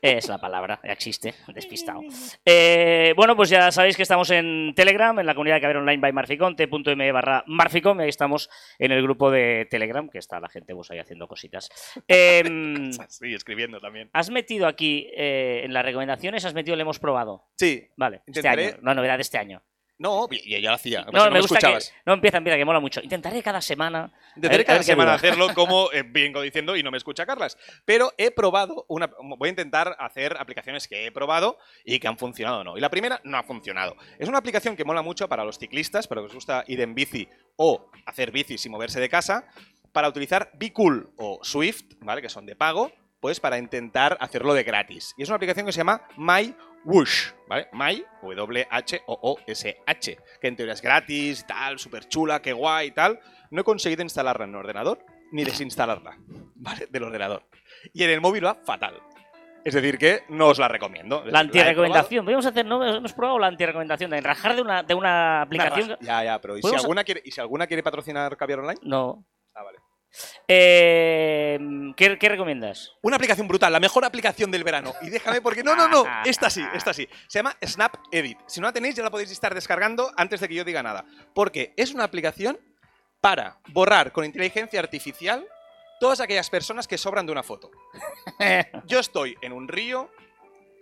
Es 0.00 0.28
la 0.28 0.38
palabra, 0.38 0.80
ya 0.82 0.92
existe, 0.92 1.34
despistado. 1.54 2.00
Eh, 2.44 3.12
bueno, 3.16 3.36
pues 3.36 3.50
ya 3.50 3.70
sabéis 3.70 3.96
que 3.96 4.02
estamos 4.02 4.30
en 4.30 4.72
Telegram, 4.74 5.18
en 5.18 5.26
la 5.26 5.34
comunidad 5.34 5.56
de 5.56 5.60
Caber 5.60 5.76
Online 5.78 6.00
by 6.00 6.12
Marficom, 6.12 6.56
t.me 6.56 7.12
barra 7.12 7.44
Marficom, 7.46 8.00
y 8.00 8.04
ahí 8.04 8.08
estamos 8.08 8.48
en 8.78 8.92
el 8.92 9.02
grupo 9.02 9.30
de 9.30 9.66
Telegram, 9.70 10.08
que 10.08 10.18
está 10.18 10.40
la 10.40 10.48
gente 10.48 10.74
pues 10.74 10.90
ahí 10.90 10.98
haciendo 10.98 11.28
cositas. 11.28 11.68
Em, 12.08 12.92
Sí, 13.08 13.34
escribiendo 13.34 13.80
también. 13.80 14.10
has 14.12 14.30
metido 14.30 14.66
aquí, 14.66 15.10
eh, 15.14 15.62
en 15.64 15.72
las 15.72 15.84
recomendaciones, 15.84 16.44
has 16.44 16.54
metido 16.54 16.74
el 16.74 16.80
hemos 16.80 16.98
probado. 16.98 17.44
Sí. 17.56 17.88
Vale, 17.96 18.22
este 18.26 18.48
año, 18.48 18.78
la 18.82 18.94
novedad 18.94 19.16
de 19.16 19.22
este 19.22 19.38
año. 19.38 19.62
No, 19.98 20.28
y 20.30 20.50
ya, 20.50 20.58
ya 20.58 20.70
lo 20.70 20.76
hacía. 20.76 21.04
No, 21.04 21.24
que 21.24 21.30
me 21.30 21.36
no 21.36 21.40
gusta 21.40 21.56
escuchabas. 21.56 21.90
que... 21.90 21.96
No, 22.04 22.12
empieza, 22.12 22.36
empieza, 22.36 22.58
que 22.58 22.64
mola 22.64 22.80
mucho. 22.80 23.00
Intentaré 23.02 23.42
cada 23.42 23.62
semana... 23.62 24.12
Intentaré 24.34 24.62
a 24.62 24.66
cada 24.66 24.78
qué 24.80 24.84
semana 24.84 25.14
hacerlo 25.14 25.48
como 25.54 25.90
eh, 25.92 26.02
vengo 26.06 26.42
diciendo 26.42 26.76
y 26.76 26.82
no 26.82 26.90
me 26.90 26.98
escucha 26.98 27.24
Carlas. 27.24 27.56
Pero 27.84 28.12
he 28.18 28.30
probado 28.30 28.84
una. 28.88 29.10
Voy 29.22 29.48
a 29.48 29.50
intentar 29.50 29.96
hacer 29.98 30.36
aplicaciones 30.38 30.86
que 30.86 31.06
he 31.06 31.12
probado 31.12 31.58
y 31.84 31.98
que 31.98 32.08
han 32.08 32.18
funcionado 32.18 32.60
o 32.60 32.64
no. 32.64 32.76
Y 32.76 32.80
la 32.80 32.90
primera 32.90 33.20
no 33.24 33.38
ha 33.38 33.42
funcionado. 33.42 33.96
Es 34.18 34.28
una 34.28 34.38
aplicación 34.38 34.76
que 34.76 34.84
mola 34.84 35.02
mucho 35.02 35.28
para 35.28 35.44
los 35.44 35.58
ciclistas, 35.58 36.06
para 36.06 36.20
los 36.20 36.30
que 36.30 36.36
os 36.36 36.44
gusta 36.44 36.64
ir 36.66 36.80
en 36.80 36.94
bici 36.94 37.28
o 37.56 37.90
hacer 38.04 38.30
bici 38.32 38.58
sin 38.58 38.72
moverse 38.72 39.00
de 39.00 39.08
casa, 39.08 39.48
para 39.92 40.08
utilizar 40.08 40.50
Bicool 40.54 41.10
o 41.16 41.40
Swift, 41.42 41.84
¿vale? 42.00 42.20
Que 42.20 42.28
son 42.28 42.44
de 42.44 42.54
pago, 42.54 42.92
pues 43.20 43.40
para 43.40 43.56
intentar 43.56 44.18
hacerlo 44.20 44.52
de 44.52 44.62
gratis. 44.62 45.14
Y 45.16 45.22
es 45.22 45.28
una 45.30 45.36
aplicación 45.36 45.64
que 45.64 45.72
se 45.72 45.78
llama 45.78 46.02
My 46.18 46.54
Whoosh, 46.86 47.32
¿vale? 47.48 47.68
My, 47.72 48.02
W-H-O-O-S-H, 48.22 50.18
que 50.40 50.48
en 50.48 50.56
teoría 50.56 50.74
es 50.74 50.80
gratis, 50.82 51.44
tal, 51.46 51.78
súper 51.78 52.08
chula, 52.08 52.40
qué 52.40 52.52
guay 52.52 52.88
y 52.88 52.90
tal. 52.92 53.18
No 53.50 53.60
he 53.60 53.64
conseguido 53.64 54.02
instalarla 54.02 54.44
en 54.44 54.50
el 54.50 54.56
ordenador 54.56 55.04
ni 55.32 55.44
desinstalarla, 55.44 56.16
¿vale? 56.54 56.86
Del 56.88 57.02
ordenador. 57.02 57.42
Y 57.92 58.04
en 58.04 58.10
el 58.10 58.20
móvil 58.20 58.46
va 58.46 58.54
fatal. 58.54 59.00
Es 59.64 59.74
decir, 59.74 59.98
que 59.98 60.22
no 60.28 60.46
os 60.46 60.58
la 60.60 60.68
recomiendo. 60.68 61.24
La 61.26 61.40
antirecomendación. 61.40 62.24
Podríamos 62.24 62.46
hacer, 62.46 62.64
¿no? 62.64 62.84
Hemos 62.86 63.12
probado 63.12 63.40
la 63.40 63.48
antirecomendación 63.48 64.12
de 64.12 64.20
rajar 64.20 64.54
de 64.54 64.62
una, 64.62 64.84
de 64.84 64.94
una 64.94 65.42
aplicación. 65.42 65.86
Una. 65.86 65.98
Ya, 66.00 66.24
ya, 66.24 66.40
pero 66.40 66.54
¿y 66.56 66.58
si, 66.58 66.62
¿Podemos- 66.62 66.82
alguna 66.84 67.02
quiere, 67.02 67.20
¿y 67.24 67.32
si 67.32 67.40
alguna 67.40 67.66
quiere 67.66 67.82
patrocinar 67.82 68.36
Caviar 68.36 68.60
Online? 68.60 68.78
No. 68.84 69.24
Ah, 69.54 69.64
vale. 69.64 69.78
Eh, 70.48 71.58
¿qué, 71.96 72.18
qué 72.18 72.28
recomiendas? 72.28 72.92
Una 73.02 73.16
aplicación 73.16 73.48
brutal, 73.48 73.72
la 73.72 73.80
mejor 73.80 74.04
aplicación 74.04 74.50
del 74.50 74.64
verano. 74.64 74.94
Y 75.02 75.10
déjame 75.10 75.40
porque 75.40 75.62
no, 75.62 75.74
no, 75.76 75.88
no, 75.88 76.04
esta 76.24 76.50
sí, 76.50 76.64
esta 76.74 76.92
sí. 76.92 77.08
Se 77.28 77.38
llama 77.38 77.56
Snap 77.64 77.96
Edit. 78.12 78.38
Si 78.46 78.60
no 78.60 78.66
la 78.66 78.72
tenéis 78.72 78.94
ya 78.94 79.02
la 79.02 79.10
podéis 79.10 79.30
estar 79.30 79.54
descargando 79.54 80.12
antes 80.16 80.40
de 80.40 80.48
que 80.48 80.54
yo 80.54 80.64
diga 80.64 80.82
nada. 80.82 81.04
Porque 81.34 81.74
es 81.76 81.92
una 81.92 82.04
aplicación 82.04 82.58
para 83.20 83.58
borrar 83.68 84.12
con 84.12 84.24
inteligencia 84.24 84.80
artificial 84.80 85.46
todas 85.98 86.20
aquellas 86.20 86.50
personas 86.50 86.86
que 86.86 86.98
sobran 86.98 87.26
de 87.26 87.32
una 87.32 87.42
foto. 87.42 87.70
Yo 88.86 88.98
estoy 89.00 89.36
en 89.40 89.52
un 89.52 89.68
río, 89.68 90.10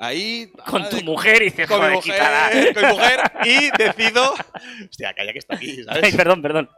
ahí... 0.00 0.50
Con 0.66 0.82
ah, 0.82 0.88
tu 0.88 0.96
de- 0.96 1.02
mujer 1.04 1.42
y 1.42 1.44
dices, 1.46 1.66
con 1.68 1.78
mi 1.78 1.82
joder, 1.82 1.94
mujer, 1.96 2.12
quítala. 2.14 2.50
con 2.74 2.82
mi 2.82 2.88
mujer 2.92 3.20
y 3.44 3.70
decido... 3.76 4.34
Hostia, 4.90 5.14
calla 5.14 5.32
que 5.32 5.38
está 5.38 5.54
aquí, 5.56 5.70
Ay, 5.78 5.84
¿sabes? 5.84 6.16
perdón, 6.16 6.42
perdón. 6.42 6.70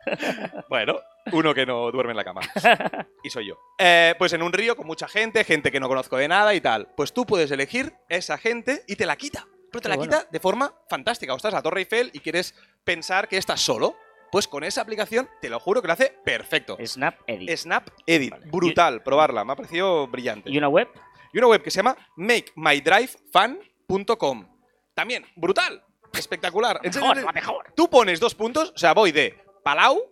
Bueno, 0.69 0.99
uno 1.33 1.55
que 1.55 1.67
no 1.67 1.91
duerme 1.91 2.13
en 2.13 2.17
la 2.17 2.25
cama. 2.25 2.41
Y 3.25 3.31
soy 3.31 3.49
yo. 3.49 3.55
Eh, 3.79 4.15
pues 4.19 4.33
en 4.35 4.43
un 4.43 4.53
río 4.53 4.77
con 4.77 4.87
mucha 4.87 5.09
gente, 5.09 5.43
gente 5.45 5.73
que 5.73 5.81
no 5.81 5.89
conozco 5.89 6.17
de 6.17 6.29
nada 6.29 6.55
y 6.55 6.61
tal. 6.61 6.89
Pues 6.97 7.13
tú 7.13 7.27
puedes 7.27 7.51
elegir 7.51 7.93
esa 8.09 8.39
gente 8.39 8.85
y 8.87 8.95
te 8.95 9.05
la 9.05 9.17
quita. 9.17 9.47
Pero 9.73 9.81
te 9.81 9.83
Qué 9.83 9.89
la 9.89 9.97
bueno. 9.97 10.13
quita 10.13 10.29
de 10.31 10.39
forma 10.41 10.73
fantástica. 10.89 11.33
O 11.33 11.37
estás 11.37 11.53
a 11.55 11.61
Torre 11.63 11.81
Eiffel 11.81 12.11
y 12.13 12.21
quieres 12.21 12.55
pensar 12.85 13.27
que 13.27 13.37
estás 13.37 13.61
solo. 13.61 13.97
Pues 14.31 14.49
con 14.49 14.65
esa 14.65 14.81
aplicación, 14.83 15.29
te 15.41 15.49
lo 15.49 15.59
juro 15.61 15.81
que 15.81 15.87
lo 15.89 15.93
hace 15.95 16.15
perfecto. 16.25 16.77
Snap 16.85 17.17
Edit. 17.27 17.51
Snap 17.57 17.89
Edit. 18.07 18.31
Vale. 18.33 18.47
Brutal, 18.47 19.03
probarla. 19.03 19.45
Me 19.45 19.53
ha 19.53 19.57
parecido 19.57 20.07
brillante. 20.09 20.51
¿Y 20.51 20.59
una 20.59 20.69
web? 20.69 20.89
Y 21.37 21.39
una 21.39 21.49
web 21.49 21.63
que 21.63 21.71
se 21.71 21.81
llama 21.81 21.95
makemydrivefun.com. 22.17 24.49
También, 24.95 25.27
brutal. 25.37 25.85
Espectacular. 26.15 26.81
Mejor, 26.83 27.23
la 27.23 27.31
mejor. 27.31 27.75
Tú 27.77 27.91
pones 27.91 28.19
dos 28.21 28.35
puntos, 28.35 28.73
o 28.75 28.79
sea, 28.79 28.95
voy 28.95 29.13
de 29.13 29.39
Palau 29.63 30.11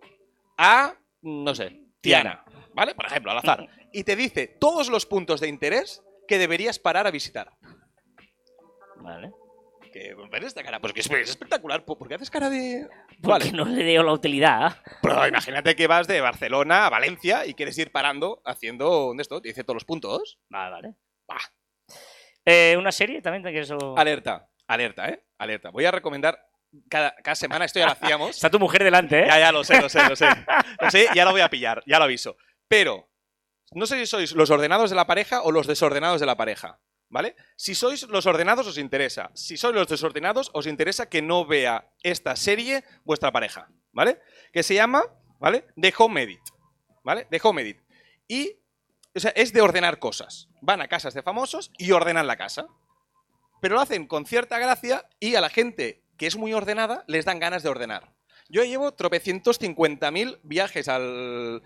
a, 0.55 0.93
no 1.23 1.55
sé, 1.55 1.81
Tiana, 1.99 2.45
¿vale? 2.75 2.93
Por 2.93 3.07
ejemplo, 3.07 3.31
al 3.31 3.39
azar. 3.39 3.67
Y 3.91 4.03
te 4.03 4.15
dice 4.15 4.55
todos 4.59 4.89
los 4.89 5.07
puntos 5.07 5.41
de 5.41 5.47
interés 5.47 6.03
que 6.27 6.37
deberías 6.37 6.77
parar 6.77 7.07
a 7.07 7.11
visitar. 7.11 7.53
Vale. 8.97 9.31
Que 9.91 10.13
ves 10.29 10.43
esta 10.43 10.61
cara, 10.61 10.79
pues 10.79 10.93
que 10.93 10.99
es, 10.99 11.09
es 11.09 11.31
espectacular. 11.31 11.85
¿Por 11.85 12.07
qué 12.07 12.13
haces 12.13 12.29
cara 12.29 12.51
de...? 12.51 12.87
Porque 13.19 13.49
Vale, 13.49 13.51
no 13.51 13.65
le 13.65 13.83
dio 13.83 14.03
la 14.03 14.11
utilidad. 14.11 14.77
pero 15.01 15.27
imagínate 15.27 15.75
que 15.75 15.87
vas 15.87 16.05
de 16.05 16.21
Barcelona 16.21 16.85
a 16.85 16.91
Valencia 16.91 17.47
y 17.47 17.55
quieres 17.55 17.75
ir 17.79 17.91
parando 17.91 18.43
haciendo 18.45 19.15
esto, 19.17 19.41
te 19.41 19.47
dice 19.47 19.63
todos 19.63 19.77
los 19.77 19.85
puntos. 19.85 20.37
Vale, 20.49 20.71
vale. 20.71 20.95
Eh, 22.45 22.75
¿Una 22.77 22.91
serie 22.91 23.21
también? 23.21 23.43
¿Te 23.43 23.49
quieres 23.51 23.71
o- 23.71 23.97
Alerta, 23.97 24.47
alerta, 24.67 25.09
¿eh? 25.09 25.23
Alerta. 25.37 25.69
Voy 25.71 25.85
a 25.85 25.91
recomendar 25.91 26.39
cada, 26.89 27.15
cada 27.15 27.35
semana, 27.35 27.65
esto 27.65 27.79
ya 27.79 27.85
lo 27.87 27.91
hacíamos. 27.93 28.29
Está 28.35 28.49
tu 28.49 28.59
mujer 28.59 28.83
delante, 28.83 29.23
¿eh? 29.23 29.27
Ya, 29.27 29.39
ya 29.39 29.51
lo 29.51 29.63
sé, 29.63 29.81
lo 29.81 29.89
sé, 29.89 30.07
lo 30.07 30.15
sé. 30.15 30.27
Lo 30.79 30.91
sé, 30.91 31.07
ya 31.15 31.25
lo 31.25 31.31
voy 31.31 31.41
a 31.41 31.49
pillar, 31.49 31.81
ya 31.87 31.97
lo 31.97 32.03
aviso. 32.05 32.37
Pero, 32.67 33.09
no 33.71 33.85
sé 33.87 33.97
si 33.99 34.05
sois 34.05 34.31
los 34.33 34.49
ordenados 34.51 34.89
de 34.91 34.95
la 34.95 35.07
pareja 35.07 35.41
o 35.41 35.51
los 35.51 35.65
desordenados 35.67 36.19
de 36.19 36.25
la 36.27 36.37
pareja, 36.37 36.79
¿vale? 37.09 37.35
Si 37.55 37.73
sois 37.73 38.03
los 38.03 38.25
ordenados 38.27 38.67
os 38.67 38.77
interesa. 38.77 39.31
Si 39.33 39.57
sois 39.57 39.73
los 39.73 39.87
desordenados 39.87 40.51
os 40.53 40.67
interesa 40.67 41.09
que 41.09 41.21
no 41.23 41.45
vea 41.45 41.91
esta 42.03 42.35
serie 42.35 42.83
vuestra 43.03 43.31
pareja, 43.31 43.69
¿vale? 43.91 44.19
Que 44.53 44.61
se 44.61 44.75
llama, 44.75 45.03
¿vale? 45.39 45.65
The 45.81 45.93
Home 45.97 46.21
Edit, 46.23 46.41
¿vale? 47.03 47.25
The 47.31 47.39
Home 47.43 47.61
Edit. 47.63 47.81
Y, 48.27 48.51
o 49.15 49.19
sea, 49.19 49.31
es 49.31 49.53
de 49.53 49.61
ordenar 49.61 49.99
cosas. 49.99 50.49
Van 50.61 50.81
a 50.81 50.87
casas 50.87 51.13
de 51.13 51.23
famosos 51.23 51.71
y 51.77 51.91
ordenan 51.91 52.27
la 52.27 52.35
casa. 52.37 52.67
Pero 53.61 53.75
lo 53.75 53.81
hacen 53.81 54.07
con 54.07 54.25
cierta 54.25 54.59
gracia 54.59 55.05
y 55.19 55.35
a 55.35 55.41
la 55.41 55.49
gente 55.49 56.03
que 56.17 56.27
es 56.27 56.35
muy 56.37 56.53
ordenada 56.53 57.03
les 57.07 57.25
dan 57.25 57.39
ganas 57.39 57.63
de 57.63 57.69
ordenar. 57.69 58.11
Yo 58.49 58.63
llevo 58.63 58.93
tropecientos 58.93 59.57
cincuenta 59.57 60.11
mil 60.11 60.39
viajes 60.43 60.87
al. 60.87 61.63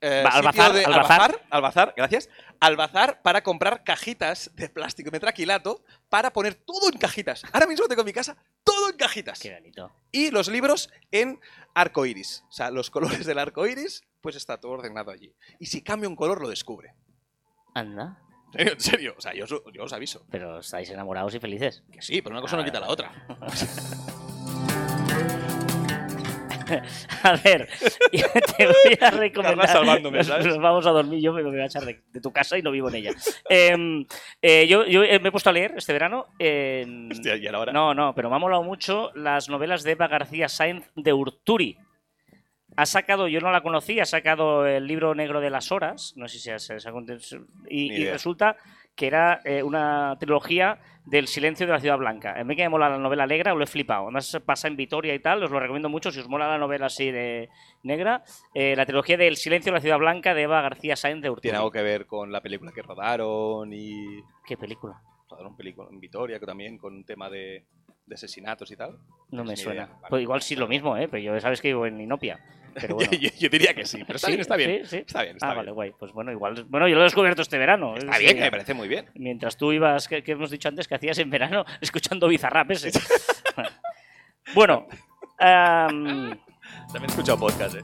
eh, 0.00 0.22
al 0.26 0.32
sitio 0.32 0.44
bazar, 0.44 0.72
de- 0.72 0.84
al 0.84 0.92
al 0.94 1.00
bazar. 1.00 1.18
bazar, 1.32 1.46
al 1.50 1.62
bazar, 1.62 1.94
gracias. 1.96 2.28
Al 2.60 2.76
bazar 2.76 3.22
para 3.22 3.42
comprar 3.42 3.84
cajitas 3.84 4.50
de 4.54 4.68
plástico 4.70 5.10
metraquilato 5.10 5.84
para 6.08 6.32
poner 6.32 6.54
todo 6.54 6.88
en 6.92 6.98
cajitas. 6.98 7.42
Ahora 7.52 7.66
mismo 7.66 7.86
tengo 7.88 8.00
en 8.02 8.06
mi 8.06 8.12
casa 8.12 8.36
todo 8.74 8.90
en 8.90 8.96
cajitas. 8.96 9.38
Qué 9.40 9.52
bonito. 9.54 9.92
Y 10.12 10.30
los 10.30 10.48
libros 10.48 10.90
en 11.10 11.40
arco 11.74 12.06
iris. 12.06 12.44
O 12.48 12.52
sea, 12.52 12.70
los 12.70 12.90
colores 12.90 13.26
del 13.26 13.38
arco 13.38 13.66
iris, 13.66 14.02
pues 14.20 14.36
está 14.36 14.58
todo 14.60 14.72
ordenado 14.72 15.10
allí. 15.10 15.34
Y 15.58 15.66
si 15.66 15.82
cambia 15.82 16.08
un 16.08 16.16
color, 16.16 16.40
lo 16.40 16.48
descubre. 16.48 16.94
Anda. 17.74 18.20
En 18.52 18.58
serio, 18.68 18.72
en 18.74 18.80
serio. 18.80 19.14
O 19.18 19.20
sea, 19.20 19.34
yo, 19.34 19.44
os- 19.44 19.62
yo 19.72 19.82
os 19.84 19.92
aviso. 19.92 20.24
Pero 20.30 20.60
estáis 20.60 20.88
enamorados 20.90 21.34
y 21.34 21.40
felices. 21.40 21.82
Que 21.92 22.00
sí, 22.02 22.22
pero 22.22 22.34
una 22.34 22.40
cosa 22.42 22.56
Ah, 22.56 22.60
no 22.60 22.64
quita 22.64 22.80
la 22.80 22.88
otra. 22.88 23.12
A 27.22 27.36
ver, 27.36 27.68
te 28.56 28.66
voy 28.66 28.98
a 29.00 29.10
recomendar. 29.10 29.68
Salvándome, 29.68 30.24
¿sabes? 30.24 30.46
Nos 30.46 30.58
vamos 30.58 30.86
a 30.86 30.90
dormir, 30.90 31.20
yo 31.20 31.32
me 31.32 31.42
voy 31.42 31.60
a 31.60 31.66
echar 31.66 31.84
de, 31.84 32.02
de 32.12 32.20
tu 32.20 32.32
casa 32.32 32.58
y 32.58 32.62
no 32.62 32.70
vivo 32.70 32.88
en 32.88 32.94
ella. 32.96 33.12
Em, 33.48 34.06
eh, 34.42 34.66
yo 34.66 34.86
yo, 34.86 35.02
eh, 35.02 35.18
me 35.20 35.28
he 35.28 35.32
puesto 35.32 35.50
a 35.50 35.52
leer 35.52 35.74
este 35.76 35.92
verano. 35.92 36.26
Hostia, 37.10 37.36
y 37.36 37.46
ahora. 37.46 37.72
No, 37.72 37.94
no, 37.94 38.14
pero 38.14 38.30
me 38.30 38.36
ha 38.36 38.38
molado 38.38 38.62
mucho 38.62 39.10
las 39.14 39.48
novelas 39.48 39.82
de 39.82 39.92
Eva 39.92 40.08
García 40.08 40.48
Sainz 40.48 40.90
de 40.94 41.12
Urturi. 41.12 41.76
Ha 42.76 42.86
sacado, 42.86 43.28
yo 43.28 43.40
no 43.40 43.52
la 43.52 43.62
conocí, 43.62 44.00
ha 44.00 44.04
sacado 44.04 44.66
el 44.66 44.86
libro 44.86 45.14
negro 45.14 45.40
de 45.40 45.48
las 45.48 45.70
horas, 45.70 46.12
no 46.16 46.26
sé 46.26 46.38
si 46.38 46.50
se 46.58 46.78
y, 47.68 47.92
y 47.92 48.10
resulta 48.10 48.56
que 48.94 49.06
era 49.06 49.40
eh, 49.44 49.62
una 49.62 50.16
trilogía 50.20 50.78
del 51.04 51.26
silencio 51.26 51.66
de 51.66 51.72
la 51.72 51.80
ciudad 51.80 51.98
blanca. 51.98 52.38
A 52.38 52.44
mí 52.44 52.56
que 52.56 52.62
me 52.62 52.68
mola 52.70 52.88
la 52.88 52.98
novela 52.98 53.26
negra, 53.26 53.52
lo 53.54 53.62
he 53.62 53.66
flipado. 53.66 54.04
Además 54.04 54.40
pasa 54.46 54.68
en 54.68 54.76
Vitoria 54.76 55.14
y 55.14 55.18
tal, 55.18 55.42
os 55.42 55.50
lo 55.50 55.60
recomiendo 55.60 55.88
mucho 55.88 56.10
si 56.10 56.20
os 56.20 56.28
mola 56.28 56.48
la 56.48 56.58
novela 56.58 56.86
así 56.86 57.10
de 57.10 57.50
negra. 57.82 58.22
eh, 58.54 58.74
la 58.76 58.86
trilogía 58.86 59.16
del 59.16 59.36
silencio 59.36 59.70
de 59.72 59.78
la 59.78 59.82
ciudad 59.82 59.98
blanca 59.98 60.32
de 60.32 60.42
Eva 60.42 60.62
García 60.62 60.96
Sainz 60.96 61.20
de 61.22 61.28
Urturi. 61.30 61.42
Tiene 61.42 61.58
algo 61.58 61.70
que 61.70 61.82
ver 61.82 62.06
con 62.06 62.32
la 62.32 62.40
película 62.40 62.72
que 62.72 62.82
rodaron 62.82 63.72
y. 63.72 64.22
¿Qué 64.46 64.56
película? 64.56 65.00
Rodaron 65.28 65.56
película 65.56 65.88
en 65.90 66.00
Vitoria, 66.00 66.38
que 66.38 66.46
también 66.46 66.78
con 66.78 66.94
un 66.94 67.04
tema 67.04 67.28
de, 67.28 67.64
de 68.06 68.14
asesinatos 68.14 68.70
y 68.70 68.76
tal. 68.76 68.98
No 69.30 69.44
me 69.44 69.56
suena. 69.56 69.86
Vale. 69.86 70.06
Pues 70.08 70.22
igual 70.22 70.40
sí 70.40 70.56
lo 70.56 70.68
mismo, 70.68 70.96
¿eh? 70.96 71.08
pero 71.08 71.22
yo 71.22 71.38
sabes 71.40 71.60
que 71.60 71.68
vivo 71.68 71.86
en 71.86 72.00
Inopia. 72.00 72.38
Pero 72.80 72.94
bueno. 72.96 73.10
yo, 73.12 73.30
yo 73.38 73.48
diría 73.48 73.74
que 73.74 73.84
sí, 73.84 74.02
pero 74.06 74.16
está 74.16 74.26
Sí, 74.26 74.32
bien, 74.32 74.40
está 74.40 74.56
bien. 74.56 74.84
sí, 74.84 74.90
sí. 74.90 74.96
Está 75.06 75.22
bien, 75.22 75.36
está 75.36 75.46
ah, 75.46 75.50
bien. 75.50 75.58
vale, 75.58 75.70
guay. 75.72 75.92
Pues 75.98 76.12
bueno, 76.12 76.32
igual. 76.32 76.64
Bueno, 76.68 76.88
yo 76.88 76.94
lo 76.94 77.00
he 77.02 77.04
descubierto 77.04 77.42
este 77.42 77.58
verano. 77.58 77.96
Está 77.96 78.18
bien, 78.18 78.36
que 78.36 78.42
me 78.42 78.50
parece 78.50 78.74
muy 78.74 78.88
bien. 78.88 79.06
Mientras 79.14 79.56
tú 79.56 79.72
ibas, 79.72 80.08
que, 80.08 80.22
que 80.22 80.32
hemos 80.32 80.50
dicho 80.50 80.68
antes, 80.68 80.88
que 80.88 80.94
hacías 80.94 81.18
en 81.18 81.30
verano 81.30 81.64
escuchando 81.80 82.28
Bizarrap 82.28 82.70
ese. 82.72 82.90
bueno, 84.54 84.86
am, 85.38 86.38
También 86.92 87.04
he 87.04 87.06
escuchado 87.06 87.38
podcast, 87.38 87.76
¿eh? 87.76 87.82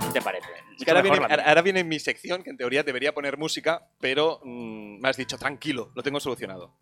¿qué 0.00 0.12
te 0.12 0.22
parece? 0.22 0.48
Es 0.78 0.84
que 0.84 1.02
viene, 1.02 1.18
ahora 1.18 1.62
viene 1.62 1.84
mi 1.84 1.98
sección, 1.98 2.42
que 2.42 2.50
en 2.50 2.56
teoría 2.58 2.82
debería 2.82 3.14
poner 3.14 3.38
música, 3.38 3.88
pero 3.98 4.40
mm, 4.44 5.00
me 5.00 5.08
has 5.08 5.16
dicho, 5.16 5.38
tranquilo, 5.38 5.90
lo 5.94 6.02
tengo 6.02 6.20
solucionado. 6.20 6.74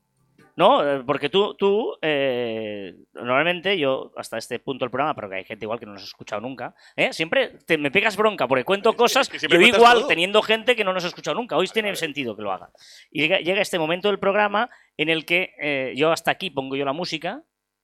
No, 0.57 0.89
eh, 0.89 1.03
porque 1.05 1.29
tú, 1.31 1.55
tú 1.57 1.97
eh, 2.01 2.95
normalmente 3.15 3.77
yo, 3.77 4.13
hasta 4.17 4.39
este 4.39 4.61
punto 4.61 4.85
del 4.85 4.91
programa, 4.91 5.15
pero 5.15 5.29
que 5.29 5.37
hay 5.37 5.45
gente 5.45 5.65
igual 5.65 5.81
que 5.81 5.87
no 5.87 5.93
nos 5.95 6.03
ha 6.03 6.07
escuchado 6.07 6.41
nunca, 6.41 6.75
¿eh? 6.95 7.13
siempre 7.13 7.59
te- 7.67 7.77
me 7.77 7.91
pegas 7.91 8.17
bronca 8.17 8.47
porque 8.47 8.63
cuento 8.65 8.91
Es 8.91 8.97
cosas 8.97 9.29
que 9.29 9.39
yo 9.39 9.61
igual 9.61 9.99
todo. 10.01 10.07
teniendo 10.07 10.43
gente 10.43 10.77
que 10.77 10.85
no 10.85 10.93
nos 10.93 11.05
ha 11.05 11.09
escuchado 11.09 11.35
nunca. 11.37 11.57
Hoy 11.57 11.67
tiene 11.69 11.95
sentido 11.97 12.37
que 12.37 12.43
lo 12.43 12.53
haga. 12.53 12.71
Y 13.11 13.23
llega, 13.23 13.39
llega 13.41 13.61
este 13.63 13.79
momento 13.81 14.09
del 14.09 14.21
programa 14.21 14.71
en 14.97 15.09
el 15.09 15.25
que 15.27 15.55
eh, 15.61 15.93
yo 15.97 16.13
hasta 16.13 16.31
aquí 16.31 16.51
pongo 16.51 16.77
yo 16.77 16.85
la 16.85 16.93
música 16.93 17.43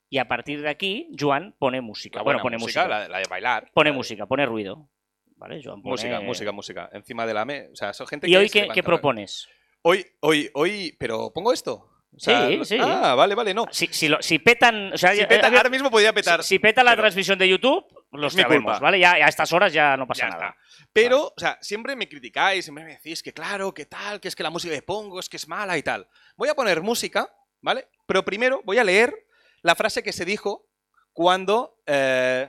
y 0.08 0.18
a 0.18 0.28
partir 0.28 0.62
de 0.62 0.68
aquí 0.68 1.10
Joan 1.18 1.56
pone 1.58 1.80
música. 1.80 2.22
Bueno, 2.22 2.40
pone 2.40 2.56
música, 2.58 2.82
música. 2.84 2.98
La, 3.00 3.08
la 3.08 3.18
de 3.18 3.24
bailar. 3.28 3.70
Pone 3.74 3.90
La 3.90 3.94
de- 3.94 3.98
música, 3.98 4.26
pone 4.26 4.46
ruido. 4.46 4.88
¿Vale? 5.36 5.60
Joan 5.64 5.82
pone- 5.82 5.90
Música, 5.92 6.20
música, 6.20 6.52
música. 6.52 6.90
Encima 6.92 7.26
de 7.26 7.34
la 7.34 7.44
mesa. 7.44 7.68
O 7.72 7.74
sea, 7.74 7.92
son 7.94 8.06
gente 8.06 8.28
¿Y 8.28 8.32
que 8.32 8.38
hoy 8.38 8.48
qué, 8.48 8.82
propones? 8.82 9.48
Hoy, 9.82 10.04
hoy, 10.20 10.50
hoy. 10.54 10.94
¿Pero 11.00 11.32
pongo 11.32 11.52
esto? 11.52 11.89
O 12.14 12.18
sea, 12.18 12.48
Sí, 12.48 12.64
sí. 12.64 12.78
Ah, 12.80 13.14
vale, 13.14 13.34
vale, 13.34 13.54
no. 13.54 13.66
Si, 13.70 13.86
si, 13.88 14.08
lo- 14.08 14.20
si 14.20 14.38
petan. 14.38 14.92
O 14.92 14.98
sea, 14.98 15.14
Si 15.14 15.24
peta- 15.26 15.48
eh, 15.48 15.56
ahora 15.56 15.70
mismo 15.70 15.90
podría 15.90 16.12
petar. 16.12 16.42
si, 16.42 16.58
peta 16.58 16.82
la 16.82 16.90
pero- 16.92 17.02
transmisión 17.02 17.38
de 17.38 17.48
YouTube, 17.48 17.84
lo 18.12 18.26
Es 18.26 18.34
mi 18.34 18.42
sabemos. 18.42 18.80
¿vale? 18.80 18.98
Ya, 18.98 19.12
a 19.12 19.28
estas 19.28 19.52
horas 19.52 19.72
ya 19.72 19.96
no 19.96 20.06
pasa 20.06 20.26
Ya 20.26 20.30
nada. 20.30 20.56
Pero, 20.92 21.26
o 21.28 21.34
sea, 21.36 21.56
siempre 21.60 21.94
me 21.94 22.08
criticáis, 22.08 22.64
siempre 22.64 22.84
me 22.84 22.90
decís 22.94 23.22
que 23.22 23.32
claro, 23.32 23.72
que 23.72 23.86
tal, 23.86 24.20
que 24.20 24.26
es 24.28 24.34
que 24.34 24.42
la 24.42 24.50
música 24.50 24.74
que 24.74 24.82
pongo 24.82 25.20
es 25.20 25.28
que 25.28 25.36
es 25.36 25.46
mala 25.46 25.78
y 25.78 25.82
tal. 25.82 26.08
Voy 26.36 26.48
a 26.48 26.54
poner 26.54 26.82
música, 26.82 27.32
¿vale? 27.60 27.86
Pero 28.06 28.24
primero 28.24 28.60
voy 28.64 28.78
a 28.78 28.84
leer 28.84 29.14
la 29.62 29.74
frase 29.76 30.02
que 30.02 30.12
se 30.12 30.24
dijo 30.24 30.66
cuando. 31.12 31.76
Eh... 31.86 32.48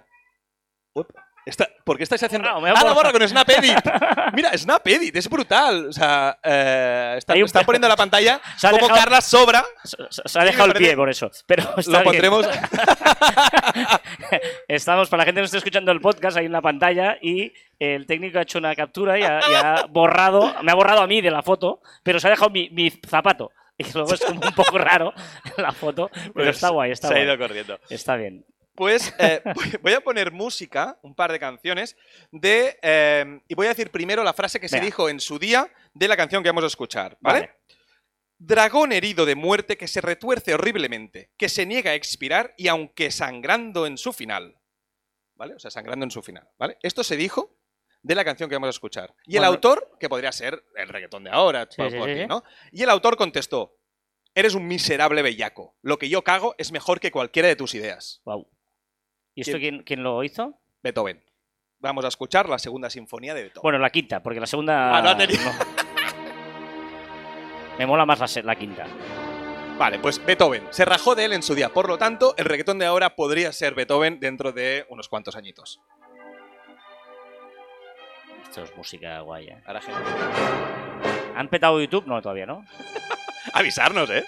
Está- 1.46 1.68
¿Por 1.84 1.98
qué 1.98 2.04
estáis 2.04 2.22
haciendo.? 2.24 2.48
borrado, 2.48 2.62
me 2.62 2.70
ha 2.70 2.74
ah, 2.74 2.84
la 2.84 2.94
borra 2.94 3.12
con 3.12 3.28
Snap 3.28 3.50
Edit. 3.50 3.78
Mira, 4.34 4.56
Snap 4.58 4.86
Edit, 4.88 5.16
es 5.16 5.30
brutal. 5.30 5.88
O 5.88 5.94
sea, 5.94 6.38
eh, 6.44 7.16
está- 7.18 7.34
un- 7.34 7.44
están 7.44 7.66
poniendo 7.66 7.88
en 7.88 7.90
la 7.90 7.96
pantalla 7.96 8.40
Se 8.58 8.70
como 8.70 8.82
dejado- 8.84 9.00
Carla 9.00 9.22
sobra. 9.22 9.66
Se, 9.84 9.98
se- 10.26 10.40
ha 10.40 10.44
dejado 10.44 10.72
el 10.72 10.78
pie 10.78 10.96
por 10.96 11.10
eso. 11.10 11.32
Pero 11.48 11.64
está 11.78 12.00
Lo 12.00 12.04
pondremos. 12.04 12.48
Estamos, 14.68 15.10
para 15.10 15.22
la 15.22 15.26
gente 15.26 15.40
que 15.40 15.42
no 15.42 15.46
esté 15.46 15.58
escuchando 15.58 15.92
el 15.92 16.02
podcast, 16.02 16.38
hay 16.38 16.46
una 16.46 16.62
pantalla 16.62 17.18
y 17.22 17.52
el 17.80 18.06
técnico 18.06 18.40
ha 18.40 18.44
hecho 18.44 18.60
una 18.60 18.76
captura 18.76 19.20
y 19.20 19.24
ha, 19.24 19.40
y 19.50 19.54
ha 19.56 19.86
borrado, 19.90 20.54
me 20.64 20.72
ha 20.72 20.76
borrado 20.76 21.02
a 21.02 21.08
mí 21.08 21.22
de 21.22 21.32
la 21.32 21.42
foto, 21.42 21.82
pero 22.04 22.20
se 22.20 22.28
ha 22.28 22.32
dejado 22.32 22.50
mi, 22.50 22.70
mi 22.70 22.90
zapato. 22.90 23.52
Y 23.78 23.92
luego 23.94 24.14
es 24.14 24.22
como 24.22 24.42
un 24.42 24.54
poco 24.54 24.78
raro 24.78 25.14
la 25.58 25.72
foto, 25.72 26.10
pero 26.14 26.34
Pues 26.34 26.50
está 26.50 26.70
guay, 26.70 26.92
está 26.92 27.08
Se 27.08 27.16
ha 27.16 27.24
ido 27.24 27.38
corriendo. 27.38 27.80
Está 27.90 28.16
bien. 28.16 28.46
Pues 28.82 29.14
eh, 29.20 29.44
voy- 29.84 29.94
a 29.94 30.02
poner 30.02 30.32
música, 30.32 30.98
un 31.04 31.14
par 31.14 31.32
de 31.32 31.40
canciones, 31.40 31.96
de. 32.32 32.80
eh, 32.82 33.40
y 33.48 33.54
voy 33.54 33.68
a 33.68 33.70
decir 33.70 33.92
primero 33.92 34.24
la 34.24 34.34
frase 34.34 34.60
que 34.60 34.68
se 34.68 34.80
dijo 34.80 35.08
en 35.08 35.20
su 35.20 35.38
día 35.38 35.72
de 35.94 36.08
la 36.08 36.18
canción 36.18 36.42
que 36.42 36.50
vamos 36.50 36.64
a 36.64 36.68
escuchar, 36.68 37.16
¿vale? 37.22 37.40
Vale. 37.42 37.56
Dragón 38.40 38.92
herido 38.92 39.28
de 39.28 39.36
muerte 39.36 39.78
que 39.78 39.88
se 39.88 40.02
retuerce 40.02 40.56
horriblemente, 40.56 41.30
que 41.38 41.48
se 41.48 41.68
niega 41.68 41.92
a 41.92 41.94
expirar 41.94 42.56
y 42.58 42.70
aunque 42.70 43.12
sangrando 43.12 43.86
en 43.86 44.00
su 44.00 44.14
final. 44.14 44.60
¿Vale? 45.36 45.54
O 45.54 45.60
sea, 45.60 45.70
sangrando 45.70 46.04
en 46.04 46.10
su 46.10 46.24
final, 46.24 46.50
¿vale? 46.58 46.80
Esto 46.82 47.04
se 47.04 47.16
dijo 47.18 47.56
de 48.02 48.16
la 48.16 48.26
canción 48.26 48.50
que 48.50 48.56
vamos 48.56 48.68
a 48.68 48.72
escuchar. 48.72 49.14
Y 49.26 49.38
el 49.38 49.44
autor, 49.44 49.92
que 50.00 50.10
podría 50.10 50.32
ser 50.32 50.64
el 50.76 50.88
reggaetón 50.90 51.24
de 51.26 51.30
ahora, 51.30 51.68
Sí, 51.70 51.84
aquí, 51.84 51.96
sí. 52.16 52.26
¿no? 52.28 52.44
Y 52.72 52.82
el 52.82 52.90
autor 52.90 53.16
contestó: 53.16 53.78
Eres 54.34 54.56
un 54.56 54.68
miserable 54.68 55.22
bellaco. 55.22 55.76
Lo 55.84 56.00
que 56.00 56.10
yo 56.10 56.24
cago 56.24 56.56
es 56.58 56.72
mejor 56.72 57.00
que 57.00 57.12
cualquiera 57.12 57.48
de 57.48 57.56
tus 57.56 57.76
ideas. 57.76 58.22
Wow. 58.26 58.50
¿Y 59.36 59.42
esto 59.42 59.58
¿Quién? 59.58 59.84
quién, 59.84 60.04
lo 60.04 60.24
hizo? 60.24 60.60
Beethoven. 60.84 61.24
Vamos 61.80 62.06
a 62.06 62.10
escuchar 62.10 62.50
la 62.50 62.60
segunda 62.60 62.90
sinfonía 62.90 63.34
de 63.34 63.44
Beethoven. 63.44 63.64
Bueno, 63.64 63.80
la 63.80 63.90
quinta, 63.90 64.22
porque 64.22 64.40
la 64.40 64.46
segunda. 64.46 64.98
Ah, 64.98 65.02
no 65.02 65.10
ha 65.10 65.18
tenido. 65.18 65.42
no. 65.44 65.52
Me 67.80 67.86
mola 67.86 68.06
más 68.06 68.36
la, 68.36 68.44
la 68.44 68.56
quinta. 68.56 68.86
Vale, 69.78 69.98
pues 70.00 70.24
Beethoven. 70.24 70.68
Se 70.70 70.86
rajó 70.86 71.16
de 71.16 71.26
él 71.26 71.34
en 71.34 71.42
su 71.42 71.56
día. 71.56 71.70
Por 71.70 71.88
lo 71.88 71.98
tanto, 71.98 72.36
el 72.38 72.46
reggaetón 72.46 72.78
de 72.78 72.86
ahora 72.86 73.16
podría 73.16 73.52
ser 73.52 73.74
Beethoven 73.74 74.20
dentro 74.20 74.52
de 74.52 74.86
unos 74.90 75.10
cuantos 75.10 75.36
añitos. 75.36 75.82
Esto 78.44 78.64
es 78.64 78.76
música 78.76 79.22
guay, 79.22 79.48
¿eh? 79.48 79.64
Ahora, 79.66 79.82
gente. 79.82 80.02
¿Han 81.36 81.48
petado 81.48 81.80
YouTube? 81.82 82.06
No, 82.06 82.22
todavía 82.22 82.46
no. 82.46 82.66
Avisarnos, 83.54 84.10
¿eh? 84.10 84.24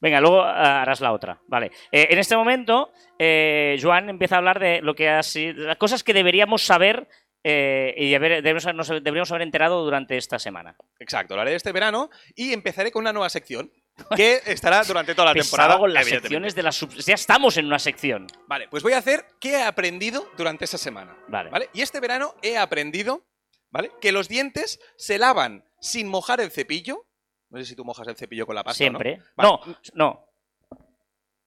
Venga, 0.00 0.20
luego 0.20 0.42
ah, 0.42 0.82
harás 0.82 1.00
la 1.00 1.12
otra. 1.12 1.40
Vale. 1.48 1.72
Eh, 1.90 2.08
en 2.10 2.18
este 2.18 2.36
momento, 2.36 2.92
eh, 3.18 3.76
Joan 3.82 4.08
empieza 4.08 4.36
a 4.36 4.38
hablar 4.38 4.60
de 4.60 4.80
lo 4.80 4.94
que 4.94 5.08
ha 5.08 5.22
sido. 5.22 5.66
Las 5.66 5.76
cosas 5.76 6.04
que 6.04 6.12
deberíamos 6.14 6.62
saber 6.62 7.08
eh, 7.44 7.94
y 7.96 8.14
haber- 8.14 8.42
deberíamos, 8.42 8.74
nos 8.74 8.88
deberíamos 8.88 9.30
haber 9.30 9.42
enterado 9.42 9.82
durante 9.84 10.16
esta 10.16 10.38
semana. 10.38 10.76
Exacto, 10.98 11.34
lo 11.36 11.42
haré 11.42 11.54
este 11.54 11.72
verano 11.72 12.10
y 12.34 12.52
empezaré 12.52 12.90
con 12.90 13.02
una 13.02 13.12
nueva 13.12 13.28
sección 13.28 13.72
que 14.16 14.40
estará 14.46 14.82
durante 14.84 15.14
toda 15.14 15.26
la 15.26 15.32
Pesado 15.34 15.50
temporada. 15.50 15.78
con 15.80 15.92
las 15.94 16.06
secciones 16.06 16.54
de 16.54 16.62
las 16.62 16.76
sub- 16.76 16.94
Ya 16.94 17.14
estamos 17.14 17.56
en 17.56 17.66
una 17.66 17.78
sección. 17.80 18.26
Vale, 18.46 18.68
pues 18.68 18.82
voy 18.82 18.92
a 18.92 18.98
hacer 18.98 19.24
qué 19.40 19.52
he 19.54 19.62
aprendido 19.62 20.28
durante 20.36 20.64
esa 20.64 20.78
semana. 20.78 21.16
Vale. 21.28 21.50
¿Vale? 21.50 21.70
Y 21.72 21.82
este 21.82 21.98
verano 22.00 22.34
he 22.42 22.56
aprendido, 22.58 23.24
¿vale? 23.70 23.90
Que 24.00 24.12
los 24.12 24.28
dientes 24.28 24.78
se 24.96 25.18
lavan 25.18 25.64
sin 25.80 26.06
mojar 26.08 26.40
el 26.40 26.50
cepillo. 26.52 27.04
No 27.50 27.58
sé 27.58 27.64
si 27.64 27.74
tú 27.76 27.84
mojas 27.84 28.06
el 28.08 28.16
cepillo 28.16 28.46
con 28.46 28.54
la 28.54 28.62
pasta. 28.64 28.84
no. 28.84 28.90
Siempre. 28.98 29.22
Vale. 29.36 29.48
No, 29.50 29.60
no. 29.94 30.24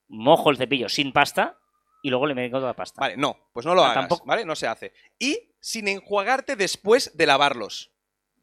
Mojo 0.08 0.50
el 0.50 0.58
cepillo 0.58 0.90
sin 0.90 1.14
pasta 1.14 1.58
y 2.04 2.10
luego 2.10 2.26
le 2.26 2.36
meto 2.36 2.60
la 2.60 2.74
pasta. 2.74 3.00
Vale, 3.00 3.16
no, 3.16 3.38
pues 3.54 3.66
no 3.66 3.74
lo 3.76 3.82
Ah, 3.84 3.92
hagas, 3.92 3.96
tampoco. 4.08 4.26
¿vale? 4.26 4.44
No 4.46 4.56
se 4.56 4.68
hace. 4.68 4.94
Y 5.20 5.54
sin 5.60 5.88
enjuagarte 5.88 6.56
después 6.56 7.16
de 7.16 7.26
lavarlos. 7.26 7.92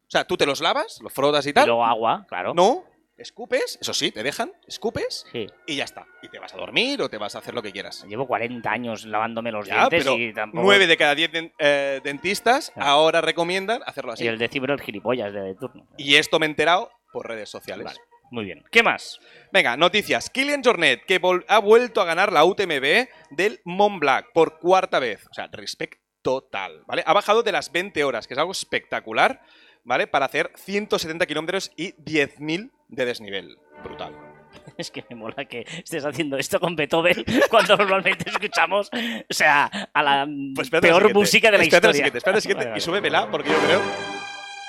O 0.07 0.11
sea, 0.11 0.25
tú 0.25 0.37
te 0.37 0.45
los 0.45 0.61
lavas, 0.61 0.99
los 1.01 1.13
frotas 1.13 1.45
y 1.45 1.49
y 1.49 1.53
tal. 1.53 1.67
luego 1.67 1.85
agua, 1.85 2.25
claro. 2.27 2.53
No, 2.55 2.83
escupes, 3.17 3.77
eso 3.79 3.93
sí, 3.93 4.11
te 4.11 4.23
dejan, 4.23 4.51
escupes 4.65 5.25
Sí. 5.31 5.45
y 5.67 5.75
ya 5.75 5.83
está. 5.83 6.07
Y 6.23 6.29
te 6.29 6.39
vas 6.39 6.53
a 6.55 6.57
dormir 6.57 6.99
o 7.03 7.09
te 7.09 7.17
vas 7.19 7.35
a 7.35 7.39
hacer 7.39 7.53
lo 7.53 7.61
que 7.61 7.71
quieras. 7.71 8.03
Llevo 8.07 8.25
40 8.25 8.71
años 8.71 9.05
lavándome 9.05 9.51
los 9.51 9.67
Ya, 9.67 9.75
dientes 9.89 10.05
pero 10.05 10.17
y 10.17 10.33
tampoco. 10.33 10.63
9 10.63 10.87
de 10.87 10.97
cada 10.97 11.13
10 11.13 11.31
den- 11.31 11.53
eh, 11.59 11.99
dentistas 12.03 12.71
Ah. 12.75 12.89
ahora 12.91 13.21
recomiendan 13.21 13.83
hacerlo 13.85 14.13
así. 14.13 14.23
Y 14.23 14.27
el 14.27 14.41
era 14.41 14.73
el 14.73 14.81
gilipollas 14.81 15.31
de 15.33 15.53
turno. 15.53 15.85
Y 15.97 16.15
esto 16.15 16.39
me 16.39 16.47
he 16.47 16.49
enterado 16.49 16.89
por 17.11 17.27
redes 17.27 17.49
sociales. 17.49 17.85
Vale. 17.85 17.99
Muy 18.31 18.45
bien. 18.45 18.63
¿Qué 18.71 18.83
más? 18.83 19.19
Venga, 19.51 19.75
noticias. 19.75 20.29
Kylian 20.29 20.63
Jornet, 20.63 21.03
que 21.05 21.19
ha 21.47 21.59
vuelto 21.59 22.01
a 22.01 22.05
ganar 22.05 22.31
la 22.31 22.45
UTMB 22.45 23.07
del 23.31 23.59
Mont 23.65 23.99
Blanc 23.99 24.27
por 24.33 24.59
cuarta 24.59 24.99
vez. 24.99 25.25
O 25.31 25.33
sea, 25.33 25.49
respect 25.51 25.99
total, 26.21 26.83
¿vale? 26.85 27.03
Ha 27.05 27.13
bajado 27.13 27.43
de 27.43 27.51
las 27.51 27.71
20 27.71 28.03
horas, 28.03 28.27
que 28.27 28.33
es 28.35 28.37
algo 28.37 28.51
espectacular, 28.51 29.41
¿vale? 29.83 30.05
Para 30.05 30.25
hacer 30.25 30.51
170 30.55 31.25
kilómetros 31.25 31.71
y 31.75 31.93
10.000 31.93 32.71
de 32.89 33.05
desnivel. 33.05 33.57
Brutal. 33.83 34.15
Es 34.77 34.89
que 34.89 35.05
me 35.09 35.15
mola 35.15 35.45
que 35.45 35.63
estés 35.83 36.05
haciendo 36.05 36.35
esto 36.37 36.59
con 36.59 36.75
Beethoven 36.75 37.23
cuando 37.51 37.77
normalmente 37.77 38.29
escuchamos, 38.29 38.89
o 38.91 39.33
sea, 39.33 39.65
a 39.93 40.03
la 40.03 40.25
mm, 40.25 40.53
Pues 40.55 40.69
peor 40.69 41.13
música 41.13 41.51
de 41.51 41.57
la 41.59 41.63
Espérate 41.63 41.87
historia. 41.87 41.93
siguiente, 41.93 42.17
espérate 42.17 42.41
siguiente 42.41 42.65
Vale, 42.65 42.77
y 42.77 42.81
súbemela, 42.81 43.29
porque 43.29 43.49
yo 43.49 43.59
creo... 43.59 43.81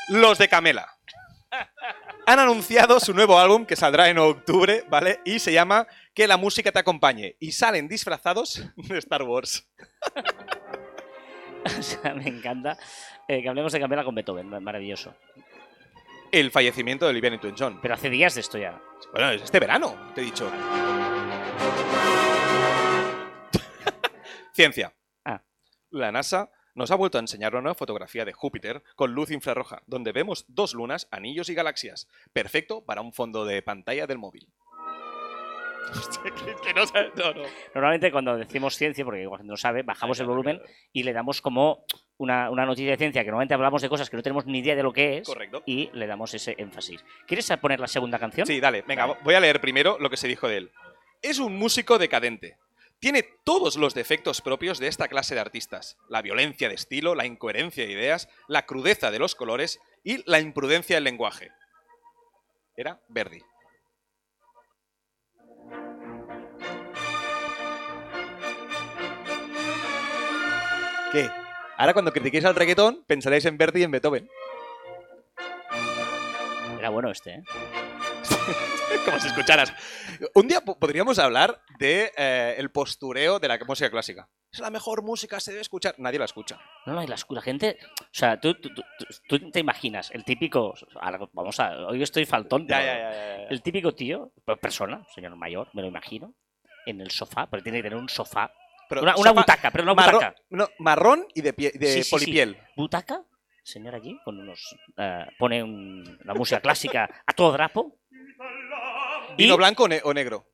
Los 0.08 0.38
de 0.38 0.48
Camela. 0.48 0.86
Han 2.30 2.38
anunciado 2.38 3.00
su 3.00 3.12
nuevo 3.12 3.40
álbum 3.40 3.66
que 3.66 3.74
saldrá 3.74 4.08
en 4.08 4.16
octubre, 4.18 4.84
¿vale? 4.88 5.18
Y 5.24 5.40
se 5.40 5.52
llama 5.52 5.88
Que 6.14 6.28
la 6.28 6.36
música 6.36 6.70
te 6.70 6.78
acompañe. 6.78 7.34
Y 7.40 7.50
salen 7.50 7.88
disfrazados 7.88 8.62
de 8.76 8.98
Star 8.98 9.24
Wars. 9.24 9.68
O 11.78 11.82
sea, 11.82 12.14
me 12.14 12.26
encanta 12.26 12.78
eh, 13.28 13.42
que 13.42 13.48
hablemos 13.48 13.70
de 13.72 13.80
Camela 13.80 14.02
con 14.02 14.14
Beethoven, 14.14 14.48
maravilloso. 14.62 15.14
El 16.32 16.50
fallecimiento 16.50 17.04
de 17.04 17.10
Olivia 17.10 17.28
Newton-John. 17.30 17.80
Pero 17.82 17.94
hace 17.94 18.08
días 18.08 18.34
de 18.34 18.40
esto 18.40 18.56
ya. 18.56 18.80
Bueno, 19.12 19.32
es 19.32 19.42
este 19.42 19.60
verano, 19.60 20.10
te 20.14 20.22
he 20.22 20.24
dicho. 20.24 20.50
Ciencia. 24.54 24.94
Ah. 25.22 25.42
La 25.90 26.10
NASA 26.10 26.50
nos 26.74 26.90
ha 26.90 26.96
vuelto 26.96 27.18
a 27.18 27.20
enseñar 27.20 27.52
una 27.54 27.62
nueva 27.62 27.74
fotografía 27.74 28.24
de 28.24 28.32
Júpiter 28.32 28.82
con 28.96 29.12
luz 29.12 29.30
infrarroja, 29.30 29.82
donde 29.86 30.12
vemos 30.12 30.44
dos 30.48 30.74
lunas, 30.74 31.08
anillos 31.10 31.48
y 31.48 31.54
galaxias. 31.54 32.08
Perfecto 32.32 32.84
para 32.84 33.00
un 33.00 33.12
fondo 33.12 33.44
de 33.44 33.62
pantalla 33.62 34.06
del 34.06 34.18
móvil. 34.18 34.48
Que- 36.22 36.54
que 36.66 36.74
no 36.74 36.86
sabe- 36.86 37.10
no, 37.16 37.32
no. 37.34 37.42
Normalmente 37.74 38.12
cuando 38.12 38.36
decimos 38.36 38.76
ciencia, 38.76 39.04
porque 39.04 39.22
igual 39.22 39.44
no 39.46 39.56
sabe, 39.56 39.82
bajamos 39.82 40.20
el 40.20 40.26
volumen 40.26 40.60
y 40.92 41.02
le 41.02 41.12
damos 41.12 41.40
como 41.40 41.84
una, 42.18 42.50
una 42.50 42.64
noticia 42.64 42.92
de 42.92 42.96
ciencia, 42.96 43.22
que 43.22 43.28
normalmente 43.30 43.54
hablamos 43.54 43.82
de 43.82 43.88
cosas 43.88 44.08
que 44.08 44.16
no 44.16 44.22
tenemos 44.22 44.46
ni 44.46 44.58
idea 44.60 44.76
de 44.76 44.82
lo 44.82 44.92
que 44.92 45.18
es, 45.18 45.26
Correcto. 45.26 45.62
y 45.66 45.90
le 45.92 46.06
damos 46.06 46.32
ese 46.34 46.54
énfasis. 46.58 47.04
¿Quieres 47.26 47.50
poner 47.60 47.80
la 47.80 47.88
segunda 47.88 48.18
canción? 48.18 48.46
Sí, 48.46 48.60
dale, 48.60 48.82
venga, 48.82 49.06
voy 49.24 49.34
a 49.34 49.40
leer 49.40 49.60
primero 49.60 49.98
lo 49.98 50.10
que 50.10 50.16
se 50.16 50.28
dijo 50.28 50.46
de 50.48 50.58
él. 50.58 50.70
Es 51.22 51.38
un 51.38 51.56
músico 51.58 51.98
decadente. 51.98 52.56
Tiene 53.00 53.24
todos 53.44 53.76
los 53.76 53.94
defectos 53.94 54.42
propios 54.42 54.78
de 54.78 54.86
esta 54.86 55.08
clase 55.08 55.34
de 55.34 55.40
artistas. 55.40 55.96
La 56.10 56.20
violencia 56.20 56.68
de 56.68 56.74
estilo, 56.74 57.14
la 57.14 57.24
incoherencia 57.24 57.86
de 57.86 57.92
ideas, 57.92 58.28
la 58.46 58.66
crudeza 58.66 59.10
de 59.10 59.18
los 59.18 59.34
colores 59.34 59.80
y 60.04 60.22
la 60.30 60.38
imprudencia 60.38 60.96
del 60.96 61.04
lenguaje. 61.04 61.50
Era 62.76 63.00
Verdi. 63.08 63.42
¿Qué? 71.10 71.28
Ahora 71.78 71.94
cuando 71.94 72.12
critiquéis 72.12 72.44
al 72.44 72.54
reggaetón 72.54 73.02
pensaréis 73.06 73.46
en 73.46 73.56
Verdi 73.56 73.80
y 73.80 73.84
en 73.84 73.90
Beethoven. 73.92 74.30
Era 76.78 76.90
bueno 76.90 77.10
este, 77.10 77.36
¿eh? 77.36 77.44
Como 79.04 79.18
si 79.18 79.28
escucharas. 79.28 79.72
Un 80.34 80.48
día 80.48 80.60
po- 80.60 80.78
podríamos 80.78 81.18
hablar 81.18 81.62
de 81.78 82.12
eh, 82.16 82.54
el 82.58 82.70
postureo 82.70 83.38
de 83.38 83.48
la 83.48 83.58
música 83.66 83.90
clásica. 83.90 84.28
Es 84.52 84.58
la 84.60 84.70
mejor 84.70 85.02
música, 85.02 85.38
se 85.40 85.52
debe 85.52 85.62
escuchar. 85.62 85.94
Nadie 85.98 86.18
la 86.18 86.24
escucha. 86.24 86.58
No, 86.86 86.94
no, 86.94 87.02
y 87.02 87.06
la, 87.06 87.16
la 87.28 87.40
gente. 87.42 87.78
O 88.00 88.04
sea, 88.10 88.40
tú, 88.40 88.54
tú, 88.54 88.68
tú- 88.74 88.82
tú- 89.28 89.50
te 89.50 89.60
imaginas 89.60 90.10
el 90.10 90.24
típico. 90.24 90.74
vamos 91.32 91.60
a. 91.60 91.86
Hoy 91.86 92.02
estoy 92.02 92.26
faltón. 92.26 92.66
pero 92.66 93.48
El 93.48 93.62
típico 93.62 93.92
tío, 93.94 94.32
pues, 94.44 94.58
persona, 94.58 95.04
señor 95.14 95.36
mayor, 95.36 95.68
me 95.72 95.82
lo 95.82 95.88
imagino, 95.88 96.34
en 96.86 97.00
el 97.00 97.10
sofá, 97.10 97.46
pero 97.48 97.62
tiene 97.62 97.78
que 97.78 97.84
tener 97.84 97.98
un 97.98 98.08
sofá. 98.08 98.52
Pero 98.88 99.02
una 99.02 99.12
una 99.14 99.30
sofá 99.30 99.40
butaca, 99.40 99.70
pero 99.70 99.84
una 99.84 99.94
marrón, 99.94 100.14
butaca. 100.14 100.34
no, 100.50 100.68
marrón 100.80 101.26
y 101.34 101.42
de, 101.42 101.54
pie- 101.54 101.72
de 101.72 101.86
Sí, 101.86 101.98
sí, 101.98 102.02
sí. 102.02 102.10
polipiel. 102.10 102.58
Butaca, 102.76 103.22
señor 103.62 103.94
allí, 103.94 104.18
con 104.24 104.36
unos. 104.40 104.74
eh, 104.96 105.26
pone 105.38 105.62
un- 105.62 106.18
la 106.24 106.34
música 106.34 106.60
clásica 106.60 107.22
a 107.24 107.32
todo 107.32 107.52
drapo. 107.52 107.99
Y. 109.36 109.44
¿Vino 109.44 109.56
blanco 109.56 109.84
o, 109.84 109.88
ne- 109.88 110.00
o 110.04 110.12
negro? 110.14 110.46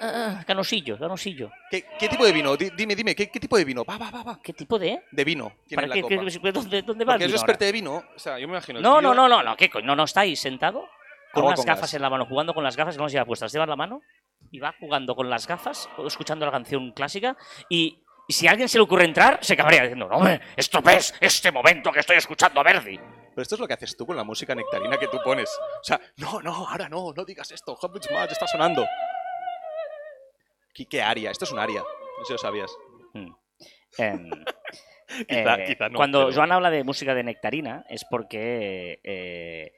ah, 0.00 0.42
canosillo, 0.46 0.98
canosillo. 0.98 1.50
¿Qué, 1.70 1.84
qué 1.98 2.08
tipo 2.08 2.24
de 2.24 2.32
vino? 2.32 2.56
Di- 2.56 2.70
dime, 2.76 2.94
dime, 2.96 3.14
¿qué, 3.14 3.30
qué 3.30 3.38
tipo 3.40 3.56
de 3.56 3.64
vino? 3.64 3.84
Va, 3.84 3.96
va, 3.98 4.10
va, 4.10 4.22
va. 4.22 4.40
¿Qué 4.42 4.52
tipo 4.52 4.78
de.? 4.78 5.02
De 5.12 5.24
vino 5.24 5.52
¿Para 5.74 5.86
la 5.86 5.94
qué, 5.94 6.02
copa. 6.02 6.14
qué- 6.42 6.52
dónde, 6.52 6.82
dónde 6.82 7.04
va 7.04 7.12
Porque 7.14 7.24
el 7.24 7.30
vino 7.32 7.40
ahora? 7.40 7.56
de 7.56 7.72
vino. 7.72 8.02
O 8.14 8.18
sea, 8.18 8.38
yo 8.38 8.46
me 8.48 8.54
imagino. 8.54 8.80
No, 8.80 9.00
no, 9.00 9.14
no, 9.14 9.28
no, 9.28 9.42
no, 9.42 9.56
¿qué 9.56 9.68
coño? 9.70 9.86
No, 9.86 9.96
no, 9.96 10.04
está 10.04 10.20
ahí 10.20 10.34
sentado 10.36 10.88
con 11.32 11.44
unas 11.44 11.56
con 11.60 11.66
gafas 11.66 11.82
gas. 11.82 11.94
en 11.94 12.02
la 12.02 12.10
mano, 12.10 12.26
jugando 12.26 12.54
con 12.54 12.64
las 12.64 12.76
gafas 12.76 12.94
que 12.94 12.98
no 12.98 13.04
las 13.04 13.12
lleva 13.12 13.24
puestas. 13.24 13.52
Lleva 13.52 13.66
la 13.66 13.76
mano 13.76 14.00
y 14.50 14.58
va 14.58 14.74
jugando 14.80 15.14
con 15.14 15.28
las 15.30 15.46
gafas, 15.46 15.88
escuchando 16.06 16.46
la 16.46 16.52
canción 16.52 16.92
clásica 16.92 17.36
y. 17.68 18.02
y 18.28 18.32
si 18.32 18.46
a 18.48 18.52
alguien 18.52 18.68
se 18.68 18.78
le 18.78 18.82
ocurre 18.84 19.04
entrar, 19.04 19.38
se 19.42 19.56
cabrea 19.56 19.82
diciendo, 19.82 20.08
no, 20.08 20.16
hombre, 20.16 20.40
esto 20.56 20.80
es 20.88 21.14
este 21.20 21.52
momento 21.52 21.92
que 21.92 22.00
estoy 22.00 22.16
escuchando 22.16 22.60
a 22.60 22.64
Verdi. 22.64 22.98
Pero 23.36 23.42
esto 23.42 23.54
es 23.56 23.60
lo 23.60 23.68
que 23.68 23.74
haces 23.74 23.94
tú 23.98 24.06
con 24.06 24.16
la 24.16 24.24
música 24.24 24.54
nectarina 24.54 24.96
que 24.96 25.08
tú 25.08 25.18
pones. 25.22 25.50
O 25.80 25.84
sea, 25.84 26.00
no, 26.16 26.40
no, 26.40 26.66
ahora 26.68 26.88
no, 26.88 27.12
no 27.14 27.22
digas 27.26 27.50
esto. 27.50 27.74
Hobbits 27.78 28.10
Match 28.10 28.32
está 28.32 28.46
sonando. 28.46 28.86
¿Qué, 30.74 30.86
qué 30.86 31.02
aria? 31.02 31.30
Esto 31.30 31.44
es 31.44 31.52
un 31.52 31.58
aria. 31.58 31.80
No 31.80 32.24
sé 32.24 32.26
si 32.28 32.32
lo 32.32 32.38
sabías. 32.38 32.74
Mm. 33.14 33.32
Em, 33.98 34.30
Quizá- 35.28 35.54
eh, 35.60 35.64
quizá 35.68 35.88
no, 35.88 35.96
cuando 35.96 36.24
pero- 36.26 36.34
Joan 36.34 36.50
habla 36.52 36.68
de 36.70 36.82
música 36.82 37.14
de 37.14 37.22
nectarina 37.22 37.84
es 37.88 38.04
porque 38.10 38.98
eh, 39.04 39.72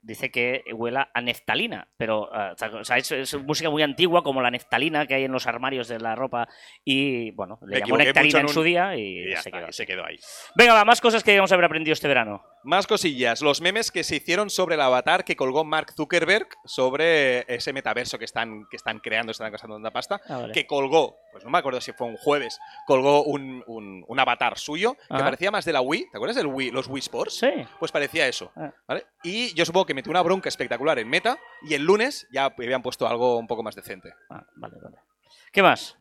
dice 0.00 0.30
que 0.30 0.64
huela 0.72 1.10
a 1.12 1.20
neftalina, 1.20 1.86
pero 1.98 2.22
o 2.22 2.84
sea, 2.84 2.96
es, 2.96 3.12
es 3.12 3.34
música 3.42 3.68
muy 3.68 3.82
antigua 3.82 4.22
como 4.22 4.40
la 4.40 4.50
neftalina 4.50 5.06
que 5.06 5.14
hay 5.14 5.24
en 5.24 5.32
los 5.32 5.46
armarios 5.46 5.86
de 5.86 6.00
la 6.00 6.14
ropa 6.14 6.48
y 6.82 7.30
bueno, 7.32 7.58
le 7.66 7.76
Me 7.76 7.80
llamó 7.86 7.98
nectarina 7.98 8.40
en 8.40 8.46
un- 8.46 8.52
su 8.52 8.62
día 8.62 8.96
y, 8.96 9.24
se 9.24 9.32
está, 9.34 9.50
quedó 9.50 9.60
y 9.60 9.64
así. 9.68 9.76
se 9.76 9.86
quedó 9.86 10.04
ahí. 10.06 10.16
Venga, 10.56 10.72
va, 10.72 10.84
más 10.86 11.00
cosas 11.02 11.22
que 11.22 11.32
debemos 11.32 11.52
haber 11.52 11.66
aprendido 11.66 11.92
este 11.92 12.08
verano. 12.08 12.42
Más 12.62 12.86
cosillas. 12.86 13.40
Los 13.40 13.60
memes 13.62 13.90
que 13.90 14.04
se 14.04 14.16
hicieron 14.16 14.50
sobre 14.50 14.74
el 14.74 14.82
avatar 14.82 15.24
que 15.24 15.34
colgó 15.34 15.64
Mark 15.64 15.92
Zuckerberg 15.96 16.46
sobre 16.64 17.44
ese 17.52 17.72
metaverso 17.72 18.18
que 18.18 18.26
están, 18.26 18.66
que 18.70 18.76
están 18.76 18.98
creando, 19.00 19.32
están 19.32 19.50
gastando 19.50 19.76
tanta 19.76 19.90
pasta. 19.90 20.20
Ah, 20.28 20.38
vale. 20.38 20.52
Que 20.52 20.66
colgó, 20.66 21.16
pues 21.32 21.42
no 21.44 21.50
me 21.50 21.58
acuerdo 21.58 21.80
si 21.80 21.92
fue 21.92 22.06
un 22.06 22.16
jueves, 22.18 22.58
colgó 22.86 23.22
un, 23.24 23.64
un- 23.66 24.04
un 24.06 24.20
avatar 24.20 24.58
suyo 24.58 24.94
que 24.94 25.18
parecía 25.22 25.50
más 25.50 25.64
de 25.64 25.72
la 25.72 25.80
Wii. 25.80 26.10
¿Te 26.10 26.16
acuerdas 26.18 26.36
del 26.36 26.46
Wii, 26.48 26.70
los 26.70 26.86
Wii 26.86 27.00
Sports? 27.00 27.38
Sí. 27.38 27.50
Pues 27.78 27.90
parecía 27.92 28.26
eso. 28.28 28.52
Ah. 28.56 28.70
¿vale? 28.86 29.06
Y 29.22 29.54
yo 29.54 29.64
supongo 29.64 29.86
que 29.86 29.94
metió 29.94 30.10
una 30.10 30.22
bronca 30.22 30.48
espectacular 30.50 30.98
en 30.98 31.08
Meta 31.08 31.38
y 31.62 31.72
el 31.74 31.82
lunes 31.82 32.26
ya 32.30 32.44
habían 32.44 32.82
puesto 32.82 33.08
algo 33.08 33.38
un 33.38 33.46
poco 33.46 33.62
más 33.62 33.74
decente. 33.74 34.12
Ah, 34.28 34.44
vale, 34.56 34.76
vale. 34.82 34.96
¿Qué 35.50 35.62
más? 35.62 35.96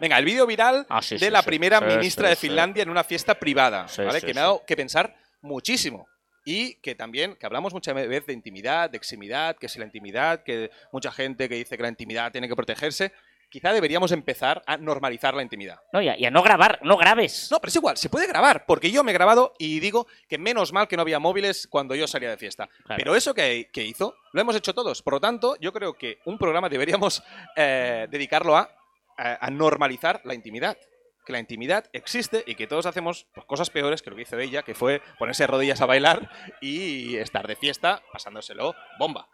Venga, 0.00 0.18
el 0.18 0.24
vídeo 0.24 0.46
viral 0.48 0.84
Ah, 0.88 1.00
sí, 1.00 1.14
de 1.14 1.26
sí, 1.26 1.30
la 1.30 1.40
sí. 1.42 1.46
primera 1.46 1.80
ministra 1.80 2.28
de. 2.28 2.34
Finlandia 2.36 2.82
en 2.82 2.90
una 2.90 3.04
fiesta 3.04 3.36
privada, 3.36 3.86
¿vale? 3.98 4.20
que 4.20 4.34
me 4.34 4.40
ha 4.40 4.44
dado 4.44 4.64
que 4.66 4.76
pensar 4.76 5.14
muchísimo. 5.42 6.08
Y 6.44 6.74
que 6.76 6.94
también, 6.96 7.36
que 7.36 7.46
hablamos 7.46 7.72
muchas 7.72 7.94
veces 7.94 8.26
de 8.26 8.32
intimidad, 8.32 8.90
de 8.90 8.96
eximidad, 8.96 9.56
que 9.56 9.68
si 9.68 9.78
la 9.78 9.84
intimidad, 9.84 10.42
que 10.42 10.70
mucha 10.90 11.12
gente 11.12 11.48
que 11.48 11.54
dice 11.54 11.76
que 11.76 11.82
la 11.84 11.88
intimidad 11.88 12.32
tiene 12.32 12.48
que 12.48 12.56
protegerse, 12.56 13.12
quizá 13.48 13.72
deberíamos 13.72 14.10
empezar 14.10 14.60
a 14.66 14.76
normalizar 14.76 15.34
la 15.34 15.42
intimidad. 15.42 15.78
No, 15.92 16.02
y 16.02 16.08
a, 16.08 16.18
y 16.18 16.24
a 16.24 16.30
no 16.32 16.42
grabar, 16.42 16.80
no 16.82 16.96
grabes. 16.96 17.48
No, 17.52 17.60
pero 17.60 17.68
es 17.68 17.76
igual, 17.76 17.96
se 17.96 18.08
puede 18.08 18.26
grabar, 18.26 18.64
porque 18.66 18.90
yo 18.90 19.04
me 19.04 19.12
he 19.12 19.14
grabado 19.14 19.52
y 19.58 19.78
digo 19.78 20.08
que 20.26 20.36
menos 20.38 20.72
mal 20.72 20.88
que 20.88 20.96
no 20.96 21.02
había 21.02 21.20
móviles 21.20 21.68
cuando 21.68 21.94
yo 21.94 22.08
salía 22.08 22.30
de 22.30 22.38
fiesta. 22.38 22.66
Claro. 22.86 22.98
Pero 22.98 23.14
eso 23.14 23.34
que, 23.34 23.68
que 23.72 23.84
hizo, 23.84 24.16
lo 24.32 24.40
hemos 24.40 24.56
hecho 24.56 24.74
todos. 24.74 25.00
Por 25.02 25.12
lo 25.12 25.20
tanto, 25.20 25.54
yo 25.60 25.72
creo 25.72 25.92
que 25.94 26.18
un 26.24 26.38
programa 26.38 26.68
deberíamos 26.68 27.22
eh, 27.54 28.08
dedicarlo 28.10 28.56
a, 28.56 28.68
a- 29.16 29.46
a 29.46 29.50
normalizar 29.50 30.22
la 30.24 30.34
intimidad. 30.34 30.76
Que 31.24 31.32
la 31.32 31.38
intimidad 31.38 31.84
existe 31.92 32.42
y 32.46 32.54
que 32.54 32.66
todos 32.66 32.86
hacemos 32.86 33.26
pues, 33.34 33.46
cosas 33.46 33.70
peores 33.70 34.02
que 34.02 34.10
lo 34.10 34.16
que 34.16 34.22
hizo 34.22 34.38
ella, 34.38 34.62
que 34.62 34.74
fue 34.74 35.00
ponerse 35.18 35.46
rodillas 35.46 35.80
a 35.80 35.86
bailar 35.86 36.30
y 36.60 37.16
estar 37.16 37.46
de 37.46 37.56
fiesta 37.56 38.02
pasándoselo 38.12 38.74
bomba. 38.98 39.28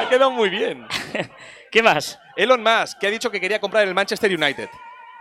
Ha 0.00 0.06
quedado 0.08 0.30
muy 0.30 0.50
bien. 0.50 0.86
¿Qué 1.70 1.82
más? 1.82 2.18
Elon 2.36 2.62
Musk, 2.62 2.98
que 2.98 3.06
ha 3.06 3.10
dicho 3.10 3.30
que 3.30 3.40
quería 3.40 3.60
comprar 3.60 3.86
el 3.86 3.94
Manchester 3.94 4.30
United. 4.34 4.68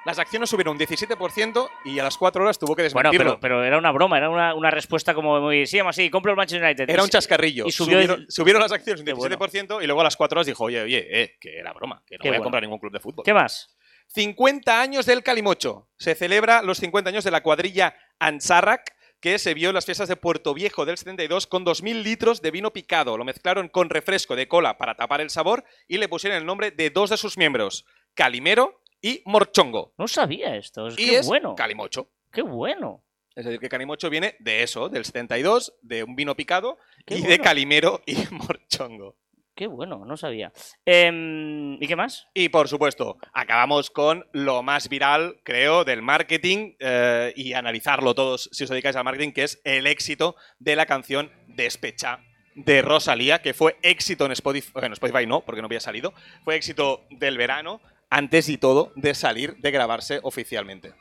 Las 0.05 0.19
acciones 0.19 0.49
subieron 0.49 0.73
un 0.75 0.79
17% 0.79 1.69
y 1.85 1.97
a 1.97 2.03
las 2.03 2.17
4 2.17 2.43
horas 2.43 2.59
tuvo 2.59 2.75
que 2.75 2.81
Bueno, 2.89 3.09
desmentirlo. 3.09 3.39
pero, 3.39 3.59
pero 3.59 3.63
era 3.63 3.77
una 3.77 3.91
broma, 3.91 4.17
era 4.17 4.29
una, 4.29 4.53
una 4.53 4.69
respuesta 4.69 5.13
como 5.13 5.39
muy. 5.39 5.65
Sí, 5.65 5.79
así, 5.79 6.09
compro 6.09 6.31
el 6.31 6.37
Manchester 6.37 6.65
United. 6.65 6.89
Era 6.89 7.03
un 7.03 7.09
chascarrillo. 7.09 7.65
y 7.65 7.71
subió 7.71 7.95
subieron, 7.95 8.25
subieron 8.29 8.61
las 8.61 8.71
acciones 8.73 8.99
un 8.99 9.05
Qué 9.05 9.13
17% 9.13 9.81
y 9.81 9.85
luego 9.85 10.01
a 10.01 10.03
las 10.03 10.17
4 10.17 10.37
horas 10.37 10.47
dijo, 10.47 10.65
oye, 10.65 10.81
oye, 10.81 11.07
eh, 11.09 11.37
que 11.39 11.57
era 11.57 11.71
broma, 11.71 12.03
que 12.05 12.17
no 12.17 12.21
Qué 12.23 12.27
voy 12.29 12.35
a 12.35 12.39
bueno. 12.39 12.43
comprar 12.43 12.63
ningún 12.63 12.79
club 12.79 12.91
de 12.91 12.99
fútbol. 12.99 13.23
¿Qué 13.23 13.33
más? 13.33 13.75
50 14.07 14.81
años 14.81 15.05
del 15.05 15.23
Calimocho. 15.23 15.87
Se 15.97 16.15
celebra 16.15 16.61
los 16.61 16.79
50 16.79 17.09
años 17.09 17.23
de 17.23 17.31
la 17.31 17.41
cuadrilla 17.41 17.95
Ansarrak, 18.19 18.93
que 19.21 19.39
se 19.39 19.53
vio 19.53 19.69
en 19.69 19.75
las 19.75 19.85
fiestas 19.85 20.09
de 20.09 20.17
Puerto 20.17 20.53
Viejo 20.53 20.85
del 20.85 20.97
72 20.97 21.47
con 21.47 21.65
2.000 21.65 22.03
litros 22.03 22.41
de 22.41 22.51
vino 22.51 22.73
picado. 22.73 23.17
Lo 23.17 23.23
mezclaron 23.23 23.69
con 23.69 23.89
refresco 23.89 24.35
de 24.35 24.49
cola 24.49 24.77
para 24.77 24.95
tapar 24.95 25.21
el 25.21 25.29
sabor 25.29 25.63
y 25.87 25.97
le 25.97 26.09
pusieron 26.09 26.37
el 26.37 26.45
nombre 26.45 26.71
de 26.71 26.89
dos 26.89 27.09
de 27.09 27.15
sus 27.15 27.37
miembros, 27.37 27.85
Calimero 28.15 28.81
y 29.03 29.21
Morchongo. 29.25 29.93
No 29.97 30.07
sabía 30.07 30.55
esto. 30.55 30.87
Es 30.87 30.97
y 30.97 31.05
qué 31.05 31.17
es 31.17 31.27
bueno. 31.27 31.53
Calimocho. 31.55 32.09
Qué 32.31 32.41
bueno. 32.41 33.03
Es 33.35 33.45
decir, 33.45 33.59
que 33.59 33.69
Calimocho 33.69 34.09
viene 34.09 34.35
de 34.39 34.63
eso, 34.63 34.89
del 34.89 35.05
72, 35.05 35.73
de 35.81 36.03
un 36.03 36.15
vino 36.15 36.35
picado 36.35 36.77
Qué 37.05 37.15
y 37.15 37.21
de 37.21 37.27
bueno. 37.27 37.43
Calimero 37.43 38.01
y 38.05 38.15
Morchongo. 38.31 39.17
Qué 39.55 39.67
bueno, 39.67 40.03
no 40.05 40.17
sabía. 40.17 40.51
Em, 40.85 41.75
¿Y 41.75 41.87
qué 41.87 41.95
más? 41.95 42.27
Y 42.33 42.49
por 42.49 42.67
supuesto, 42.67 43.17
acabamos 43.33 43.91
con 43.91 44.25
lo 44.31 44.63
más 44.63 44.89
viral, 44.89 45.41
creo, 45.43 45.83
del 45.83 46.01
marketing 46.01 46.73
eh, 46.79 47.33
y 47.35 47.53
analizarlo 47.53 48.15
todos 48.15 48.49
si 48.51 48.63
os 48.63 48.69
dedicáis 48.71 48.95
al 48.95 49.03
marketing, 49.03 49.31
que 49.31 49.43
es 49.43 49.61
el 49.63 49.85
éxito 49.85 50.35
de 50.57 50.75
la 50.75 50.87
canción 50.87 51.31
Despecha 51.47 52.19
de 52.55 52.81
Rosalía, 52.81 53.41
que 53.41 53.53
fue 53.53 53.77
éxito 53.83 54.25
en 54.25 54.31
Spotify, 54.31 54.71
en 54.81 54.93
Spotify 54.93 55.27
no, 55.27 55.41
porque 55.41 55.61
no 55.61 55.67
había 55.67 55.79
salido, 55.79 56.13
fue 56.43 56.55
éxito 56.55 57.05
del 57.11 57.37
verano, 57.37 57.81
antes 58.13 58.47
y 58.47 58.57
todo 58.57 58.91
de 58.95 59.15
salir, 59.15 59.55
de 59.57 59.71
grabarse 59.71 60.19
oficialmente. 60.21 60.93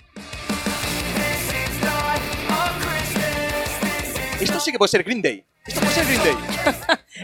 Esto 4.41 4.59
sí 4.59 4.73
que 4.73 4.79
puede 4.79 4.89
ser 4.89 5.05
Green 5.05 5.21
Day. 5.23 5.45
Esto 5.67 5.79
puede 5.81 5.93
ser 5.93 6.07
Green 6.07 6.23
Day. 6.25 6.35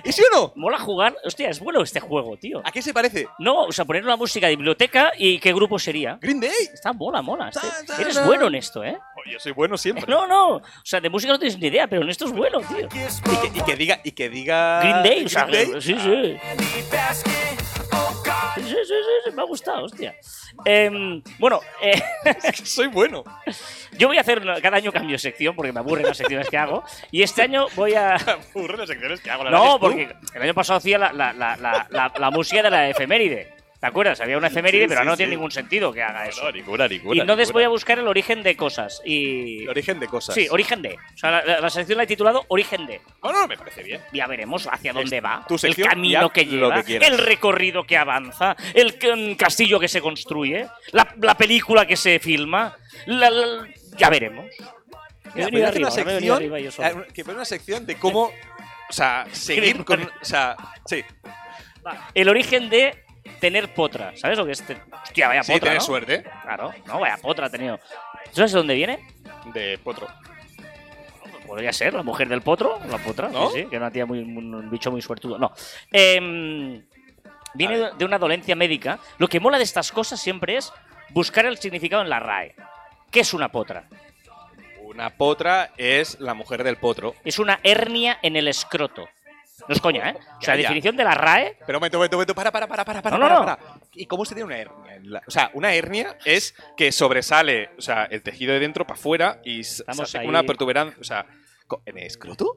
¿Y 0.05 0.13
sí 0.13 0.23
o 0.31 0.37
no? 0.37 0.53
Mola 0.57 0.79
jugar. 0.79 1.17
Hostia, 1.25 1.49
es 1.49 1.59
bueno 1.59 1.83
este 1.83 1.99
juego, 1.99 2.37
tío. 2.37 2.61
¿A 2.65 2.71
qué 2.71 2.81
se 2.83 2.93
parece? 2.95 3.27
No, 3.41 3.63
o 3.65 3.73
sea, 3.73 3.85
poner 3.87 4.05
una 4.05 4.15
música 4.17 4.47
de 4.47 4.55
biblioteca 4.55 5.11
y 5.19 5.41
qué 5.41 5.53
grupo 5.53 5.79
sería. 5.81 6.19
Green 6.21 6.39
Day. 6.39 6.51
Está 6.73 6.93
mola, 6.93 7.21
mola. 7.23 7.49
este- 7.49 7.67
Ta, 7.67 7.97
ta, 7.97 8.03
Eres 8.03 8.25
bueno 8.25 8.47
en 8.47 8.55
esto, 8.57 8.85
¿eh? 8.85 8.97
Oh, 9.17 9.29
yo 9.29 9.41
soy 9.41 9.53
bueno 9.53 9.77
siempre. 9.79 10.05
No, 10.09 10.27
no. 10.29 10.57
O 10.57 10.63
sea, 10.85 11.01
de 11.01 11.09
música 11.11 11.33
no 11.33 11.39
tienes 11.41 11.59
ni 11.59 11.67
idea, 11.67 11.89
pero 11.89 12.03
en 12.03 12.11
esto 12.11 12.27
es 12.27 12.33
bueno, 12.33 12.61
tío. 12.61 12.79
Y 12.85 12.89
que, 12.89 13.59
y 13.59 13.63
que 13.63 13.77
diga, 13.77 14.01
y 14.05 14.13
que 14.13 14.29
diga. 14.29 14.81
Green 14.81 15.03
Day, 15.03 15.25
o 15.25 15.29
sea, 15.29 15.45
Green 15.47 15.73
Day. 15.73 15.81
sí, 15.83 15.95
sí. 15.99 15.99
Sí, 15.99 16.39
sí, 16.59 16.83
sí, 16.85 17.15
sí, 17.25 17.48
me 19.39 19.45
ha 19.45 19.47
gustado, 19.47 19.85
hostia. 19.85 20.15
Em, 20.65 21.23
bueno, 21.39 21.61
eh, 21.81 22.01
Soy 22.65 22.89
bueno. 22.89 23.25
yo 23.97 24.09
voy 24.09 24.19
a 24.19 24.21
hacer 24.21 24.43
cada 24.63 24.77
año 24.77 24.93
cambio 24.93 25.13
de 25.13 25.19
sección 25.19 25.55
porque 25.55 25.73
me 25.73 25.81
aburren 25.81 26.07
las 26.07 26.17
secciones 26.17 26.49
que 26.49 26.59
hago. 26.59 26.83
Y 27.11 27.23
este 27.23 27.43
año 27.43 27.67
voy 27.77 27.95
a. 27.95 28.15
Aburre 28.55 28.77
las 28.79 28.89
secciones 28.89 29.21
que 29.21 29.31
hago. 29.31 29.45
la 29.45 29.51
No, 29.51 29.79
porque 29.81 30.15
el 30.35 30.43
año 30.43 30.55
pasado 30.55 30.79
hacía 30.79 30.99
la, 30.99 31.13
la, 31.13 31.33
la, 31.33 31.57
la, 31.57 31.87
la- 31.91 32.13
la 32.19 32.31
música 32.31 32.63
de 32.63 32.71
la 32.71 32.89
efeméride. 32.91 33.58
¿Te 33.81 33.87
acuerdas? 33.87 34.21
Había 34.21 34.37
una 34.39 34.49
efeméride, 34.49 34.83
Sí, 34.85 34.89
pero 34.89 35.01
sí, 35.03 35.07
no 35.07 35.13
sí. 35.13 35.17
tiene 35.19 35.31
ningún 35.31 35.53
sentido 35.53 35.93
que 35.93 36.03
haga 36.03 36.27
eso. 36.27 36.43
No, 36.43 36.51
ninguna, 36.51 36.89
ninguna. 36.89 37.17
Y 37.17 37.21
entonces 37.21 37.53
voy 37.53 37.63
a 37.63 37.69
buscar 37.69 37.99
el 38.01 38.09
origen 38.09 38.43
de 38.43 38.57
cosas. 38.57 39.01
Y. 39.05 39.63
El 39.63 39.69
origen 39.69 40.01
de 40.01 40.09
cosas. 40.09 40.35
Sí, 40.35 40.49
origen 40.51 40.83
de. 40.83 40.95
O 41.15 41.17
sea, 41.17 41.31
la, 41.31 41.45
la- 41.45 41.61
la 41.61 41.71
sección 41.71 41.97
la 41.97 42.03
he 42.03 42.07
titulado 42.09 42.45
Origen 42.49 42.87
de. 42.87 43.01
No, 43.23 43.31
no, 43.33 43.47
me 43.47 43.57
parece 43.57 43.85
bien. 43.85 44.01
Ya 44.13 44.27
veremos 44.27 44.67
hacia 44.71 44.93
dónde 44.93 45.21
va. 45.21 45.45
tu 45.47 45.55
el 45.55 45.61
sección 45.61 45.89
camino 45.89 46.29
que 46.31 46.45
lleva. 46.47 46.83
que 46.83 46.97
el 46.97 47.19
recorrido 47.19 47.85
que 47.85 47.97
avanza. 47.97 48.57
El 48.75 48.99
castillo 49.37 49.79
que 49.79 49.87
se 49.87 50.01
construye. 50.01 50.67
La, 50.91 51.15
la 51.21 51.37
película 51.37 51.87
que 51.87 51.97
se 51.97 52.19
filma. 52.19 52.77
la- 53.07 53.31
la- 53.31 53.69
ya 53.97 54.11
veremos. 54.11 54.47
Me 55.35 55.43
he 55.43 55.51
Mira, 55.51 55.51
venido 55.51 55.69
arriba, 55.69 55.89
ahora 55.89 56.05
me 56.05 56.11
he 56.11 56.15
una 56.15 56.15
venido 56.15 56.35
sección. 56.35 56.37
arriba 56.37 56.59
yo 56.61 56.71
solo. 56.73 57.07
Que 57.15 57.23
fue 57.25 57.35
una 57.35 57.45
sección 57.45 57.87
de 57.87 57.97
cómo. 57.97 58.33
O 58.91 58.93
sea, 58.93 59.25
seguir 59.31 59.85
con. 59.85 60.03
O 60.03 60.25
sea, 60.25 60.57
sí. 60.85 61.05
Va, 61.87 62.09
El 62.15 62.29
origen 62.29 62.69
de 62.71 63.05
tener 63.41 63.73
potra. 63.75 64.17
¿Sabes 64.17 64.39
lo 64.39 64.45
que 64.47 64.53
es? 64.53 64.63
te- 64.63 64.77
Hostia, 65.05 65.29
vaya 65.29 65.43
Sí, 65.43 65.53
potra. 65.53 65.75
¿no? 65.75 65.81
suerte. 65.81 66.25
Claro, 66.43 66.73
no, 66.87 67.01
vaya 67.01 67.17
potra 67.19 67.47
ha 67.47 67.51
tenido. 67.51 67.79
¿Sabes 68.33 68.53
de 68.53 68.59
dónde 68.59 68.75
viene? 68.75 68.99
De 69.55 69.79
potro. 69.79 70.07
Podría 71.47 71.73
ser 71.73 71.95
la 71.95 72.03
mujer 72.03 72.29
del 72.29 72.43
potro, 72.43 72.79
la 72.91 72.99
potra, 72.99 73.29
¿No? 73.31 73.49
sí, 73.51 73.63
sí, 73.63 73.67
que 73.69 73.77
es 73.77 73.81
una 73.81 73.91
tía 73.91 74.05
muy, 74.05 74.19
un, 74.19 74.69
bicho 74.71 74.91
muy 74.91 75.01
suertudo. 75.01 75.39
No. 75.39 75.53
Em, 75.91 76.85
viene 77.55 77.91
de 77.97 78.05
una 78.05 78.19
dolencia 78.19 78.55
médica. 78.55 78.99
Lo 79.17 79.29
que 79.29 79.41
mola 79.41 79.57
de 79.57 79.65
estas 79.65 79.91
cosas 79.91 80.21
siempre 80.21 80.57
es 80.59 80.71
buscar 81.11 81.47
el 81.47 81.57
significado 81.57 82.03
en 82.03 82.11
la 82.11 82.21
RAE. 82.21 82.55
¿Qué 83.11 83.21
es 83.21 83.33
una 83.33 83.49
potra? 83.49 83.85
Una 84.83 85.09
potra 85.11 85.71
es 85.79 86.21
la 86.21 86.35
mujer 86.35 86.65
del 86.65 86.77
potro. 86.77 87.15
Es 87.25 87.39
una 87.39 87.61
hernia 87.63 88.19
en 88.23 88.37
el 88.37 88.47
escroto. 88.49 89.09
No 89.69 89.75
es 89.75 89.81
coña, 89.81 90.11
¿eh? 90.11 90.17
O 90.17 90.41
sea, 90.43 90.55
Ya, 90.57 90.63
ya. 90.63 90.69
definición 90.69 90.97
de 90.97 91.05
la 91.05 91.15
RAE. 91.15 91.57
Pero 91.67 91.79
un 91.79 91.81
momento, 91.81 91.99
un 91.99 92.01
momento, 92.01 92.17
momento, 92.17 92.35
para, 92.35 92.51
para, 92.51 92.67
para, 92.67 92.85
para, 92.85 93.03
para, 93.03 93.19
No, 93.19 93.29
no, 93.29 93.41
para, 93.45 93.53
no. 93.53 93.59
para. 93.59 93.81
¿Y 93.95 94.07
cómo 94.07 94.25
se 94.25 94.35
tiene 94.35 94.47
una 94.47 94.59
hernia? 94.59 94.99
la- 95.03 95.23
O 95.27 95.31
sea, 95.31 95.51
una 95.55 95.75
hernia 95.75 96.17
es 96.25 96.55
que 96.77 96.91
sobresale, 96.91 97.71
o 97.79 97.83
sea, 97.83 98.05
el 98.05 98.23
tejido 98.23 98.53
de 98.55 98.61
dentro 98.61 98.87
para 98.87 98.99
afuera 98.99 99.41
y 99.45 99.63
se 99.65 99.83
Estamos 99.83 100.01
hace 100.01 100.19
ahí. 100.19 100.27
una 100.27 100.43
protuberancia, 100.43 100.97
o 101.01 101.05
sea, 101.05 101.27
¿en 101.85 101.99
el 101.99 102.05
escroto? 102.05 102.57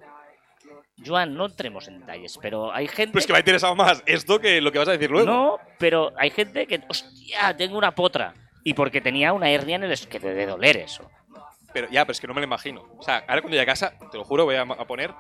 Joan, 1.05 1.33
no 1.35 1.47
entremos 1.47 1.87
en 1.87 1.99
detalles, 1.99 2.37
pero 2.41 2.71
hay 2.73 2.87
gente. 2.87 3.11
Pues 3.13 3.25
que 3.25 3.33
me 3.33 3.37
ha 3.37 3.41
interesado 3.41 3.75
más 3.75 4.03
esto 4.05 4.39
que 4.39 4.61
lo 4.61 4.71
que 4.71 4.77
vas 4.79 4.87
a 4.87 4.91
decir 4.91 5.09
luego. 5.09 5.25
No, 5.31 5.59
pero 5.79 6.11
hay 6.17 6.29
gente 6.29 6.67
que. 6.67 6.81
¡Hostia! 6.87 7.55
Tengo 7.57 7.77
una 7.77 7.93
potra. 7.95 8.33
Y 8.63 8.75
porque 8.75 9.01
tenía 9.01 9.33
una 9.33 9.49
hernia 9.49 9.77
en 9.77 9.83
el 9.85 9.91
escroto. 9.91 10.19
Que 10.19 10.27
debe 10.27 10.45
doler 10.45 10.77
eso. 10.77 11.09
Pero 11.73 11.87
ya, 11.89 12.03
pero 12.05 12.11
es 12.11 12.21
que 12.21 12.27
no 12.27 12.33
me 12.35 12.41
lo 12.41 12.45
imagino. 12.45 12.83
O 12.97 13.01
sea, 13.01 13.17
ahora 13.27 13.41
cuando 13.41 13.49
llegue 13.51 13.61
a 13.61 13.65
casa, 13.65 13.93
te 14.11 14.17
lo 14.17 14.23
juro, 14.25 14.45
voy 14.45 14.55
a, 14.55 14.61
a 14.61 14.85
poner 14.85 15.11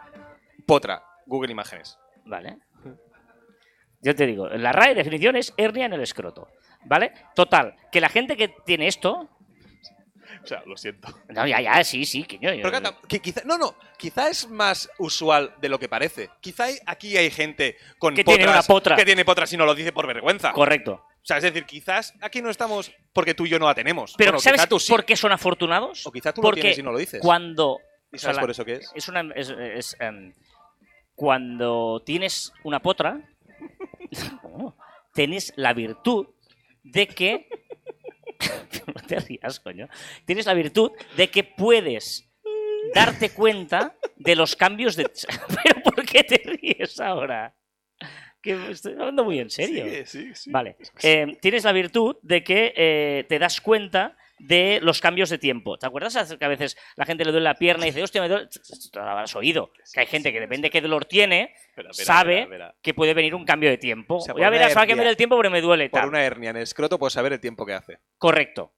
potra, 0.67 1.01
Google 1.31 1.51
Imágenes. 1.51 1.97
¿Vale? 2.25 2.57
Yo 4.01 4.13
te 4.15 4.25
digo, 4.25 4.49
la 4.49 4.71
RAE 4.71 4.93
definición 4.95 5.35
es 5.37 5.53
hernia 5.57 5.85
en 5.85 5.93
el 5.93 6.01
escroto. 6.01 6.47
¿Vale? 6.85 7.13
Total, 7.35 7.75
que 7.91 8.01
la 8.01 8.09
gente 8.09 8.35
que 8.35 8.49
tiene 8.65 8.87
esto. 8.87 9.29
O 10.43 10.47
sea, 10.47 10.63
lo 10.65 10.75
siento. 10.75 11.07
No, 11.29 11.45
ya, 11.45 11.61
ya, 11.61 11.83
sí, 11.83 12.03
sí, 12.05 12.23
que 12.23 12.39
yo. 12.39 12.51
yo- 12.53 12.63
Pero 12.63 12.81
que 13.07 13.19
quizá, 13.19 13.41
no, 13.45 13.57
no, 13.59 13.75
quizá 13.97 14.29
es 14.29 14.49
más 14.49 14.89
usual 14.97 15.53
de 15.61 15.69
lo 15.69 15.77
que 15.77 15.87
parece. 15.87 16.29
Quizá 16.41 16.63
hay- 16.65 16.79
aquí 16.87 17.15
hay 17.15 17.29
gente 17.29 17.77
con 17.99 18.15
Que 18.15 18.23
tiene 18.23 18.47
una 18.47 18.63
potra. 18.63 18.95
que 18.95 19.05
tiene 19.05 19.23
potras 19.23 19.53
y 19.53 19.57
no 19.57 19.65
lo 19.65 19.75
dice 19.75 19.91
por 19.91 20.07
vergüenza. 20.07 20.51
Correcto. 20.53 21.05
O 21.21 21.25
sea, 21.25 21.37
es 21.37 21.43
decir, 21.43 21.65
quizás 21.65 22.13
aquí 22.21 22.41
no 22.41 22.49
estamos 22.49 22.91
porque 23.13 23.35
tú 23.35 23.45
y 23.45 23.49
yo 23.49 23.59
no 23.59 23.67
la 23.67 23.75
tenemos. 23.75 24.15
Pero 24.17 24.31
Bueno, 24.31 24.39
¿sabes 24.41 24.61
quizá 24.61 24.67
tú 24.69 24.79
sí. 24.79 24.91
por 24.91 25.05
qué 25.05 25.15
son 25.15 25.31
afortunados? 25.31 26.07
O 26.07 26.11
quizá 26.11 26.33
tú 26.33 26.41
lo 26.41 26.47
Porque 26.47 26.61
tienes 26.61 26.79
y 26.79 26.83
no 26.83 26.91
lo 26.91 26.97
dices. 26.97 27.21
cuando 27.21 27.77
¿Y 28.11 28.15
O 28.15 28.19
sea, 28.19 28.27
sabes 28.27 28.35
la- 28.37 28.41
por 28.41 28.51
eso 28.51 28.65
qué 28.65 28.73
es? 28.73 28.91
Es 28.95 29.07
una. 29.07 29.21
Es, 29.35 29.49
es, 29.51 29.95
em, 29.99 30.33
cuando 31.15 32.01
tienes 32.05 32.53
una 32.63 32.81
potra, 32.81 33.21
tienes 35.13 35.53
la 35.55 35.73
virtud 35.73 36.27
de 36.83 37.07
que. 37.07 37.47
no 38.87 39.01
te 39.07 39.19
rías, 39.19 39.59
coño. 39.59 39.87
Tienes 40.25 40.45
la 40.45 40.53
virtud 40.53 40.91
de 41.15 41.29
que 41.29 41.43
puedes 41.43 42.27
darte 42.93 43.29
cuenta 43.31 43.95
de 44.15 44.35
los 44.35 44.55
cambios 44.55 44.95
de. 44.95 45.03
¿Pero 45.63 45.83
por 45.83 46.05
qué 46.05 46.23
te 46.23 46.41
ríes 46.43 46.99
ahora? 46.99 47.55
Que 48.41 48.71
estoy 48.71 48.93
hablando 48.93 49.23
muy 49.23 49.39
en 49.39 49.51
serio. 49.51 49.85
Sí, 49.85 50.05
sí, 50.05 50.31
sí. 50.33 50.51
Vale. 50.51 50.75
Eh, 51.03 51.37
tienes 51.39 51.63
la 51.63 51.71
virtud 51.73 52.15
de 52.23 52.43
que 52.43 52.73
eh, 52.75 53.25
te 53.29 53.37
das 53.37 53.61
cuenta 53.61 54.17
de 54.41 54.79
los 54.81 54.99
cambios 54.99 55.29
de 55.29 55.37
tiempo. 55.37 55.77
¿Te 55.77 55.85
acuerdas 55.85 56.35
que 56.37 56.45
a 56.45 56.47
veces 56.47 56.77
la 56.95 57.05
gente 57.05 57.23
le 57.23 57.31
duele 57.31 57.43
la 57.43 57.55
pierna 57.55 57.85
y 57.85 57.89
dice, 57.89 58.03
hostia, 58.03 58.21
me 58.21 58.29
duele? 58.29 58.47
Te 58.47 58.99
lo 58.99 59.03
habrás 59.03 59.35
oído. 59.35 59.71
Que 59.93 60.01
hay 60.01 60.07
gente 60.07 60.33
que 60.33 60.39
depende 60.39 60.67
de 60.67 60.69
qué 60.71 60.81
dolor 60.81 61.05
tiene, 61.05 61.53
Espera, 61.69 61.91
espera, 61.91 62.05
sabe 62.05 62.41
espera, 62.41 62.75
que 62.81 62.93
puede 62.93 63.13
venir 63.13 63.35
un 63.35 63.45
cambio 63.45 63.69
de 63.69 63.77
tiempo. 63.77 64.15
O 64.15 64.21
sea, 64.21 64.33
ya 64.37 64.49
verás, 64.49 64.75
va 64.75 64.81
a 64.81 64.87
cambiar 64.87 65.07
el 65.07 65.17
tiempo 65.17 65.35
porque 65.35 65.49
me 65.49 65.61
duele. 65.61 65.89
Por 65.89 65.99
tal. 65.99 66.09
una 66.09 66.23
hernia 66.23 66.49
en 66.49 66.57
el 66.57 66.63
escroto 66.63 66.97
puedes 66.97 67.13
saber 67.13 67.33
el 67.33 67.39
tiempo 67.39 67.65
que 67.65 67.73
hace. 67.73 67.99
Correcto. 68.17 68.73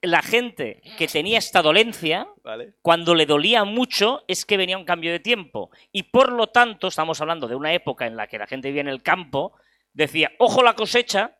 La 0.00 0.22
gente 0.22 0.80
que 0.96 1.08
tenía 1.08 1.38
esta 1.38 1.60
dolencia, 1.60 2.28
¿Vale? 2.44 2.74
cuando 2.82 3.14
le 3.14 3.26
dolía 3.26 3.64
mucho, 3.64 4.24
es 4.28 4.46
que 4.46 4.56
venía 4.56 4.78
un 4.78 4.84
cambio 4.84 5.10
de 5.10 5.18
tiempo. 5.18 5.70
Y 5.90 6.04
por 6.04 6.32
lo 6.32 6.46
tanto, 6.46 6.86
estamos 6.86 7.20
hablando 7.20 7.48
de 7.48 7.56
una 7.56 7.72
época 7.74 8.06
en 8.06 8.16
la 8.16 8.28
que 8.28 8.38
la 8.38 8.46
gente 8.46 8.68
vivía 8.68 8.82
en 8.82 8.88
el 8.88 9.02
campo, 9.02 9.54
decía, 9.92 10.30
ojo 10.38 10.62
la 10.62 10.74
cosecha, 10.74 11.36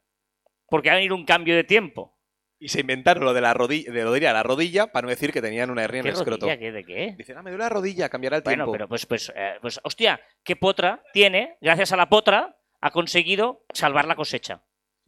porque 0.69 0.89
va 0.89 0.95
a 0.95 0.97
venir 0.97 1.13
un 1.13 1.25
cambio 1.25 1.55
de 1.55 1.65
tiempo. 1.65 2.19
Y 2.63 2.69
se 2.69 2.81
inventaron 2.81 3.25
lo 3.25 3.35
de 3.35 3.41
la 3.41 3.55
rodilla, 3.55 3.91
de 3.91 4.05
lo 4.05 4.13
de 4.13 4.19
ir 4.19 4.29
a 4.29 4.33
la 4.33 4.45
rodilla 4.45 4.87
para 4.93 5.03
no 5.05 5.09
decir 5.09 5.33
que 5.33 5.43
tenían 5.43 5.69
una 5.71 5.83
hernia 5.83 5.99
en 5.99 6.03
¿Qué 6.05 6.09
el 6.11 6.15
escroto. 6.15 6.47
¿Qué, 6.47 6.71
¿De 6.71 6.85
qué? 6.85 7.15
Dicen, 7.19 7.37
ah, 7.37 7.43
me 7.43 7.51
duele 7.51 7.65
la 7.65 7.69
rodilla, 7.71 8.09
cambiará 8.09 8.37
el 8.37 8.43
Bueno, 8.45 8.65
tiempo. 8.65 8.73
pero 8.73 8.89
pues, 8.89 9.05
pues, 9.07 9.33
eh, 9.35 9.55
pues, 9.61 9.81
hostia, 9.83 10.21
¿qué 10.45 10.55
potra 10.55 11.03
tiene? 11.13 11.57
Gracias 11.61 11.91
a 11.93 11.97
la 11.97 12.09
potra 12.09 12.57
ha 12.81 12.91
conseguido 12.93 13.65
salvar 13.75 14.07
la 14.07 14.15
cosecha. 14.15 14.63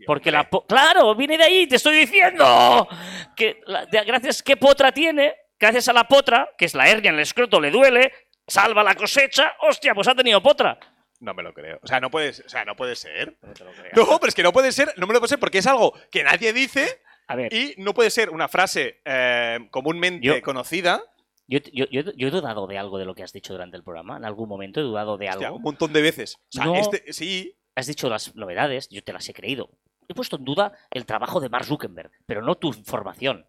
Porque 0.05 0.30
hombre. 0.30 0.42
la 0.42 0.50
po- 0.50 0.66
¡Claro! 0.66 1.14
¡Viene 1.14 1.38
de 1.38 1.44
ahí! 1.44 1.66
¡Te 1.68 1.76
estoy 1.76 1.96
diciendo! 1.98 2.88
Que 3.36 3.61
la- 3.66 3.86
de- 3.86 4.02
gracias, 4.05 4.42
¿qué 4.42 4.57
potra 4.57 4.90
tiene? 4.90 5.34
Gracias 5.57 5.88
a 5.88 5.92
la 5.92 6.09
potra, 6.09 6.50
que 6.59 6.64
es 6.64 6.74
la 6.74 6.88
hernia 6.88 7.11
en 7.11 7.14
el 7.14 7.20
escroto, 7.22 7.61
le 7.61 7.70
duele, 7.70 8.12
salva 8.48 8.82
la 8.82 8.96
cosecha. 8.96 9.55
¡Hostia! 9.61 9.94
Pues 9.94 10.09
ha 10.09 10.14
tenido 10.16 10.42
potra. 10.42 10.76
No 11.20 11.32
me 11.32 11.44
lo 11.44 11.55
creo. 11.55 11.78
O 11.82 11.86
sea, 11.86 12.00
no 12.00 12.11
puede, 12.11 12.30
o 12.30 12.48
sea, 12.48 12.64
no 12.64 12.74
puede 12.74 12.96
ser. 12.96 13.36
No 13.40 13.52
te 13.55 13.62
lo. 13.64 13.70
No, 13.94 14.18
pero 14.18 14.28
es 14.28 14.34
que 14.34 14.42
no 14.42 14.52
puede 14.52 14.72
ser, 14.72 14.92
no 14.96 15.07
me 15.07 15.12
lo 15.14 15.20
puede 15.20 15.28
ser 15.28 15.38
porque 15.38 15.59
es 15.59 15.66
algo 15.68 15.94
que 16.11 16.24
nadie 16.24 16.52
dice 16.52 17.00
A 17.26 17.36
ver, 17.36 17.52
y 17.52 17.74
no 17.78 17.94
puede 17.94 18.10
ser 18.10 18.30
una 18.30 18.48
frase 18.48 19.00
eh, 19.04 19.68
comúnmente 19.70 20.26
Yo- 20.26 20.42
conocida. 20.42 21.02
yo, 21.46 21.58
yo- 21.72 21.86
yo- 21.90 22.12
yo 22.16 22.28
he 22.28 22.30
dudado 22.30 22.66
de 22.66 22.78
algo 22.78 22.98
de 22.98 23.04
lo 23.04 23.14
que 23.14 23.22
has 23.22 23.32
dicho 23.32 23.52
durante 23.52 23.76
el 23.76 23.82
programa. 23.82 24.16
En 24.16 24.24
algún 24.24 24.48
momento 24.48 24.80
he 24.80 24.82
dudado 24.82 25.16
de 25.16 25.28
Hostia, 25.28 25.46
algo. 25.48 25.56
un 25.58 25.62
montón 25.62 25.92
de 25.92 26.02
veces. 26.02 26.36
O 26.36 26.40
sea, 26.50 26.64
No. 26.66 26.74
este, 26.74 27.12
sí, 27.12 27.56
Has 27.76 27.88
dicho 27.88 28.08
las 28.08 28.36
novedades, 28.36 28.88
yo 28.88 29.02
te 29.02 29.12
las 29.12 29.28
he 29.28 29.34
creído. 29.34 29.68
He 30.06 30.14
puesto 30.14 30.36
en 30.36 30.44
duda 30.44 30.72
el 30.92 31.06
trabajo 31.06 31.40
de 31.40 31.48
Mark 31.48 31.64
Zuckerberg, 31.64 32.12
pero 32.24 32.40
no 32.40 32.54
tu 32.54 32.68
información. 32.72 33.48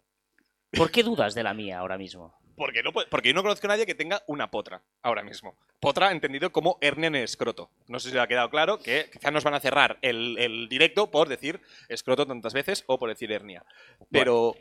¿Por 0.72 0.90
qué 0.90 1.04
dudas 1.04 1.34
de 1.36 1.44
la 1.44 1.54
mía 1.54 1.78
ahora 1.78 1.96
mismo? 1.96 2.34
Porque, 2.56 2.82
no 2.82 2.92
porque 2.92 3.28
yo 3.28 3.34
no 3.34 3.42
conozco 3.42 3.66
a 3.66 3.68
nadie 3.68 3.86
que 3.86 3.94
tenga 3.94 4.22
una 4.26 4.50
potra 4.50 4.82
ahora 5.02 5.22
mismo. 5.22 5.56
Potra 5.80 6.10
entendido 6.10 6.50
como 6.50 6.78
hernia 6.80 7.08
en 7.08 7.16
el 7.16 7.24
escroto. 7.24 7.70
No 7.86 8.00
sé 8.00 8.08
si 8.08 8.14
le 8.14 8.20
ha 8.20 8.26
quedado 8.26 8.50
claro 8.50 8.78
que 8.78 9.08
quizás 9.12 9.32
nos 9.32 9.44
van 9.44 9.54
a 9.54 9.60
cerrar 9.60 9.98
el, 10.02 10.38
el 10.38 10.68
directo 10.68 11.10
por 11.10 11.28
decir 11.28 11.60
escroto 11.88 12.26
tantas 12.26 12.54
veces 12.54 12.84
o 12.86 12.98
por 12.98 13.08
decir 13.08 13.30
hernia. 13.30 13.64
Pero, 14.10 14.56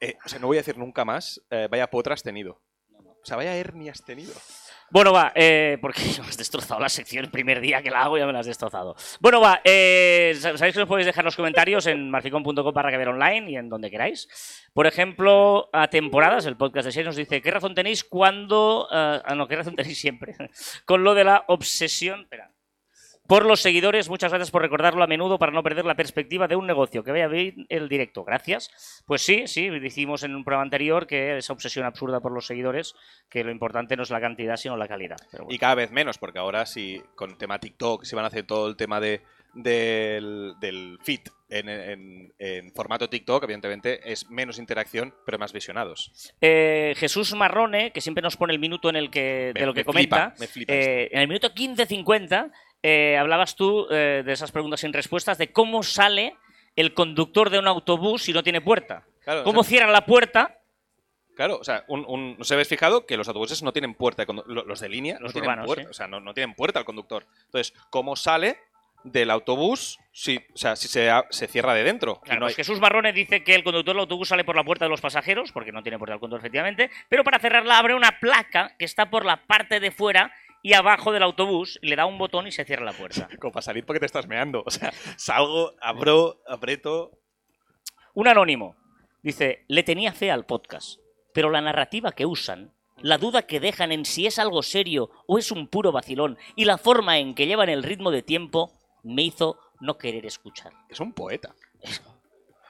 eh, 0.00 0.16
o 0.24 0.28
sea, 0.28 0.38
no 0.38 0.46
voy 0.46 0.58
a 0.58 0.60
decir 0.60 0.78
nunca 0.78 1.04
más, 1.04 1.40
eh, 1.50 1.68
vaya 1.70 1.90
potra 1.90 2.14
has 2.14 2.22
tenido. 2.22 2.60
O 3.22 3.24
sea, 3.26 3.36
vaya 3.36 3.54
hernia 3.56 3.92
has 3.92 4.04
tenido. 4.04 4.32
Bueno, 4.90 5.12
va, 5.12 5.32
eh, 5.36 5.78
porque 5.80 6.00
me 6.20 6.28
has 6.28 6.36
destrozado 6.36 6.80
la 6.80 6.88
sección 6.88 7.24
el 7.24 7.30
primer 7.30 7.60
día 7.60 7.80
que 7.82 7.90
la 7.90 8.02
hago, 8.02 8.18
ya 8.18 8.26
me 8.26 8.32
la 8.32 8.40
has 8.40 8.46
destrozado. 8.46 8.96
Bueno, 9.20 9.40
va, 9.40 9.60
eh, 9.64 10.34
sa- 10.38 10.56
sabéis 10.58 10.74
que 10.74 10.82
os 10.82 10.88
podéis 10.88 11.06
dejar 11.06 11.24
los 11.24 11.36
comentarios 11.36 11.86
en 11.86 12.10
marficon.com 12.10 12.72
para 12.74 12.90
que 12.90 12.96
ver 12.96 13.08
online 13.08 13.50
y 13.52 13.56
en 13.56 13.68
donde 13.68 13.90
queráis. 13.90 14.28
Por 14.74 14.86
ejemplo, 14.86 15.70
a 15.72 15.88
temporadas, 15.88 16.44
el 16.46 16.56
podcast 16.56 16.86
de 16.86 16.92
Shane 16.92 17.04
nos 17.06 17.16
dice, 17.16 17.40
¿qué 17.40 17.50
razón 17.50 17.74
tenéis 17.74 18.02
cuando... 18.04 18.88
ah, 18.90 19.22
no, 19.36 19.46
¿qué 19.46 19.56
razón 19.56 19.76
tenéis 19.76 19.98
siempre? 20.00 20.34
Con 20.84 21.04
lo 21.04 21.14
de 21.14 21.24
la 21.24 21.44
obsesión... 21.48 22.22
Espera. 22.22 22.50
Por 23.30 23.46
los 23.46 23.60
seguidores, 23.60 24.08
muchas 24.08 24.32
gracias 24.32 24.50
por 24.50 24.60
recordarlo 24.60 25.04
a 25.04 25.06
menudo 25.06 25.38
para 25.38 25.52
no 25.52 25.62
perder 25.62 25.84
la 25.84 25.94
perspectiva 25.94 26.48
de 26.48 26.56
un 26.56 26.66
negocio. 26.66 27.04
Que 27.04 27.12
vaya 27.12 27.28
bien 27.28 27.64
el 27.68 27.88
directo, 27.88 28.24
gracias. 28.24 29.02
Pues 29.06 29.22
sí, 29.22 29.46
sí, 29.46 29.68
decimos 29.70 30.24
en 30.24 30.34
un 30.34 30.42
programa 30.42 30.64
anterior 30.64 31.06
que 31.06 31.38
esa 31.38 31.52
obsesión 31.52 31.84
absurda 31.86 32.18
por 32.18 32.32
los 32.32 32.44
seguidores, 32.46 32.96
que 33.28 33.44
lo 33.44 33.52
importante 33.52 33.96
no 33.96 34.02
es 34.02 34.10
la 34.10 34.20
cantidad, 34.20 34.56
sino 34.56 34.76
la 34.76 34.88
calidad. 34.88 35.16
Pero 35.30 35.44
bueno. 35.44 35.54
Y 35.54 35.58
cada 35.60 35.76
vez 35.76 35.92
menos, 35.92 36.18
porque 36.18 36.40
ahora 36.40 36.66
sí, 36.66 37.00
con 37.14 37.38
tema 37.38 37.60
TikTok, 37.60 38.02
si 38.04 38.16
van 38.16 38.24
a 38.24 38.28
hacer 38.28 38.42
todo 38.48 38.66
el 38.68 38.74
tema 38.76 38.98
de, 38.98 39.22
del, 39.54 40.54
del 40.60 40.98
feed 41.00 41.20
en, 41.50 41.68
en- 41.68 42.32
en 42.38 42.72
formato 42.72 43.08
TikTok, 43.08 43.44
evidentemente 43.44 44.00
es 44.12 44.28
menos 44.28 44.58
interacción, 44.58 45.14
pero 45.24 45.38
más 45.38 45.52
visionados. 45.52 46.34
Eh, 46.40 46.94
Jesús 46.96 47.32
Marrone, 47.34 47.92
que 47.92 48.00
siempre 48.00 48.22
nos 48.22 48.36
pone 48.36 48.52
el 48.52 48.58
minuto 48.58 48.88
en 48.90 48.96
el 48.96 49.08
que, 49.10 49.52
de 49.54 49.66
lo 49.66 49.72
que 49.74 49.80
me 49.80 49.84
comenta, 49.84 50.30
flipa, 50.30 50.34
me 50.40 50.46
flipa 50.48 50.72
eh, 50.72 51.08
en 51.12 51.20
el 51.20 51.28
minuto 51.28 51.52
15.50 51.54 52.50
eh, 52.82 53.16
hablabas 53.18 53.56
tú 53.56 53.86
eh, 53.90 54.22
de 54.24 54.32
esas 54.32 54.52
preguntas 54.52 54.80
sin 54.80 54.92
respuestas, 54.92 55.38
de 55.38 55.52
cómo 55.52 55.82
sale 55.82 56.36
el 56.76 56.94
conductor 56.94 57.50
de 57.50 57.58
un 57.58 57.66
autobús 57.68 58.22
si 58.22 58.32
no 58.32 58.42
tiene 58.42 58.60
puerta. 58.60 59.04
Claro, 59.24 59.44
¿Cómo 59.44 59.60
o 59.60 59.64
sea, 59.64 59.68
cierra 59.70 59.90
la 59.92 60.06
puerta? 60.06 60.56
claro, 61.36 61.56
o 61.58 61.64
sea, 61.64 61.84
un, 61.88 62.04
un- 62.06 62.36
¿no 62.38 62.44
se 62.44 62.52
habéis 62.54 62.68
fijado 62.68 63.06
que 63.06 63.16
los 63.16 63.26
autobuses 63.28 63.62
no 63.62 63.72
tienen 63.72 63.94
puerta? 63.94 64.24
Los 64.46 64.80
de 64.80 64.88
línea 64.88 65.14
Los 65.20 65.30
no 65.30 65.32
tienen 65.32 65.48
urbanos, 65.50 65.66
puerta, 65.66 65.84
sí. 65.84 65.90
o 65.90 65.94
sea, 65.94 66.06
no, 66.06 66.20
no 66.20 66.34
tienen 66.34 66.54
puerta 66.54 66.78
al 66.78 66.84
conductor. 66.84 67.26
Entonces, 67.46 67.72
¿cómo 67.90 68.14
sale 68.16 68.58
del 69.04 69.30
autobús 69.30 69.98
si, 70.12 70.36
o 70.54 70.58
sea, 70.58 70.76
si 70.76 70.86
se, 70.88 71.08
cierra 71.48 71.72
de 71.72 71.82
dentro? 71.84 72.20
Claro, 72.20 72.40
no 72.40 72.44
pues 72.46 72.52
hay- 72.52 72.56
Jesús 72.56 72.78
Marrone 72.80 73.12
dice 73.14 73.42
que 73.42 73.54
el 73.54 73.64
conductor 73.64 73.94
del 73.94 74.00
autobús 74.02 74.28
sale 74.28 74.44
por 74.44 74.54
la 74.56 74.64
puerta 74.64 74.84
de 74.84 74.90
los 74.90 75.00
pasajeros, 75.00 75.50
porque 75.52 75.72
no 75.72 75.82
tiene 75.82 75.96
puerta 75.98 76.12
del 76.12 76.20
conductor, 76.20 76.40
efectivamente, 76.42 76.90
pero 77.08 77.24
para 77.24 77.38
cerrarla 77.38 77.78
abre 77.78 77.94
una 77.94 78.18
placa 78.20 78.74
que 78.78 78.84
está 78.84 79.08
por 79.08 79.24
la 79.24 79.46
parte 79.46 79.80
de 79.80 79.90
fuera 79.90 80.32
y 80.62 80.74
abajo 80.74 81.12
del 81.12 81.22
autobús, 81.22 81.78
le 81.82 81.96
da 81.96 82.06
un 82.06 82.18
botón 82.18 82.46
y 82.46 82.52
se 82.52 82.64
cierra 82.64 82.84
la 82.84 82.92
puerta. 82.92 83.28
Como 83.40 83.52
para 83.52 83.62
salir 83.62 83.84
porque 83.84 84.00
te 84.00 84.06
estás 84.06 84.26
meando. 84.26 84.62
O 84.66 84.70
sea, 84.70 84.92
salgo, 85.16 85.74
abro, 85.80 86.42
aprieto. 86.46 87.12
Un 88.14 88.28
anónimo 88.28 88.76
dice, 89.22 89.64
le 89.68 89.82
tenía 89.82 90.12
fe 90.12 90.30
al 90.30 90.46
podcast, 90.46 91.00
pero 91.32 91.50
la 91.50 91.60
narrativa 91.60 92.12
que 92.12 92.26
usan, 92.26 92.72
la 92.98 93.18
duda 93.18 93.42
que 93.42 93.60
dejan 93.60 93.92
en 93.92 94.04
si 94.04 94.26
es 94.26 94.38
algo 94.38 94.62
serio 94.62 95.10
o 95.26 95.38
es 95.38 95.50
un 95.50 95.68
puro 95.68 95.92
vacilón, 95.92 96.38
y 96.56 96.64
la 96.64 96.78
forma 96.78 97.18
en 97.18 97.34
que 97.34 97.46
llevan 97.46 97.68
el 97.68 97.82
ritmo 97.82 98.10
de 98.10 98.22
tiempo, 98.22 98.72
me 99.02 99.22
hizo 99.22 99.58
no 99.80 99.96
querer 99.96 100.26
escuchar. 100.26 100.72
Es 100.88 101.00
un 101.00 101.12
poeta. 101.12 101.54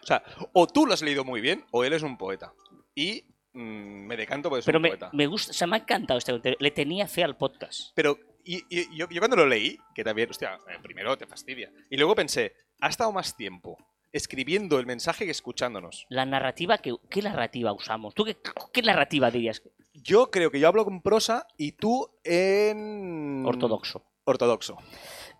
O 0.03 0.07
sea, 0.07 0.23
o 0.53 0.67
tú 0.67 0.87
lo 0.87 0.95
has 0.95 1.03
leído 1.03 1.25
muy 1.25 1.41
bien 1.41 1.65
o 1.73 1.85
él 1.85 1.93
es 1.93 2.03
un 2.03 2.17
poeta. 2.17 2.53
Y 2.95 3.25
mm, 3.53 4.07
me 4.07 4.17
decanto 4.17 4.49
porque 4.49 4.61
es 4.61 4.67
Pero 4.67 4.79
un 4.79 4.83
me, 4.83 4.89
poeta. 4.89 5.11
me 5.13 5.27
gusta, 5.27 5.51
o 5.51 5.55
sea, 5.55 5.67
me 5.67 5.77
ha 5.77 5.81
encantado 5.81 6.19
este 6.19 6.33
comentario. 6.33 6.59
Le 6.61 6.71
tenía 6.71 7.07
fe 7.07 7.25
al 7.25 7.37
podcast. 7.37 7.91
Pero 7.95 8.19
y, 8.45 8.63
y- 8.69 8.97
yo, 8.97 9.09
yo 9.09 9.21
cuando 9.21 9.37
lo 9.37 9.47
leí, 9.47 9.79
que 9.95 10.03
también, 10.05 10.31
hostia, 10.31 10.59
eh, 10.69 10.79
primero 10.83 11.17
te 11.19 11.27
fastidia. 11.27 11.71
Y 11.91 11.97
luego 11.97 12.15
pensé, 12.15 12.55
ha 12.81 12.89
estado 12.89 13.13
más 13.13 13.37
tiempo 13.37 13.77
escribiendo 14.13 14.79
el 14.81 14.87
mensaje 14.87 15.25
que 15.25 15.31
escuchándonos. 15.31 16.07
La 16.09 16.27
narrativa 16.27 16.79
que... 16.79 16.97
¿Qué 17.09 17.23
narrativa 17.23 17.73
usamos? 17.73 18.13
¿Tú 18.15 18.25
qué, 18.25 18.37
qué 18.73 18.83
narrativa 18.83 19.31
dirías? 19.31 19.63
Yo 19.93 20.31
creo 20.33 20.51
que 20.51 20.59
yo 20.59 20.67
hablo 20.67 20.85
con 20.85 21.01
prosa 21.03 21.47
y 21.57 21.73
tú 21.73 22.09
en... 22.25 23.45
Ortodoxo. 23.47 24.05
Ortodoxo. 24.25 24.77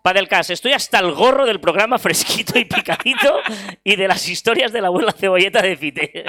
Padelcas, 0.01 0.49
estoy 0.49 0.73
hasta 0.73 0.99
el 0.99 1.11
gorro 1.11 1.45
del 1.45 1.59
programa 1.59 1.99
fresquito 1.99 2.57
y 2.57 2.65
picadito 2.65 3.39
y 3.83 3.95
de 3.95 4.07
las 4.07 4.27
historias 4.27 4.71
de 4.71 4.81
la 4.81 4.87
abuela 4.87 5.11
cebolleta 5.11 5.61
de 5.61 5.75
Fite. 5.77 6.23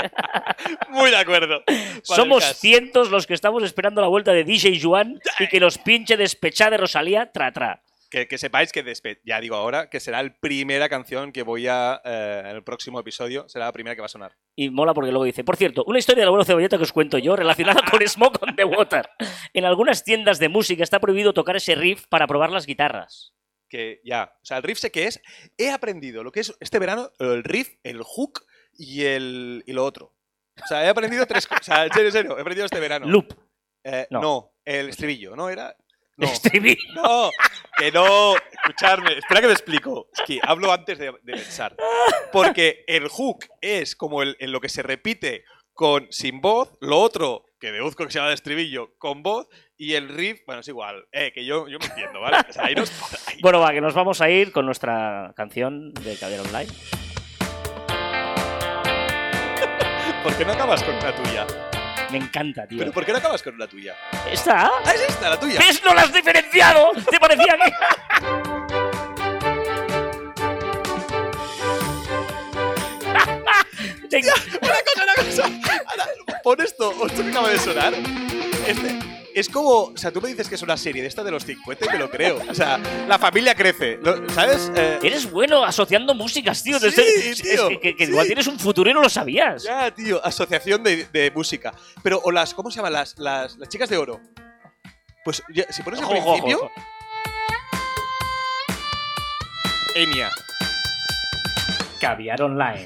Muy 0.90 1.10
de 1.10 1.16
acuerdo. 1.16 1.62
Somos 2.02 2.40
Padelcas. 2.42 2.60
cientos 2.60 3.10
los 3.10 3.26
que 3.26 3.34
estamos 3.34 3.62
esperando 3.62 4.00
la 4.02 4.08
vuelta 4.08 4.32
de 4.32 4.44
DJ 4.44 4.78
Juan 4.82 5.18
y 5.38 5.48
que 5.48 5.58
nos 5.60 5.78
pinche 5.78 6.16
despechada 6.16 6.72
de 6.72 6.76
Rosalía 6.78 7.30
tra 7.32 7.52
tra. 7.52 7.82
Que, 8.10 8.28
que 8.28 8.36
sepáis 8.36 8.72
que 8.72 8.84
despe- 8.84 9.20
ya 9.24 9.40
digo 9.40 9.56
ahora 9.56 9.88
que 9.88 9.98
será 9.98 10.22
la 10.22 10.34
primera 10.38 10.90
canción 10.90 11.32
que 11.32 11.42
voy 11.42 11.66
a 11.66 11.98
eh, 12.04 12.42
en 12.44 12.56
el 12.56 12.62
próximo 12.62 13.00
episodio 13.00 13.48
será 13.48 13.64
la 13.64 13.72
primera 13.72 13.94
que 13.96 14.02
va 14.02 14.06
a 14.06 14.10
sonar. 14.10 14.32
Y 14.54 14.68
mola 14.68 14.92
porque 14.92 15.10
luego 15.10 15.24
dice, 15.24 15.44
por 15.44 15.56
cierto, 15.56 15.82
una 15.86 15.98
historia 15.98 16.20
del 16.20 16.28
abuelo 16.28 16.44
cebolleta 16.44 16.76
que 16.76 16.82
os 16.82 16.92
cuento 16.92 17.16
yo 17.16 17.36
relacionada 17.36 17.80
con 17.90 18.00
Smoke 18.06 18.38
on 18.42 18.54
the 18.54 18.64
Water. 18.64 19.08
En 19.54 19.64
algunas 19.64 20.04
tiendas 20.04 20.38
de 20.38 20.50
música 20.50 20.82
está 20.82 21.00
prohibido 21.00 21.32
tocar 21.32 21.56
ese 21.56 21.74
riff 21.74 22.04
para 22.10 22.26
probar 22.26 22.50
las 22.50 22.66
guitarras. 22.66 23.32
Que 23.72 24.02
ya, 24.04 24.30
o 24.42 24.44
sea, 24.44 24.58
el 24.58 24.62
riff 24.64 24.78
sé 24.78 24.90
que 24.92 25.06
es. 25.06 25.18
He 25.56 25.70
aprendido 25.70 26.22
lo 26.22 26.30
que 26.30 26.40
es 26.40 26.54
este 26.60 26.78
verano 26.78 27.10
el 27.18 27.42
riff, 27.42 27.70
el 27.82 28.02
hook 28.02 28.44
y 28.76 29.04
el 29.04 29.64
y 29.66 29.72
lo 29.72 29.82
otro. 29.82 30.14
O 30.62 30.66
sea, 30.66 30.84
he 30.84 30.88
aprendido 30.90 31.24
tres 31.24 31.46
cosas. 31.46 31.62
O 31.62 31.64
sea, 31.72 31.84
en 31.86 31.92
serio, 31.92 32.08
en 32.08 32.12
serio, 32.12 32.36
he 32.36 32.40
aprendido 32.42 32.66
este 32.66 32.80
verano. 32.80 33.06
Loop. 33.08 33.32
Eh, 33.82 34.06
No. 34.10 34.20
no. 34.20 34.52
el 34.66 34.90
estribillo, 34.90 35.34
¿no 35.34 35.48
era? 35.48 35.74
No. 36.18 36.26
Estribillo. 36.26 36.76
No, 36.94 37.30
que 37.78 37.90
no. 37.90 38.34
Escuchadme, 38.36 39.16
espera 39.16 39.40
que 39.40 39.46
me 39.46 39.54
explico. 39.54 40.10
Es 40.12 40.22
que 40.26 40.38
hablo 40.42 40.70
antes 40.70 40.98
de, 40.98 41.06
de 41.22 41.32
pensar. 41.32 41.74
Porque 42.30 42.84
el 42.86 43.08
hook 43.08 43.46
es 43.62 43.96
como 43.96 44.20
el, 44.22 44.36
en 44.38 44.52
lo 44.52 44.60
que 44.60 44.68
se 44.68 44.82
repite 44.82 45.44
con 45.72 46.08
sin 46.12 46.42
voz, 46.42 46.76
lo 46.82 47.00
otro 47.00 47.46
que 47.58 47.72
deduzco 47.72 48.04
que 48.04 48.12
se 48.12 48.18
llama 48.18 48.28
de 48.28 48.34
estribillo 48.34 48.94
con 48.98 49.22
voz 49.22 49.48
y 49.84 49.94
el 49.94 50.08
riff, 50.08 50.42
bueno, 50.46 50.60
es 50.60 50.68
igual, 50.68 51.06
eh, 51.10 51.32
que 51.34 51.44
yo, 51.44 51.66
yo 51.66 51.80
me 51.80 51.86
entiendo, 51.86 52.20
¿vale? 52.20 52.36
O 52.48 52.52
sea, 52.52 52.66
ahí 52.66 52.74
nos- 52.76 52.92
ahí- 53.28 53.38
Bueno, 53.42 53.58
va, 53.58 53.72
que 53.72 53.80
nos 53.80 53.94
vamos 53.94 54.20
a 54.20 54.30
ir 54.30 54.52
con 54.52 54.64
nuestra 54.64 55.32
canción 55.36 55.92
de 55.94 56.16
Caballero 56.16 56.44
Online. 56.44 56.70
¿Por 60.22 60.36
qué 60.36 60.44
no 60.44 60.52
acabas 60.52 60.84
con 60.84 60.94
una 60.94 61.12
tuya? 61.16 61.46
Me 62.12 62.18
encanta, 62.18 62.64
tío. 62.68 62.78
¿Pero 62.78 62.92
por 62.92 63.04
qué 63.04 63.10
no 63.10 63.18
acabas 63.18 63.42
con 63.42 63.56
una 63.56 63.66
tuya? 63.66 63.96
¿Esta? 64.30 64.66
Ah, 64.66 64.70
es 64.94 65.00
esta, 65.08 65.30
la 65.30 65.40
tuya. 65.40 65.58
¿Ves? 65.58 65.82
¡No 65.84 65.92
la 65.94 66.02
has 66.02 66.12
diferenciado! 66.12 66.92
¿Te 67.10 67.18
parecía 67.18 67.56
que...? 67.56 67.72
Una 74.12 74.74
cosa, 74.84 75.02
una 75.02 75.14
cosa. 75.24 75.44
Ahora, 75.86 76.06
pon 76.42 76.60
esto, 76.60 77.06
esto 77.06 77.22
que 77.22 77.30
acaba 77.30 77.48
de 77.50 77.58
sonar. 77.58 77.94
Este, 78.66 78.98
es 79.34 79.48
como, 79.48 79.70
o 79.84 79.96
sea, 79.96 80.10
tú 80.12 80.20
me 80.20 80.28
dices 80.28 80.48
que 80.48 80.54
es 80.56 80.62
una 80.62 80.76
serie 80.76 81.02
de 81.02 81.08
esta 81.08 81.22
de 81.24 81.30
los 81.30 81.44
50 81.44 81.86
y 81.86 81.88
me 81.90 81.98
lo 81.98 82.10
creo. 82.10 82.40
O 82.48 82.54
sea, 82.54 82.78
la 83.06 83.18
familia 83.18 83.54
crece, 83.54 83.98
lo- 84.02 84.28
¿sabes? 84.30 84.70
Eh, 84.74 84.98
Eres 85.02 85.30
bueno 85.30 85.64
asociando 85.64 86.14
músicas, 86.14 86.62
tío. 86.62 86.78
Sí, 86.78 86.86
Desde- 86.86 87.30
es- 87.30 87.42
tío, 87.42 87.68
que, 87.68 87.80
que- 87.80 87.96
que 87.96 88.06
sí. 88.06 88.12
igual 88.12 88.26
tienes 88.26 88.46
un 88.46 88.58
futuro 88.58 88.90
y 88.90 88.94
no 88.94 89.00
lo 89.02 89.08
sabías. 89.08 89.64
ya, 89.64 89.90
tío, 89.94 90.24
asociación 90.24 90.82
de, 90.82 91.06
de 91.12 91.30
música. 91.30 91.72
Pero, 92.02 92.20
o 92.24 92.30
las, 92.30 92.54
¿cómo 92.54 92.70
se 92.70 92.76
llaman? 92.76 92.92
Las, 92.94 93.18
las, 93.18 93.56
las 93.56 93.68
chicas 93.68 93.88
de 93.88 93.96
oro. 93.98 94.20
Pues, 95.24 95.42
ya, 95.54 95.64
si 95.70 95.82
pones 95.82 96.00
al 96.00 96.06
Ojo, 96.06 96.14
ojo, 96.16 96.32
principio. 96.32 96.70
Enya. 99.94 100.30
Caviar 102.00 102.42
online. 102.42 102.84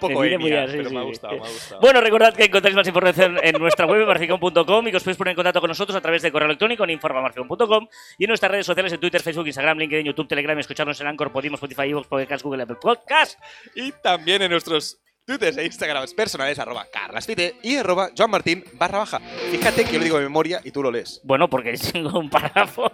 Poco 0.00 0.14
muy 0.14 0.28
bien, 0.28 0.40
pero 0.42 0.88
sí. 0.88 0.94
me 0.94 1.00
ha 1.00 1.02
gustado, 1.02 1.34
me 1.34 1.46
ha 1.46 1.50
gustado. 1.50 1.80
Bueno, 1.80 2.00
recordad 2.00 2.34
que 2.34 2.44
encontráis 2.44 2.74
más 2.74 2.86
información 2.86 3.38
en 3.42 3.56
nuestra 3.58 3.86
web, 3.86 4.06
marficon.com, 4.06 4.88
y 4.88 4.90
que 4.90 4.96
os 4.96 5.02
podéis 5.02 5.18
poner 5.18 5.32
en 5.32 5.36
contacto 5.36 5.60
con 5.60 5.68
nosotros 5.68 5.96
a 5.96 6.00
través 6.00 6.22
de 6.22 6.32
correo 6.32 6.46
electrónico 6.46 6.84
en 6.84 6.90
informarficon.com 6.90 7.88
y 8.18 8.24
en 8.24 8.28
nuestras 8.28 8.50
redes 8.50 8.66
sociales 8.66 8.92
en 8.92 9.00
Twitter, 9.00 9.20
Facebook, 9.20 9.46
Instagram, 9.46 9.78
LinkedIn, 9.78 10.06
YouTube, 10.06 10.26
Telegram, 10.26 10.58
escucharnos 10.58 11.00
en 11.00 11.06
Anchor, 11.06 11.30
Podimo, 11.30 11.56
Spotify, 11.56 11.90
Evox, 11.90 12.06
Podcast, 12.06 12.42
Google, 12.42 12.62
Apple 12.62 12.76
Podcast. 12.80 13.38
Y 13.74 13.92
también 13.92 14.42
en 14.42 14.50
nuestros 14.50 15.00
Twitters 15.26 15.58
e 15.58 15.64
Instagrams 15.64 16.14
personales, 16.14 16.58
arroba 16.58 16.86
carlasfite 16.90 17.56
y 17.62 17.76
arroba 17.76 18.10
joanmartin 18.16 18.64
barra 18.74 18.98
baja. 18.98 19.20
Fíjate 19.50 19.84
que 19.84 19.92
yo 19.92 19.98
lo 19.98 20.04
digo 20.04 20.16
de 20.18 20.24
memoria 20.24 20.60
y 20.64 20.70
tú 20.70 20.82
lo 20.82 20.90
lees. 20.90 21.20
Bueno, 21.24 21.48
porque 21.48 21.72
tengo 21.92 22.18
un 22.18 22.28
párrafo. 22.28 22.90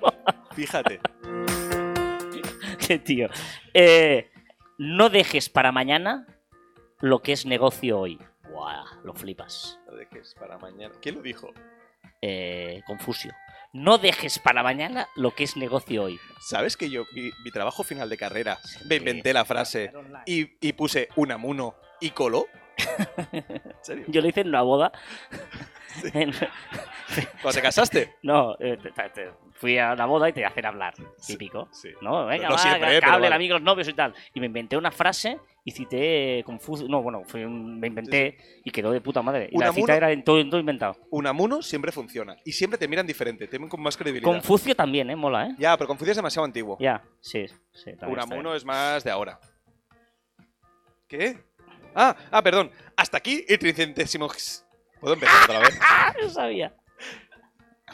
Fíjate. 0.55 1.01
Qué 2.87 2.99
tío. 2.99 3.29
Eh, 3.73 4.31
no 4.79 5.09
dejes 5.09 5.49
para 5.49 5.73
mañana 5.73 6.27
lo 7.01 7.21
que 7.21 7.33
es 7.33 7.47
negocio 7.47 7.99
hoy. 7.99 8.19
Buah, 8.51 8.85
lo 9.05 9.13
flipas. 9.15 9.79
Lo 9.87 9.97
dejes 9.97 10.35
para 10.39 10.59
mañana. 10.59 10.95
¿Quién 11.01 11.17
lo 11.17 11.23
dijo? 11.23 11.53
Eh, 12.23 12.83
Confusio. 12.87 13.33
No 13.73 13.99
dejes 13.99 14.39
para 14.39 14.63
mañana 14.63 15.09
lo 15.17 15.33
que 15.35 15.45
es 15.45 15.57
negocio 15.57 16.05
hoy. 16.05 16.19
¿Sabes 16.41 16.77
que 16.77 16.89
yo, 16.89 17.05
mi, 17.13 17.31
mi 17.45 17.51
trabajo 17.51 17.83
final 17.85 18.09
de 18.09 18.17
carrera, 18.17 18.57
Sí. 18.63 18.79
me 18.89 18.97
inventé 18.97 19.33
la 19.35 19.45
frase 19.45 19.93
y, 20.25 20.57
y 20.67 20.73
puse 20.73 21.09
Unamuno 21.17 21.75
y 22.01 22.11
coló? 22.11 22.47
¿En 23.33 23.75
serio? 23.83 24.05
Yo 24.09 24.23
lo 24.23 24.29
hice 24.29 24.41
en 24.43 24.49
una 24.49 24.63
boda. 24.63 24.93
¿Cuando 27.43 27.53
te 27.53 27.63
casaste? 27.63 28.15
no, 28.23 28.57
eh, 28.61 28.79
te- 29.15 29.31
fui 29.53 29.79
a 29.79 29.93
una 29.93 30.07
boda 30.07 30.29
y 30.29 30.33
te 30.33 30.45
hacen 30.45 30.67
hablar. 30.67 30.95
Típico. 31.27 31.69
Sí. 31.73 31.91
No, 32.03 32.27
venga, 32.27 32.49
No 32.49 32.55
va, 32.55 32.59
siempre, 32.59 32.89
que, 32.89 32.97
eh, 32.99 33.01
hablen 33.05 33.33
amigos, 33.33 33.63
novios 33.63 33.89
y 33.89 33.95
tal. 33.95 34.15
Y 34.35 34.41
me 34.41 34.47
inventé 34.47 34.77
una 34.77 34.91
frase 34.91 35.39
y 35.67 35.73
cité 35.73 36.43
Confucio. 36.47 36.87
No, 36.89 37.03
bueno, 37.03 37.25
fue 37.27 37.45
un- 37.45 37.81
me 37.81 37.89
inventé 37.89 38.39
y 38.65 38.71
quedó 38.71 38.93
de 38.93 39.01
puta 39.01 39.21
madre. 39.21 39.49
Y 39.51 39.59
la 39.59 39.73
cita 39.73 39.97
era 39.97 40.13
en 40.13 40.23
todo, 40.23 40.39
en 40.41 40.49
todo 40.49 40.61
inventado. 40.61 40.97
Unamuno 41.11 41.61
siempre 41.61 41.91
funciona. 41.91 42.37
Y 42.45 42.53
siempre 42.53 42.79
te 42.79 42.87
miran 42.87 43.05
diferente, 43.05 43.49
te 43.49 43.59
ven 43.59 43.69
con 43.69 43.83
más 43.83 43.97
credibilidad. 43.97 44.31
Confucio 44.31 44.77
también, 44.77 45.11
¿eh? 45.11 45.17
Mola, 45.17 45.49
¿eh? 45.49 45.55
ya, 45.59 45.77
pero 45.77 45.89
Confucio 45.89 46.13
es 46.13 46.17
demasiado 46.17 46.45
antiguo. 46.45 46.79
Ya, 46.81 47.03
sí, 47.21 47.47
sí. 47.73 47.91
Unamuno 48.07 48.55
es 48.55 48.65
más 48.65 49.03
de 49.03 49.11
ahora. 49.11 49.41
¿Qué? 51.09 51.37
Ah, 51.95 52.15
ah, 52.31 52.43
perdón. 52.43 52.71
Hasta 52.97 53.17
aquí 53.19 53.45
el 53.49 53.59
tricentésimo. 53.59 54.29
¿Puedo 55.01 55.15
empezar 55.15 55.43
otra 55.45 55.59
vez? 55.59 55.79
¡Ah! 55.83 56.15
No 56.23 56.31
sabía. 56.31 56.75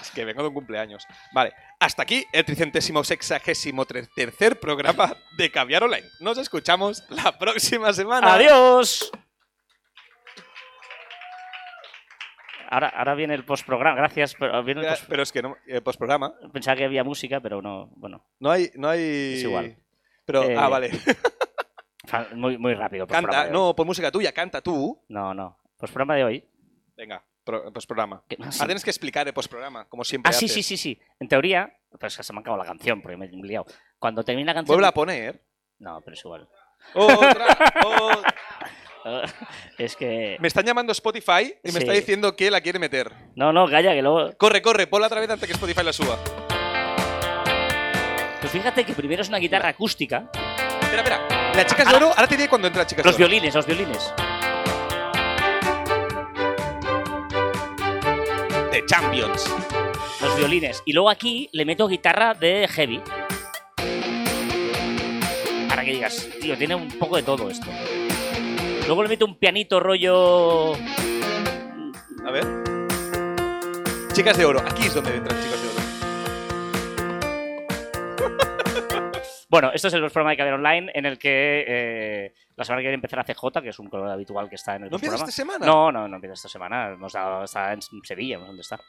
Es 0.01 0.11
que 0.11 0.25
vengo 0.25 0.43
de 0.43 0.49
un 0.49 0.55
cumpleaños. 0.55 1.07
Vale, 1.35 1.53
hasta 1.83 2.03
aquí 2.03 2.25
el 2.33 2.45
tricentésimo 2.45 3.03
sexagésimo 3.03 3.85
tercer 3.85 4.61
programa 4.61 5.17
de 5.37 5.51
Caviar 5.51 5.83
Online. 5.83 6.07
Nos 6.21 6.39
escuchamos 6.39 7.03
la 7.11 7.37
próxima 7.37 7.93
semana. 7.93 8.35
¡Adiós! 8.35 9.11
Ahora, 12.71 12.89
ahora 12.89 13.15
viene 13.15 13.35
el 13.35 13.45
postprograma. 13.45 13.97
Gracias. 13.97 14.35
Pero 14.39 14.63
viene 14.63 14.81
el 14.81 14.87
Pero, 14.87 14.97
post- 14.97 15.09
pero 15.09 15.23
es 15.25 15.33
que 15.33 15.43
no, 15.43 15.57
eh, 15.67 15.81
postprograma. 15.81 16.33
Pensaba 16.53 16.77
que 16.77 16.85
había 16.85 17.05
música, 17.05 17.41
pero 17.41 17.61
no. 17.61 17.91
Bueno, 17.97 18.25
No 18.39 18.51
hay, 18.51 18.71
no 18.77 18.89
hay. 18.89 19.35
Es 19.35 19.43
igual. 19.43 19.77
Pero, 20.25 20.45
Eh, 20.45 20.57
ah, 20.57 20.69
vale. 20.69 20.91
muy, 22.35 22.57
muy 22.59 22.75
rápido. 22.75 23.07
Canta, 23.07 23.49
no, 23.51 23.75
pon 23.75 23.87
música 23.87 24.11
tuya, 24.13 24.33
canta 24.33 24.61
tú. 24.63 25.03
No, 25.09 25.35
no. 25.35 25.59
Postprograma 25.77 26.15
de 26.15 26.25
hoy. 26.25 26.49
Venga, 26.97 27.23
pro- 27.45 27.73
postprograma. 27.73 28.23
Ah, 28.41 28.65
tienes 28.67 28.85
que 28.85 28.91
explicar 28.91 29.27
el 29.27 29.35
postprograma, 29.35 29.87
como 29.89 30.05
siempre. 30.05 30.31
Ah, 30.31 30.33
sí, 30.33 30.47
haces. 30.47 30.55
sí, 30.55 30.63
sí, 30.63 30.77
sí. 30.77 31.01
En 31.21 31.29
teoría, 31.29 31.77
pues 31.99 32.15
se 32.15 32.33
me 32.33 32.39
ha 32.39 32.41
acabado 32.41 32.63
la 32.63 32.69
canción 32.69 33.01
porque 33.03 33.17
me 33.17 33.27
he 33.27 33.29
liado. 33.31 33.67
Cuando 33.99 34.25
termine 34.25 34.47
la 34.47 34.55
canción. 34.55 34.75
Vuelve 34.77 34.89
a 34.89 34.93
poner. 34.93 35.43
No, 35.79 36.01
pero 36.03 36.15
es 36.15 36.25
igual. 36.25 36.49
Otra, 36.95 37.47
otra. 37.85 38.35
es 39.79 39.97
que. 39.97 40.37
Me 40.41 40.49
están 40.49 40.65
llamando 40.65 40.93
Spotify 40.93 41.55
y 41.63 41.69
me 41.69 41.73
Sí. 41.73 41.79
está 41.79 41.93
diciendo 41.93 42.35
que 42.37 42.51
la 42.51 42.61
quiere 42.61 42.79
meter. 42.79 43.13
No, 43.37 43.53
no, 43.53 43.69
calla, 43.69 43.93
que 43.93 44.03
luego. 44.03 44.31
Corre, 44.37 44.63
corre, 44.63 44.87
ponla 44.87 45.07
otra 45.09 45.21
vez 45.21 45.31
antes 45.31 45.47
que 45.47 45.53
Spotify 45.55 45.83
la 45.85 45.93
suba. 45.93 46.19
Pues 48.41 48.51
fíjate 48.53 48.85
que 48.85 48.93
primero 48.95 49.23
es 49.23 49.29
una 49.29 49.39
guitarra 49.39 49.69
acústica. 49.69 50.29
Espera, 50.81 51.03
espera. 51.03 51.53
Las 51.55 51.67
chicas 51.67 51.89
de 51.89 51.95
oro, 51.97 52.09
ahora 52.09 52.27
te 52.27 52.37
diré 52.37 52.49
cuando 52.49 52.67
entra 52.67 52.87
chicas 52.87 53.05
Los 53.07 53.17
de 53.17 53.23
oro. 53.25 53.31
violines, 53.31 53.55
los 53.55 53.67
violines. 53.67 54.13
De 58.83 58.87
Champions. 58.87 59.45
Los 60.21 60.37
violines. 60.37 60.83
Y 60.85 60.93
luego 60.93 61.09
aquí 61.11 61.49
le 61.53 61.65
meto 61.65 61.89
guitarra 61.89 62.35
de 62.35 62.69
heavy. 62.69 63.01
Para 65.69 65.85
que 65.85 65.93
digas, 65.93 66.29
tío, 66.41 66.57
tiene 66.57 66.75
un 66.75 66.89
poco 66.89 67.17
de 67.17 67.23
todo 67.23 67.51
esto. 67.51 67.67
Luego 68.87 69.03
le 69.03 69.09
meto 69.09 69.27
un 69.27 69.37
pianito 69.37 69.81
rollo. 69.81 70.75
A 70.75 72.31
ver. 72.31 72.47
Chicas 74.13 74.37
de 74.37 74.45
oro. 74.45 74.63
Aquí 74.67 74.87
es 74.87 74.95
donde 74.95 75.17
entran 75.17 75.43
chicas 75.43 75.63
de 75.63 75.69
oro. 75.69 75.73
Bueno, 79.53 79.71
esto 79.75 79.89
es 79.89 79.93
el 79.95 80.01
programa 80.01 80.31
de 80.31 80.37
Caber 80.39 80.55
Online 80.55 80.91
en 80.95 81.05
el 81.05 81.19
que 81.19 81.65
eh, 81.69 82.35
la 82.57 82.65
semana 82.65 82.81
que 82.81 82.85
viene 82.85 82.95
empezará 82.95 83.23
CJ, 83.23 83.61
que 83.63 83.69
es 83.69 83.79
un 83.79 83.91
color 83.91 84.09
habitual 84.09 84.49
que 84.49 84.55
está 84.55 84.77
en 84.77 84.85
el 84.85 84.91
¿No 84.91 84.97
empieza 84.97 85.17
esta 85.17 85.31
semana? 85.31 85.67
No, 85.67 85.93
no, 85.93 86.09
no 86.09 86.15
empieza 86.17 86.33
esta 86.33 86.49
semana. 86.49 86.97
Nos 86.97 87.13
da- 87.13 87.45
está 87.45 87.71
en 87.75 87.83
Sevilla, 87.83 88.39
no 88.39 88.45
sé 88.45 88.47
dónde 88.47 88.63
está. 88.63 88.81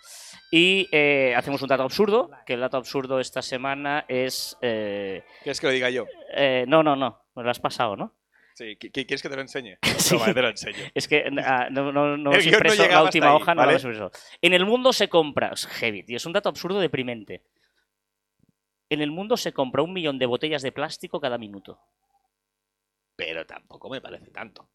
Y 0.51 0.87
eh, 0.89 1.33
hacemos 1.35 1.61
un 1.61 1.67
dato 1.67 1.83
absurdo, 1.83 2.31
que 2.45 2.53
el 2.53 2.61
dato 2.61 2.77
absurdo 2.77 3.19
esta 3.19 3.41
semana 3.41 4.05
es... 4.07 4.57
eh, 4.61 5.25
¿Quieres 5.43 5.59
que 5.59 5.67
lo 5.67 5.73
diga 5.73 5.89
yo? 5.89 6.05
eh, 6.33 6.63
no, 6.65 6.81
no, 6.81 6.95
no, 6.95 7.23
me 7.35 7.43
lo 7.43 7.51
has 7.51 7.59
pasado, 7.59 7.97
¿no? 7.97 8.13
Sí, 8.53 8.77
¿qui- 8.79 8.89
qui- 8.89 9.05
¿quieres 9.05 9.21
que 9.21 9.27
te 9.27 9.35
lo 9.35 9.41
enseñe? 9.41 9.77
Sí. 9.97 10.13
No, 10.15 10.21
vale, 10.21 10.33
te 10.33 10.41
lo 10.43 10.47
enseño. 10.47 10.77
Es 10.95 11.09
que 11.09 11.25
ah, 11.45 11.67
no, 11.71 11.91
no, 11.91 12.15
no 12.15 12.17
no 12.31 12.39
impreso 12.39 12.81
llegaba 12.83 13.01
la 13.01 13.03
última 13.03 13.29
ahí, 13.31 13.35
hoja, 13.35 13.53
no 13.53 13.59
¿vale? 13.63 13.73
lo 13.73 13.77
he 13.79 13.81
impreso. 13.81 14.11
En 14.41 14.53
el 14.53 14.65
mundo 14.65 14.93
se 14.93 15.09
compra... 15.09 15.49
Es 15.53 15.67
heavy, 15.67 16.03
tío, 16.03 16.15
es 16.15 16.25
un 16.25 16.31
dato 16.31 16.47
absurdo 16.47 16.79
deprimente. 16.79 17.41
En 18.93 19.01
el 19.01 19.11
mundo 19.11 19.37
se 19.37 19.53
compra 19.53 19.81
un 19.83 19.93
millón 19.93 20.19
de 20.19 20.25
botellas 20.25 20.61
de 20.61 20.71
plástico 20.71 21.19
cada 21.19 21.37
minuto. 21.37 21.79
Pero 23.15 23.45
tampoco 23.45 23.89
me 23.89 24.01
parece 24.01 24.31
tanto. 24.31 24.69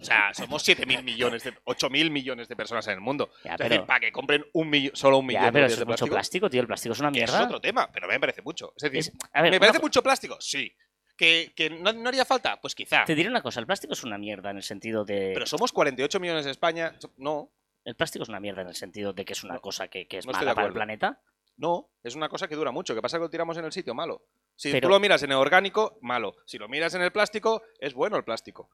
O 0.00 0.04
sea, 0.04 0.34
somos 0.34 0.66
7.000 0.66 1.04
millones, 1.04 1.44
de, 1.44 1.52
8.000 1.64 2.10
millones 2.10 2.48
de 2.48 2.56
personas 2.56 2.84
en 2.88 2.94
el 2.94 3.00
mundo. 3.00 3.30
Ya, 3.44 3.52
es 3.52 3.56
pero- 3.58 3.70
decir, 3.70 3.86
para 3.86 4.00
que 4.00 4.10
compren 4.10 4.44
un 4.52 4.68
millón, 4.68 4.96
solo 4.96 5.18
un 5.18 5.26
millón 5.26 5.42
Ya, 5.42 5.46
de 5.46 5.52
pero 5.52 5.64
botellas 5.64 5.72
es 5.74 5.78
de 5.78 5.84
mucho 5.84 5.94
plástico. 6.06 6.14
plástico, 6.14 6.50
tío. 6.50 6.60
El 6.60 6.66
plástico 6.66 6.92
es 6.94 7.00
una 7.00 7.10
mierda. 7.12 7.38
es 7.38 7.44
otro 7.46 7.60
tema, 7.60 7.88
pero 7.92 8.08
me 8.08 8.18
parece 8.18 8.42
mucho. 8.42 8.72
Es 8.76 8.82
decir, 8.82 8.98
Es- 8.98 9.12
a 9.32 9.42
ver, 9.42 9.52
¿me 9.52 9.60
parece 9.60 9.78
mucho 9.78 10.02
plástico? 10.02 10.36
Sí. 10.40 10.74
¿Que, 11.16 11.52
que 11.54 11.70
no, 11.70 11.92
no 11.92 12.08
haría 12.08 12.24
falta? 12.24 12.60
Pues 12.60 12.74
quizá. 12.74 13.04
Te 13.04 13.14
diré 13.14 13.28
una 13.28 13.42
cosa, 13.42 13.60
el 13.60 13.66
plástico 13.66 13.92
es 13.92 14.02
una 14.02 14.18
mierda 14.18 14.50
en 14.50 14.56
el 14.56 14.62
sentido 14.64 15.04
de... 15.04 15.30
Pero 15.34 15.46
somos 15.46 15.70
48 15.70 16.18
millones 16.18 16.46
en 16.46 16.50
España. 16.50 16.96
No, 17.18 17.52
El 17.84 17.94
plástico 17.94 18.24
es 18.24 18.28
una 18.28 18.40
mierda 18.40 18.62
en 18.62 18.68
el 18.68 18.74
sentido 18.74 19.12
de 19.12 19.24
que 19.24 19.34
es 19.34 19.44
una 19.44 19.54
No, 19.54 19.60
cosa 19.60 19.86
que, 19.88 20.08
que 20.08 20.18
es 20.18 20.26
no 20.26 20.32
mala 20.32 20.50
de 20.50 20.54
para 20.56 20.66
el 20.66 20.72
planeta. 20.72 21.20
No. 21.56 21.88
Es 22.02 22.14
una 22.16 22.28
cosa 22.28 22.48
que 22.48 22.56
dura 22.56 22.70
mucho. 22.72 22.94
¿Qué 22.94 23.02
pasa 23.02 23.16
que 23.18 23.22
lo 23.24 23.30
tiramos 23.30 23.56
en 23.56 23.64
el 23.64 23.72
sitio? 23.72 23.94
Malo. 23.94 24.22
Si 24.56 24.70
Pero- 24.72 24.88
tú 24.88 24.92
lo 24.92 25.00
miras 25.00 25.22
en 25.22 25.30
el 25.32 25.36
orgánico, 25.38 25.98
malo. 26.02 26.34
Si 26.46 26.58
lo 26.58 26.68
miras 26.68 26.94
en 26.94 27.02
el 27.02 27.12
plástico, 27.12 27.62
es 27.78 27.94
bueno 27.94 28.16
el 28.16 28.24
plástico. 28.24 28.70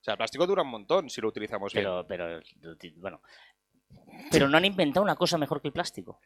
O 0.00 0.02
sea, 0.04 0.12
el 0.14 0.18
plástico 0.18 0.46
dura 0.46 0.62
un 0.62 0.68
montón 0.70 1.10
si 1.10 1.20
lo 1.20 1.28
utilizamos 1.28 1.72
bien. 1.72 1.84
Pero, 1.84 2.06
pero, 2.06 2.40
bueno. 2.96 3.20
Pero 4.30 4.48
no 4.48 4.56
han 4.56 4.64
inventado 4.64 5.02
una 5.04 5.16
cosa 5.16 5.38
mejor 5.38 5.60
que 5.60 5.68
el 5.68 5.72
plástico. 5.72 6.20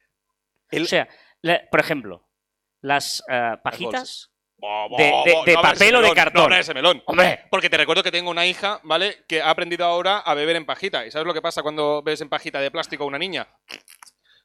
El- 0.71 0.83
O 0.85 0.87
sea, 0.87 1.09
la- 1.41 1.63
por 1.71 1.81
ejemplo, 1.81 2.29
las 2.81 3.23
eh, 3.29 3.57
pajitas, 3.63 4.31
de, 4.59 5.05
de- 5.05 5.43
de 5.47 5.53
No 5.55 5.59
abras 5.59 5.73
ese 5.73 5.91
papel 5.91 5.95
o 5.97 6.03
de 6.03 6.15
cartón. 6.15 6.51
No 6.51 6.57
ese 6.57 6.75
melón. 6.75 7.03
Hombre, 7.07 7.47
Porque 7.51 7.69
te 7.71 7.77
recuerdo 7.77 8.03
que 8.03 8.13
tengo 8.13 8.31
una 8.31 8.47
hija, 8.47 8.81
¿vale? 8.85 9.25
Que 9.27 9.43
ha 9.43 9.51
aprendido 9.51 9.85
ahora 9.85 10.19
a 10.19 10.35
beber 10.35 10.55
en 10.57 10.67
pajita. 10.67 11.05
¿Y 11.07 11.11
sabes 11.11 11.27
lo 11.27 11.35
que 11.35 11.43
pasa 11.43 11.63
cuando 11.63 12.03
bebes 12.03 12.21
en 12.21 12.29
pajita 12.29 12.61
de 12.61 12.71
plástico 12.71 13.03
a 13.05 13.07
una 13.09 13.19
niña? 13.19 13.49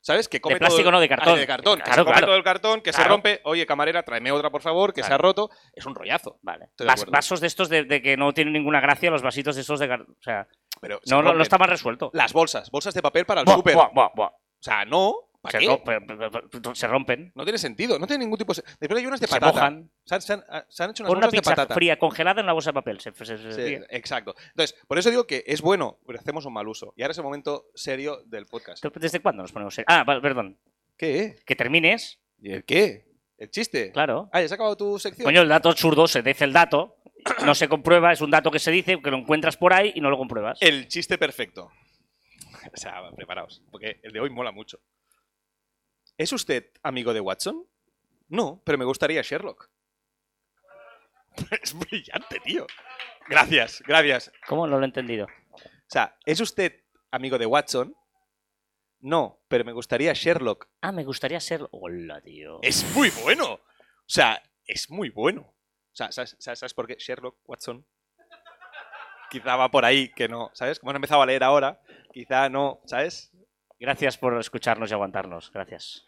¿Sabes? 0.08 0.30
Que 0.30 0.40
come 0.40 0.56
De 0.56 0.60
plástico, 0.60 0.84
todo- 0.84 0.92
no, 0.94 1.00
de 1.02 1.10
cartón. 1.10 1.34
Ah, 1.34 1.38
de 1.38 1.46
cartón. 1.46 1.80
que 1.82 1.92
se 1.92 1.98
come 1.98 2.12
claro. 2.12 2.28
todo 2.28 2.36
el 2.38 2.44
cartón, 2.44 2.80
que 2.82 2.94
se 2.94 3.04
rompe. 3.04 3.42
Oye, 3.44 3.66
camarera, 3.66 4.04
tráeme 4.04 4.32
otra, 4.32 4.50
por 4.50 4.62
favor, 4.62 4.94
que 4.94 5.04
se 5.04 5.14
ha 5.14 5.18
roto. 5.18 5.50
Es 5.74 5.86
un 5.86 5.96
rollazo. 5.96 6.40
vale. 6.42 6.70
Vas- 6.80 7.06
vasos 7.08 7.42
de 7.42 7.48
estos 7.48 7.68
de, 7.68 7.84
de 7.84 8.02
que 8.02 8.16
no 8.16 8.34
tienen 8.34 8.54
ninguna 8.54 8.80
gracia, 8.80 9.12
los 9.12 9.22
vasitos 9.22 9.56
de 9.56 9.62
estos 9.64 9.82
de 9.82 9.88
cartón. 9.90 10.16
O 10.18 10.24
sea, 10.24 10.48
Pero 10.80 11.02
se 11.04 11.14
no, 11.14 11.22
no, 11.22 11.42
está 11.42 11.58
mal 11.58 11.68
resuelto. 11.68 12.10
Las 12.14 12.32
bolsas, 12.32 12.72
bolsas 12.72 12.94
de 12.94 13.02
papel 13.02 13.26
para 13.26 13.42
el 13.42 13.46
Buah, 13.46 13.56
súper. 13.58 13.76
buah, 13.76 13.90
buah, 13.94 14.12
buah. 14.16 14.28
O 14.30 14.64
sea, 14.64 14.86
no. 14.86 15.27
¿Para 15.42 15.60
Se, 15.60 15.66
qué? 15.66 16.88
rompen, 16.88 17.32
No 17.36 17.44
tiene 17.44 17.58
sentido. 17.60 18.00
No 18.00 18.08
tiene 18.08 18.24
ningún 18.26 18.38
tipo 18.40 18.54
de... 18.54 18.64
Después 18.80 19.00
hay 19.00 19.06
unas 19.06 19.20
de 19.20 19.28
se 19.28 19.34
patata. 19.40 19.54
mojan. 19.54 19.92
Se 20.04 20.16
han, 20.16 20.22
se 20.22 20.34
han- 20.34 20.44
se 20.68 20.84
han 20.84 20.90
hecho 20.92 21.04
unas 21.04 21.12
una 21.12 21.20
bolsas 21.20 21.32
de 21.32 21.38
pizza 21.38 21.52
patata. 21.52 21.74
fría 21.76 22.00
congelada 22.00 22.42
en 22.42 22.46
una 22.46 22.54
bolsa 22.54 22.72
de 22.72 22.74
papel. 22.74 23.00
Se, 23.00 23.12
Sí, 23.14 23.78
exacto. 23.90 24.36
Entonces, 24.50 24.76
por 24.88 24.98
eso 24.98 25.10
digo 25.10 25.26
que 25.28 25.44
es 25.46 25.62
bueno, 25.62 26.00
pero 26.06 26.20
hacemos 26.20 26.46
un 26.46 26.54
mal 26.54 26.68
uso. 26.68 26.94
Y 26.98 27.04
ahora 27.04 27.12
es 27.12 27.18
el 27.20 27.24
momento 27.24 27.68
serio 27.76 28.22
del 28.26 28.46
podcast. 28.48 28.84
¿Desde 28.96 29.20
cuándo 29.22 29.44
nos 29.44 29.52
ponemos 29.52 29.76
serios? 29.76 29.88
Ah, 29.90 30.04
perdón. 30.06 30.58
¿Qué? 30.98 31.36
Que 31.46 31.56
termines, 31.56 32.20
¿Y 32.42 32.52
el 32.52 32.66
qué? 32.66 33.06
¿El 33.38 33.52
chiste? 33.52 33.92
claro. 33.92 34.30
Ah, 34.34 34.42
¿ya 34.42 34.48
se 34.48 34.54
ha 34.54 34.56
acabado 34.56 34.76
tu 34.76 34.98
sección? 34.98 35.24
Coño, 35.26 35.42
el 35.44 35.48
dato 35.50 35.70
absurdo, 35.70 36.08
se 36.08 36.24
dice 36.24 36.44
el 36.46 36.54
dato, 36.54 36.96
no 37.46 37.54
se 37.54 37.70
comprueba, 37.70 38.12
es 38.12 38.22
un 38.22 38.32
dato 38.32 38.50
que 38.50 38.58
se 38.58 38.72
dice, 38.72 39.00
que 39.00 39.12
lo 39.12 39.18
encuentras 39.18 39.58
por 39.58 39.74
ahí 39.74 39.92
y 39.94 40.02
no 40.02 40.10
lo 40.10 40.18
compruebas. 40.18 40.58
El 40.62 40.88
chiste 40.88 41.18
perfecto. 41.20 41.70
O 42.74 42.76
sea, 42.78 43.02
preparaos, 43.16 43.62
porque 43.72 44.00
el 44.04 44.12
de 44.12 44.20
hoy 44.20 44.30
mola 44.30 44.52
mucho. 44.52 44.80
¿Es 46.18 46.32
usted 46.32 46.72
amigo 46.84 47.14
de 47.14 47.20
Watson? 47.22 47.66
No, 48.30 48.62
pero 48.66 48.78
me 48.78 48.86
gustaría 48.86 49.22
Sherlock. 49.22 49.70
Es 51.62 51.74
brillante, 51.78 52.40
tío. 52.44 52.66
Gracias, 53.30 53.82
gracias. 53.86 54.32
¿Cómo? 54.48 54.66
No 54.68 54.78
lo 54.78 54.84
he 54.84 54.86
entendido. 54.88 55.26
O 55.26 55.90
sea, 55.90 56.18
¿es 56.26 56.40
usted 56.42 56.84
amigo 57.12 57.38
de 57.38 57.46
Watson? 57.46 57.96
No, 59.00 59.40
pero 59.48 59.64
me 59.64 59.72
gustaría 59.74 60.12
Sherlock. 60.14 60.68
Ah, 60.82 60.92
me 60.92 61.04
gustaría 61.04 61.40
ser... 61.40 61.68
Hola, 61.72 62.20
tío. 62.22 62.60
Es 62.64 62.84
muy 62.96 63.10
bueno. 63.22 63.54
O 63.54 63.62
sea, 64.08 64.42
es 64.66 64.90
muy 64.90 65.10
bueno. 65.10 65.42
O 65.42 65.96
sea, 65.96 66.12
¿sabes, 66.12 66.36
sabes- 66.40 66.60
sabes 66.60 66.74
por 66.74 66.88
qué? 66.88 66.96
Sherlock 66.96 67.38
Watson. 67.46 67.86
Quizá 69.30 69.56
va 69.56 69.70
por 69.70 69.86
ahí 69.86 70.10
que 70.14 70.28
no, 70.28 70.50
¿sabes? 70.54 70.80
Como 70.80 70.90
han 70.92 70.96
empezado 70.96 71.22
a 71.22 71.26
leer 71.26 71.44
ahora, 71.44 71.82
quizá 72.14 72.50
no, 72.50 72.82
¿sabes? 72.86 73.32
Gracias 73.80 74.18
por 74.18 74.38
escucharnos 74.40 74.90
y 74.90 74.94
aguantarnos. 74.94 75.52
Gracias. 75.52 76.06